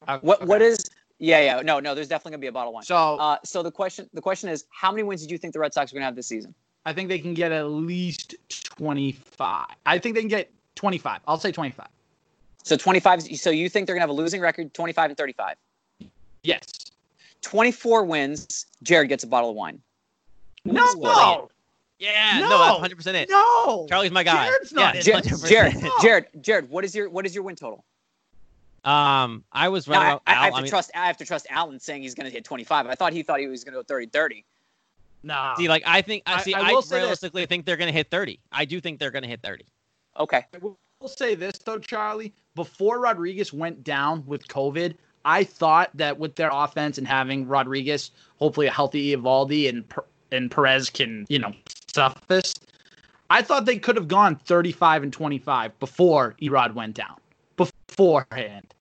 Uh, 0.06 0.20
What 0.20 0.46
what 0.46 0.62
okay. 0.62 0.72
is? 0.72 0.78
Yeah, 1.20 1.40
yeah. 1.42 1.62
No, 1.62 1.80
no. 1.80 1.96
There's 1.96 2.10
definitely 2.10 2.32
gonna 2.32 2.42
be 2.42 2.48
a 2.48 2.52
bottle 2.52 2.72
of 2.72 2.74
wine. 2.76 2.84
So 2.84 3.18
Uh, 3.18 3.38
so 3.46 3.64
the 3.64 3.72
question 3.72 4.10
the 4.14 4.22
question 4.22 4.50
is, 4.50 4.66
how 4.72 4.92
many 4.92 5.04
wins 5.04 5.22
did 5.22 5.32
you 5.32 5.38
think 5.38 5.54
the 5.54 5.60
Red 5.60 5.74
Sox 5.74 5.94
were 5.94 5.98
gonna 5.98 6.06
have 6.06 6.16
this 6.16 6.28
season? 6.28 6.54
I 6.86 6.94
think 6.94 7.10
they 7.10 7.20
can 7.20 7.34
get 7.34 7.52
at 7.52 7.68
least 7.68 8.36
25. 8.50 9.66
I 9.86 9.98
think 9.98 10.16
they 10.16 10.22
can 10.22 10.30
get 10.30 10.52
25. 10.76 11.22
I'll 11.28 11.38
say 11.38 11.52
25. 11.52 11.88
So 12.64 12.78
25. 12.78 13.24
So 13.38 13.50
you 13.50 13.70
think 13.70 13.86
they're 13.86 13.96
gonna 13.96 14.04
have 14.04 14.10
a 14.10 14.14
losing 14.14 14.42
record, 14.42 14.74
25 14.74 15.12
and 15.12 15.18
35. 15.18 15.56
Yes. 16.44 16.92
24 17.42 18.04
wins. 18.06 18.66
Jared 18.84 19.10
gets 19.10 19.24
a 19.24 19.28
bottle 19.28 19.50
of 19.50 19.56
wine. 19.56 19.82
No. 20.66 20.86
No. 20.94 21.50
Yeah. 22.00 22.40
No. 22.40 22.50
No. 22.50 22.58
100 22.74 22.96
percent 22.96 23.18
it. 23.18 23.30
No. 23.30 23.86
Charlie's 23.90 24.12
my 24.12 24.24
guy. 24.24 24.48
Jared's 24.48 24.74
not 24.74 24.96
yeah, 24.96 25.02
Jared, 25.02 25.26
Jared, 25.48 25.84
No. 25.84 25.92
Jared, 26.02 26.26
Jared. 26.42 26.70
What 26.70 26.86
is 26.86 26.96
your 26.96 27.10
what 27.10 27.26
is 27.26 27.36
your 27.36 27.44
win 27.44 27.56
total? 27.56 27.84
Um, 28.86 29.44
I 29.52 29.68
was 29.68 29.88
right 29.88 30.00
I, 30.00 30.08
about 30.08 30.22
I, 30.26 30.32
I 30.32 30.36
Al. 30.36 30.42
have 30.44 30.52
to 30.52 30.58
I 30.58 30.62
mean, 30.62 30.70
trust. 30.70 30.92
I 30.96 31.08
have 31.08 31.18
to 31.18 31.26
trust 31.26 31.48
Alan 31.50 31.80
saying 31.80 32.04
he's 32.04 32.16
gonna 32.16 32.30
hit 32.30 32.46
25. 32.46 32.88
I 32.88 32.96
thought 32.96 33.12
he 33.12 33.24
thought 33.24 33.40
he 33.40 33.48
was 33.48 33.64
gonna 33.64 33.76
go 33.76 33.84
30 33.84 34.08
30. 34.08 34.46
No. 35.24 35.54
see, 35.58 35.68
like 35.68 35.84
I 35.86 36.02
think 36.02 36.24
I 36.26 36.36
I- 36.36 36.42
see. 36.42 36.54
I 36.54 36.70
I, 36.70 36.72
will 36.72 36.82
say 36.82 36.96
this. 36.98 37.02
realistically 37.04 37.46
think 37.46 37.66
they're 37.66 37.78
gonna 37.78 37.92
hit 37.92 38.10
30. 38.10 38.40
I 38.52 38.66
do 38.66 38.80
think 38.80 39.00
they're 39.00 39.12
gonna 39.12 39.28
hit 39.28 39.42
30. 39.42 39.66
Okay. 40.18 40.46
I 40.54 40.58
will 40.60 40.78
say 41.08 41.36
this 41.36 41.58
though, 41.60 41.80
Charlie. 41.80 42.34
Before 42.56 43.00
Rodriguez 43.00 43.54
went 43.54 43.84
down 43.84 44.26
with 44.26 44.48
COVID, 44.48 44.96
I 45.26 45.44
thought 45.44 45.90
that 45.96 46.18
with 46.18 46.36
their 46.36 46.50
offense 46.52 46.98
and 46.98 47.08
having 47.08 47.48
Rodriguez, 47.48 48.12
hopefully 48.38 48.68
a 48.68 48.72
healthy 48.72 49.16
Eovaldi 49.16 49.68
and 49.70 49.84
and 50.32 50.50
Perez 50.52 50.90
can 50.90 51.26
you 51.30 51.40
know 51.40 51.54
suffice. 51.94 52.54
I 53.30 53.42
thought 53.42 53.66
they 53.66 53.78
could 53.78 53.96
have 53.96 54.08
gone 54.08 54.36
35 54.38 55.04
and 55.04 55.14
25 55.14 55.78
before 55.80 56.36
Erod 56.42 56.74
went 56.74 56.96
down 56.96 57.16
beforehand, 57.56 58.74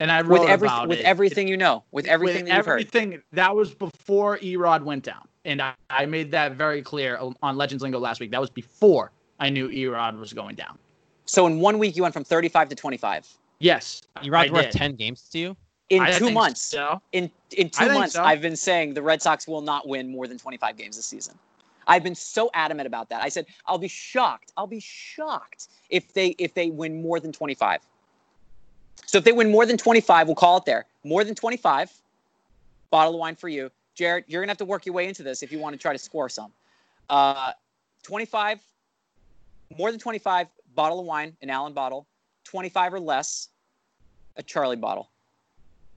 and 0.00 0.10
I 0.12 0.20
wrote 0.20 0.40
With 0.40 0.48
every 0.50 0.68
about 0.68 0.88
with 0.88 1.00
it. 1.00 1.04
everything 1.04 1.48
you 1.48 1.56
know, 1.56 1.82
with 1.90 2.06
everything 2.06 2.44
with 2.44 2.50
that 2.50 2.56
you've 2.58 2.66
heard. 2.66 2.72
everything 2.80 3.22
that 3.32 3.54
was 3.56 3.74
before 3.74 4.38
Erod 4.38 4.82
went 4.82 5.04
down, 5.04 5.26
and 5.44 5.62
I, 5.62 5.74
I 5.90 6.06
made 6.06 6.30
that 6.32 6.52
very 6.52 6.82
clear 6.82 7.16
on- 7.16 7.36
on 7.42 7.56
Legends 7.56 7.82
Lingo 7.82 7.98
last 7.98 8.20
week. 8.20 8.30
That 8.30 8.40
was 8.40 8.50
before 8.50 9.12
I 9.38 9.50
knew 9.50 9.68
Erod 9.68 10.18
was 10.18 10.32
going 10.32 10.56
down. 10.56 10.78
So 11.26 11.46
in 11.46 11.60
one 11.60 11.78
week 11.78 11.96
you 11.96 12.02
went 12.02 12.14
from 12.14 12.24
35 12.24 12.68
to 12.70 12.74
25. 12.74 13.28
Yes, 13.60 14.02
You 14.22 14.32
Rod's 14.32 14.50
I 14.50 14.54
worth 14.54 14.70
did. 14.70 14.72
10 14.72 14.96
games 14.96 15.22
to 15.30 15.38
you. 15.38 15.56
In 15.90 16.02
I 16.02 16.18
two 16.18 16.30
months. 16.30 16.60
So. 16.60 17.00
In 17.12 17.30
in 17.56 17.70
two 17.70 17.88
months, 17.88 18.14
so. 18.14 18.22
I've 18.22 18.42
been 18.42 18.56
saying 18.56 18.94
the 18.94 19.02
Red 19.02 19.22
Sox 19.22 19.48
will 19.48 19.62
not 19.62 19.88
win 19.88 20.10
more 20.10 20.26
than 20.26 20.38
25 20.38 20.76
games 20.76 20.96
this 20.96 21.06
season. 21.06 21.38
I've 21.86 22.02
been 22.02 22.14
so 22.14 22.50
adamant 22.52 22.86
about 22.86 23.08
that. 23.08 23.22
I 23.22 23.30
said 23.30 23.46
I'll 23.66 23.78
be 23.78 23.88
shocked. 23.88 24.52
I'll 24.56 24.66
be 24.66 24.80
shocked 24.80 25.68
if 25.88 26.12
they 26.12 26.28
if 26.38 26.52
they 26.52 26.68
win 26.68 27.00
more 27.00 27.18
than 27.20 27.32
25. 27.32 27.80
So 29.06 29.16
if 29.16 29.24
they 29.24 29.32
win 29.32 29.50
more 29.50 29.64
than 29.64 29.78
25, 29.78 30.26
we'll 30.26 30.36
call 30.36 30.58
it 30.58 30.66
there. 30.66 30.84
More 31.02 31.24
than 31.24 31.34
25, 31.34 31.90
bottle 32.90 33.14
of 33.14 33.18
wine 33.20 33.36
for 33.36 33.48
you, 33.48 33.70
Jared. 33.98 34.24
You're 34.28 34.40
gonna 34.40 34.50
have 34.50 34.58
to 34.58 34.64
work 34.64 34.86
your 34.86 34.94
way 34.94 35.08
into 35.08 35.24
this 35.24 35.42
if 35.42 35.50
you 35.50 35.58
want 35.58 35.74
to 35.74 35.78
try 35.78 35.92
to 35.92 35.98
score 35.98 36.28
some. 36.28 36.52
Uh, 37.10 37.52
25, 38.04 38.60
more 39.76 39.90
than 39.90 39.98
25, 39.98 40.46
bottle 40.76 41.00
of 41.00 41.06
wine, 41.06 41.36
an 41.42 41.50
Allen 41.50 41.72
bottle. 41.72 42.06
25 42.44 42.94
or 42.94 43.00
less, 43.00 43.48
a 44.36 44.42
Charlie 44.42 44.76
bottle. 44.76 45.10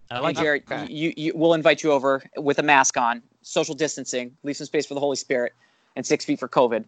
I 0.10 0.16
Hey, 0.16 0.22
like 0.22 0.36
that. 0.36 0.41
Jared, 0.41 0.64
Okay. 0.70 0.91
you, 0.91 1.14
you, 1.16 1.32
we'll 1.36 1.54
invite 1.54 1.84
you 1.84 1.91
over 1.91 2.24
with 2.38 2.58
a 2.60 2.64
mask 2.64 2.97
on, 2.97 3.22
social 3.43 3.76
distancing, 3.76 4.36
leave 4.43 4.58
some 4.58 4.66
space 4.66 4.86
for 4.88 4.95
the 4.95 4.99
Holy 4.99 5.16
Spirit, 5.16 5.54
and 5.95 6.06
six 6.06 6.26
feet 6.26 6.39
for 6.39 6.49
COVID, 6.49 6.84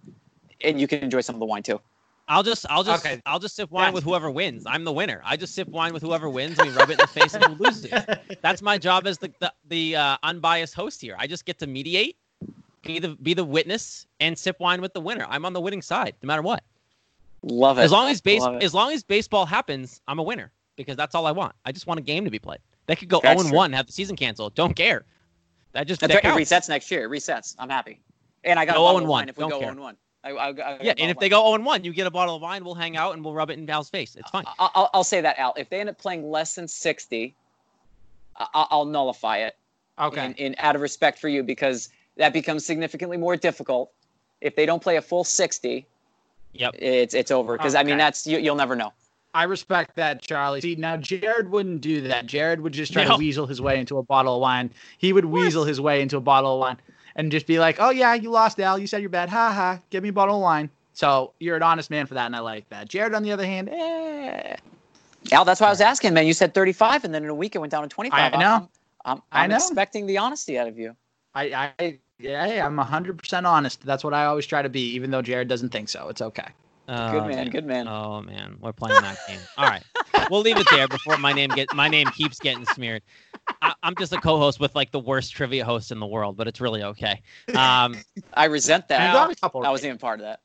and 0.62 0.82
you 0.82 0.88
can 0.88 1.00
enjoy 1.00 1.22
some 1.22 1.36
of 1.36 1.40
the 1.40 1.46
wine 1.46 1.64
too. 1.64 1.80
I'll 2.28 2.44
just, 2.44 2.66
I'll 2.70 2.84
just, 2.84 3.06
Okay. 3.06 3.22
I'll 3.26 3.40
just 3.40 3.56
sip 3.56 3.70
wine 3.70 3.84
That's- 3.84 3.96
with 3.96 4.04
whoever 4.06 4.32
wins. 4.32 4.64
I'm 4.66 4.84
the 4.86 4.94
winner. 4.94 5.22
I 5.26 5.36
just 5.36 5.54
sip 5.56 5.68
wine 5.68 5.94
with 5.94 6.02
whoever 6.02 6.30
wins, 6.30 6.58
and 6.58 6.70
we 6.70 6.76
rub 6.76 6.90
it 6.90 6.94
in 6.94 6.98
the 7.00 7.08
face 7.08 7.34
of 7.36 7.44
who 7.44 7.56
loses. 7.64 7.92
That's 8.42 8.62
my 8.62 8.78
job 8.78 9.06
as 9.08 9.18
the 9.18 9.32
the, 9.40 9.54
the 9.68 9.96
uh, 9.96 10.18
unbiased 10.24 10.74
host 10.74 11.02
here. 11.02 11.16
I 11.20 11.28
just 11.28 11.44
get 11.46 11.60
to 11.60 11.68
mediate, 11.68 12.16
be 12.84 13.00
the 13.00 13.10
be 13.10 13.34
the 13.34 13.44
witness, 13.44 14.08
and 14.22 14.38
sip 14.38 14.58
wine 14.60 14.80
with 14.82 14.94
the 14.94 15.02
winner. 15.02 15.26
I'm 15.30 15.44
on 15.46 15.52
the 15.54 15.60
winning 15.62 15.82
side, 15.82 16.16
no 16.24 16.28
matter 16.28 16.42
what. 16.42 16.64
Love 17.44 17.78
it. 17.78 17.82
As 17.82 17.92
long 17.92 18.10
as 18.10 18.22
base, 18.22 18.46
as 18.62 18.74
long 18.74 18.94
as 18.94 19.04
baseball 19.04 19.46
happens, 19.46 20.00
I'm 20.08 20.18
a 20.20 20.24
winner 20.24 20.52
because 20.78 20.96
that's 20.96 21.14
all 21.16 21.26
I 21.26 21.32
want. 21.32 21.54
I 21.66 21.74
just 21.74 21.88
want 21.88 22.00
a 22.00 22.04
game 22.04 22.24
to 22.24 22.32
be 22.32 22.40
played. 22.40 22.60
They 22.88 22.96
could 22.96 23.10
go 23.10 23.20
That's 23.22 23.42
0 23.42 23.50
true. 23.50 23.58
1, 23.58 23.74
have 23.74 23.86
the 23.88 23.92
season 23.94 24.16
canceled. 24.16 24.56
Don't 24.56 24.76
care. 24.76 25.04
That 25.74 25.88
just 25.88 26.00
That's 26.02 26.14
that 26.14 26.24
right, 26.24 26.42
it 26.42 26.46
resets 26.46 26.70
next 26.70 26.90
year. 26.92 27.04
It 27.06 27.10
resets. 27.12 27.56
I'm 27.60 27.70
happy. 27.70 28.00
And 28.46 28.58
I 28.60 28.66
got 28.66 28.76
Go 28.76 28.82
a 28.84 28.86
bottle 28.88 29.00
0 29.00 29.04
of 29.06 29.10
one. 29.10 29.30
if 29.30 29.38
we 29.38 29.42
Don't 29.42 29.50
go 29.52 29.60
care. 29.60 29.72
0 29.74 29.82
1. 29.82 29.98
I, 30.24 30.30
I, 30.32 30.48
I 30.50 30.78
Yeah, 30.82 30.94
and 30.98 31.12
if 31.12 31.18
they 31.20 31.26
wine. 31.26 31.30
go 31.32 31.52
0 31.58 31.64
1, 31.64 31.84
you 31.84 31.94
get 31.94 32.08
a 32.08 32.12
bottle 32.12 32.36
of 32.36 32.42
wine. 32.42 32.64
We'll 32.64 32.76
hang 32.76 32.96
out 32.98 33.14
and 33.14 33.24
we'll 33.24 33.34
rub 33.34 33.50
it 33.50 33.58
in 33.60 33.66
Val's 33.66 33.90
face. 33.90 34.16
It's 34.16 34.30
fine. 34.30 34.46
I- 34.60 34.70
I'll, 34.74 34.90
I'll 34.94 35.04
say 35.04 35.22
that, 35.22 35.38
Al. 35.38 35.54
If 35.58 35.70
they 35.70 35.80
end 35.80 35.90
up 35.90 35.98
playing 35.98 36.30
less 36.30 36.56
than 36.56 36.68
60, 36.68 37.36
I- 38.38 38.48
I'll 38.72 38.86
nullify 38.86 39.38
it. 39.40 39.56
Okay. 40.00 40.26
in, 40.26 40.34
in 40.34 40.56
out 40.58 40.76
of 40.76 40.82
respect 40.82 41.20
for 41.20 41.28
you 41.30 41.44
because 41.44 41.90
that 42.18 42.34
becomes 42.34 42.66
significantly 42.66 43.16
more 43.18 43.36
difficult. 43.38 43.92
If 44.42 44.56
they 44.56 44.66
don't 44.66 44.82
play 44.82 44.98
a 44.98 45.02
full 45.02 45.24
60, 45.24 45.86
Yep. 46.54 46.76
it's 46.80 47.14
it's 47.14 47.32
over. 47.32 47.58
Because 47.58 47.76
I 47.76 47.84
mean, 47.84 47.98
that's 47.98 48.26
you, 48.28 48.38
you'll 48.40 48.56
never 48.56 48.76
know. 48.76 48.92
I 49.36 49.44
respect 49.44 49.96
that, 49.96 50.22
Charlie. 50.22 50.62
See, 50.62 50.76
now 50.76 50.96
Jared 50.98 51.50
wouldn't 51.50 51.82
do 51.82 52.02
that. 52.02 52.28
Jared 52.28 52.62
would 52.62 52.74
just 52.74 52.94
try 52.94 53.04
No. 53.04 53.12
to 53.12 53.18
weasel 53.18 53.48
his 53.48 53.60
way 53.62 53.80
into 53.80 53.98
a 53.98 54.04
bottle 54.04 54.36
of 54.36 54.42
wine. 54.42 54.72
He 55.00 55.12
would 55.14 55.26
weasel 55.26 55.64
his 55.64 55.82
way 55.82 56.02
into 56.02 56.18
a 56.18 56.22
bottle 56.22 56.54
of 56.56 56.60
wine 56.60 56.78
and 57.16 57.32
just 57.32 57.48
be 57.48 57.60
like, 57.60 57.78
"Oh 57.80 57.90
yeah, 57.90 58.14
you 58.14 58.30
lost, 58.30 58.60
Al. 58.60 58.78
You 58.78 58.88
said 58.88 59.02
you're 59.02 59.10
bad. 59.10 59.30
Ha 59.30 59.52
ha. 59.52 59.80
Give 59.90 60.04
me 60.04 60.10
a 60.10 60.14
bottle 60.14 60.36
of 60.36 60.42
wine." 60.42 60.70
So 60.94 61.34
you're 61.40 61.56
an 61.56 61.64
honest 61.64 61.90
man 61.90 62.06
for 62.06 62.14
that, 62.14 62.28
and 62.28 62.36
I 62.36 62.40
like 62.40 62.70
that. 62.70 62.88
Jared, 62.88 63.14
on 63.14 63.24
the 63.24 63.32
other 63.32 63.46
hand, 63.46 63.70
eh. 63.70 64.56
Al, 65.32 65.46
that's 65.46 65.62
why 65.62 65.68
I 65.68 65.72
was 65.72 65.82
asking, 65.82 66.14
man. 66.14 66.28
You 66.28 66.34
said 66.34 66.54
35, 66.54 67.06
and 67.06 67.14
then 67.14 67.24
in 67.24 67.30
a 67.30 67.36
week 67.36 67.56
it 67.56 67.60
went 67.60 67.72
down 67.72 67.84
to 67.84 67.90
25. 67.90 68.34
I 68.34 68.38
know. 68.38 68.56
I'm, 68.56 68.70
I'm, 69.06 69.22
I 69.32 69.44
I'm 69.44 69.50
know. 69.50 69.56
expecting 69.56 70.06
the 70.06 70.18
honesty 70.18 70.58
out 70.60 70.68
of 70.68 70.78
you. 70.78 70.96
I, 71.34 71.72
I, 71.80 72.00
yeah, 72.20 72.66
I'm 72.66 72.78
100% 72.78 73.46
honest. 73.46 73.84
That's 73.86 74.04
what 74.04 74.14
I 74.14 74.26
always 74.26 74.46
try 74.46 74.62
to 74.62 74.70
be, 74.70 74.82
even 74.94 75.10
though 75.12 75.22
Jared 75.22 75.48
doesn't 75.48 75.70
think 75.70 75.90
so. 75.90 76.10
It's 76.10 76.22
okay. 76.22 76.48
Oh, 76.88 77.12
Good 77.12 77.28
man, 77.28 77.50
good 77.50 77.66
man. 77.66 77.88
Oh 77.88 78.22
man, 78.22 78.58
we're 78.60 78.74
playing 78.74 79.02
that 79.02 79.18
game. 79.26 79.40
All 79.58 79.70
right, 79.70 79.84
we'll 80.30 80.42
leave 80.42 80.58
it 80.58 80.68
there 80.70 80.88
before 80.88 81.16
my 81.18 81.32
name 81.32 81.50
get 81.52 81.74
my 81.74 81.88
name 81.88 82.08
keeps 82.12 82.42
getting 82.42 82.66
smeared. 82.66 83.02
I, 83.62 83.74
I'm 83.84 83.96
just 83.96 84.14
a 84.14 84.18
co-host 84.20 84.60
with 84.60 84.74
like 84.76 84.92
the 84.92 85.00
worst 85.00 85.34
trivia 85.34 85.66
host 85.66 85.92
in 85.92 86.00
the 86.00 86.06
world, 86.06 86.38
but 86.38 86.48
it's 86.48 86.62
really 86.62 86.84
okay. 86.84 87.22
Um, 87.56 87.96
I 88.34 88.46
resent 88.46 88.86
You 88.86 88.96
that. 88.98 89.14
got 89.14 89.32
a 89.32 89.36
couple. 89.36 89.66
I 89.66 89.70
wasn't 89.70 89.88
even 89.88 89.98
part 90.00 90.20
of 90.20 90.26
that. 90.26 90.40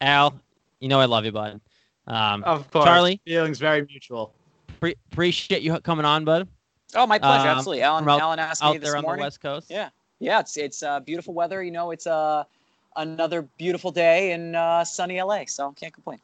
Al, 0.00 0.34
you 0.80 0.88
know 0.88 0.98
I 1.00 1.04
love 1.04 1.24
you, 1.24 1.32
bud. 1.32 1.60
Um, 2.06 2.42
Of 2.44 2.70
course. 2.70 2.84
Charlie? 2.84 3.20
Feelings 3.24 3.58
very 3.58 3.82
mutual. 3.82 4.32
pre- 4.80 4.96
appreciate 5.12 5.62
you 5.62 5.78
coming 5.80 6.04
on, 6.04 6.24
bud. 6.24 6.48
Oh, 6.94 7.06
my 7.06 7.18
pleasure. 7.18 7.48
Um, 7.48 7.58
Absolutely. 7.58 7.82
Alan, 7.82 8.02
from 8.04 8.10
out- 8.14 8.20
Alan 8.20 8.38
asked 8.38 8.62
me 8.62 8.68
Out 8.70 8.74
this 8.80 8.82
there 8.88 8.96
on 8.96 9.02
morning. 9.02 9.20
the 9.20 9.26
west 9.26 9.40
coast. 9.40 9.66
Yeah. 9.70 9.90
Yeah, 10.18 10.40
it's 10.40 10.56
it's 10.56 10.82
uh, 10.82 11.00
beautiful 11.00 11.32
weather. 11.32 11.62
You 11.62 11.70
know, 11.70 11.92
it's 11.92 12.06
uh, 12.06 12.44
another 12.96 13.42
beautiful 13.58 13.90
day 13.90 14.32
in 14.32 14.54
uh, 14.54 14.84
sunny 14.84 15.22
LA, 15.22 15.44
so 15.46 15.70
can't 15.72 15.94
complain. 15.94 16.18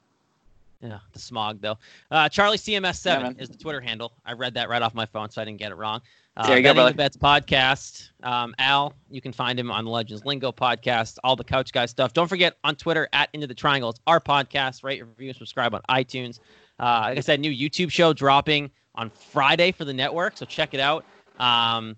Yeah, 0.87 0.99
the 1.12 1.18
smog 1.18 1.61
though. 1.61 1.78
Uh, 2.11 2.28
Charlie 2.28 2.59
CMS 2.59 2.97
seven 2.97 3.22
man. 3.32 3.37
is 3.39 3.49
the 3.49 3.59
Twitter 3.59 3.80
handle. 3.80 4.12
I 4.24 4.32
read 4.34 4.55
that 4.55 4.68
right 4.68 4.80
off 4.82 4.95
my 4.95 5.07
phone, 5.07 5.30
so 5.30 5.43
I 5.43 5.45
didn't 5.45 5.59
get 5.59 5.72
it 5.72 5.74
wrong. 5.76 6.01
Uh, 6.37 6.47
There 6.47 6.57
you 6.59 6.62
go, 6.62 6.68
Betting 6.70 6.76
brother. 6.76 6.91
the 6.91 6.97
Bets 6.97 7.16
podcast. 7.16 8.11
Um, 8.22 8.55
Al, 8.59 8.93
you 9.11 9.20
can 9.20 9.32
find 9.32 9.59
him 9.59 9.70
on 9.70 9.84
the 9.87 9.91
Legends 9.91 10.24
Lingo 10.24 10.53
podcast, 10.53 11.16
all 11.24 11.34
the 11.34 11.43
Couch 11.45 11.72
Guy 11.72 11.87
stuff. 11.87 12.12
Don't 12.12 12.28
forget 12.28 12.57
on 12.62 12.76
Twitter 12.76 13.09
at 13.14 13.30
Into 13.32 13.47
the 13.47 13.55
Triangle. 13.55 13.91
It's 13.91 14.01
our 14.07 14.20
podcast. 14.20 14.84
Rate, 14.84 15.05
review, 15.05 15.28
and 15.30 15.37
subscribe 15.37 15.74
on 15.74 15.80
iTunes. 15.89 16.39
Uh, 16.78 17.07
like 17.09 17.18
I 17.18 17.20
said, 17.22 17.41
new 17.41 17.51
YouTube 17.51 17.91
show 17.91 18.12
dropping 18.12 18.70
on 18.97 19.11
Friday 19.11 19.72
for 19.72 19.84
the 19.87 19.95
network, 19.95 20.37
so 20.37 20.45
check 20.45 20.74
it 20.74 20.80
out. 20.80 21.05
Um, 21.39 21.97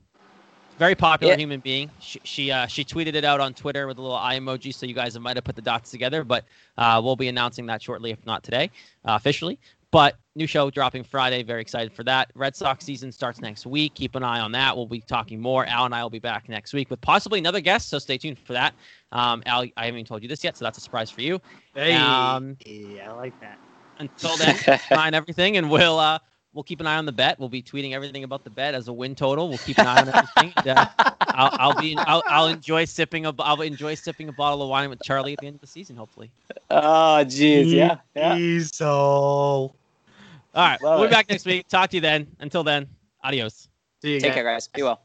very 0.79 0.95
popular 0.95 1.33
Yeah. 1.35 1.39
human 1.39 1.61
being. 1.61 1.91
She 2.01 2.20
she, 2.24 2.51
uh, 2.51 2.66
she 2.66 2.85
tweeted 2.85 3.14
it 3.14 3.24
out 3.24 3.41
on 3.41 3.55
Twitter 3.55 3.87
with 3.87 3.99
a 3.99 4.03
little 4.03 4.16
eye 4.16 4.39
emoji, 4.39 4.74
so 4.74 4.87
you 4.87 4.95
guys 4.95 5.18
might 5.18 5.37
have 5.37 5.45
put 5.45 5.57
the 5.57 5.62
dots 5.62 5.91
together. 5.91 6.24
But 6.24 6.45
uh, 6.76 7.01
we'll 7.05 7.16
be 7.16 7.29
announcing 7.29 7.66
that 7.66 7.83
shortly, 7.83 8.11
if 8.11 8.24
not 8.24 8.43
today, 8.43 8.70
uh, 9.05 9.12
officially. 9.12 9.59
But 9.91 10.16
new 10.35 10.47
show 10.47 10.68
dropping 10.70 11.03
Friday. 11.05 11.43
Very 11.43 11.62
excited 11.62 11.95
for 11.95 12.05
that. 12.05 12.31
Red 12.35 12.55
Sox 12.55 12.85
season 12.85 13.11
starts 13.11 13.41
next 13.41 13.64
week. 13.64 13.95
Keep 13.95 14.16
an 14.16 14.22
eye 14.22 14.41
on 14.41 14.53
that. 14.53 14.76
We'll 14.76 14.85
be 14.87 15.01
talking 15.01 15.41
more. 15.41 15.64
Al 15.64 15.87
and 15.87 15.95
I 15.95 16.03
will 16.03 16.11
be 16.11 16.18
back 16.18 16.47
next 16.47 16.74
week 16.74 16.91
with 16.91 17.01
possibly 17.01 17.39
another 17.39 17.61
guest. 17.61 17.89
So 17.89 17.99
stay 17.99 18.18
tuned 18.18 18.39
for 18.39 18.53
that. 18.53 18.74
Um, 19.12 19.43
Al, 19.47 19.62
I 19.62 19.87
haven't 19.87 20.01
even 20.01 20.05
told 20.07 20.22
you 20.22 20.29
this 20.29 20.45
yet, 20.45 20.59
so 20.59 20.64
that's 20.66 20.76
a 20.76 20.83
surprise 20.83 21.11
for 21.11 21.22
you. 21.22 21.41
Hey, 21.74 21.95
Um, 21.95 22.59
yeah, 22.66 23.11
I 23.11 23.14
like 23.14 23.41
that. 23.41 23.59
Until 23.99 24.37
then, 24.37 24.57
keep 24.57 24.68
an 24.68 24.99
eye 24.99 25.07
on 25.07 25.14
everything, 25.14 25.57
and 25.57 25.70
we'll 25.70 25.99
uh, 25.99 26.18
we'll 26.53 26.65
keep 26.65 26.81
an 26.81 26.87
eye 26.87 26.97
on 26.97 27.07
the 27.07 27.13
bet. 27.13 27.39
We'll 27.39 27.49
be 27.49 27.63
tweeting 27.63 27.93
everything 27.93 28.25
about 28.25 28.45
the 28.45 28.51
bet 28.51 28.75
as 28.75 28.89
a 28.89 28.93
win 28.93 29.15
total. 29.15 29.49
We'll 29.49 29.59
keep 29.59 29.79
an 29.79 29.87
eye 29.87 30.01
on 30.03 30.09
everything. 30.09 30.53
And, 30.57 30.69
uh, 30.79 30.87
I'll, 31.21 31.51
I'll 31.71 31.81
be 31.81 31.97
I'll, 31.97 32.23
I'll 32.27 32.47
enjoy 32.49 32.85
sipping 32.85 33.27
a 33.27 33.35
I'll 33.39 33.61
enjoy 33.61 33.95
sipping 33.95 34.29
a 34.29 34.33
bottle 34.33 34.63
of 34.63 34.69
wine 34.69 34.91
with 34.91 35.01
Charlie 35.03 35.35
at 35.35 35.39
the 35.41 35.47
end 35.47 35.55
of 35.57 35.61
the 35.61 35.67
season, 35.67 35.97
hopefully. 35.97 36.31
oh, 36.71 37.23
jeez. 37.27 37.71
Yeah. 37.71 37.99
Yeah. 38.17 38.61
So. 38.65 38.89
All 38.89 39.73
right, 40.55 40.81
Love 40.83 40.99
we'll 40.99 41.09
be 41.09 41.13
it. 41.13 41.17
back 41.17 41.29
next 41.29 41.45
week. 41.47 41.69
Talk 41.69 41.91
to 41.91 41.97
you 41.97 42.01
then. 42.01 42.27
Until 42.41 42.65
then, 42.65 42.89
adios. 43.23 43.69
See 44.03 44.15
you 44.15 44.21
Take 44.21 44.31
guys. 44.31 44.35
care, 44.35 44.45
guys. 44.45 44.69
Be 44.69 44.83
well. 44.83 45.01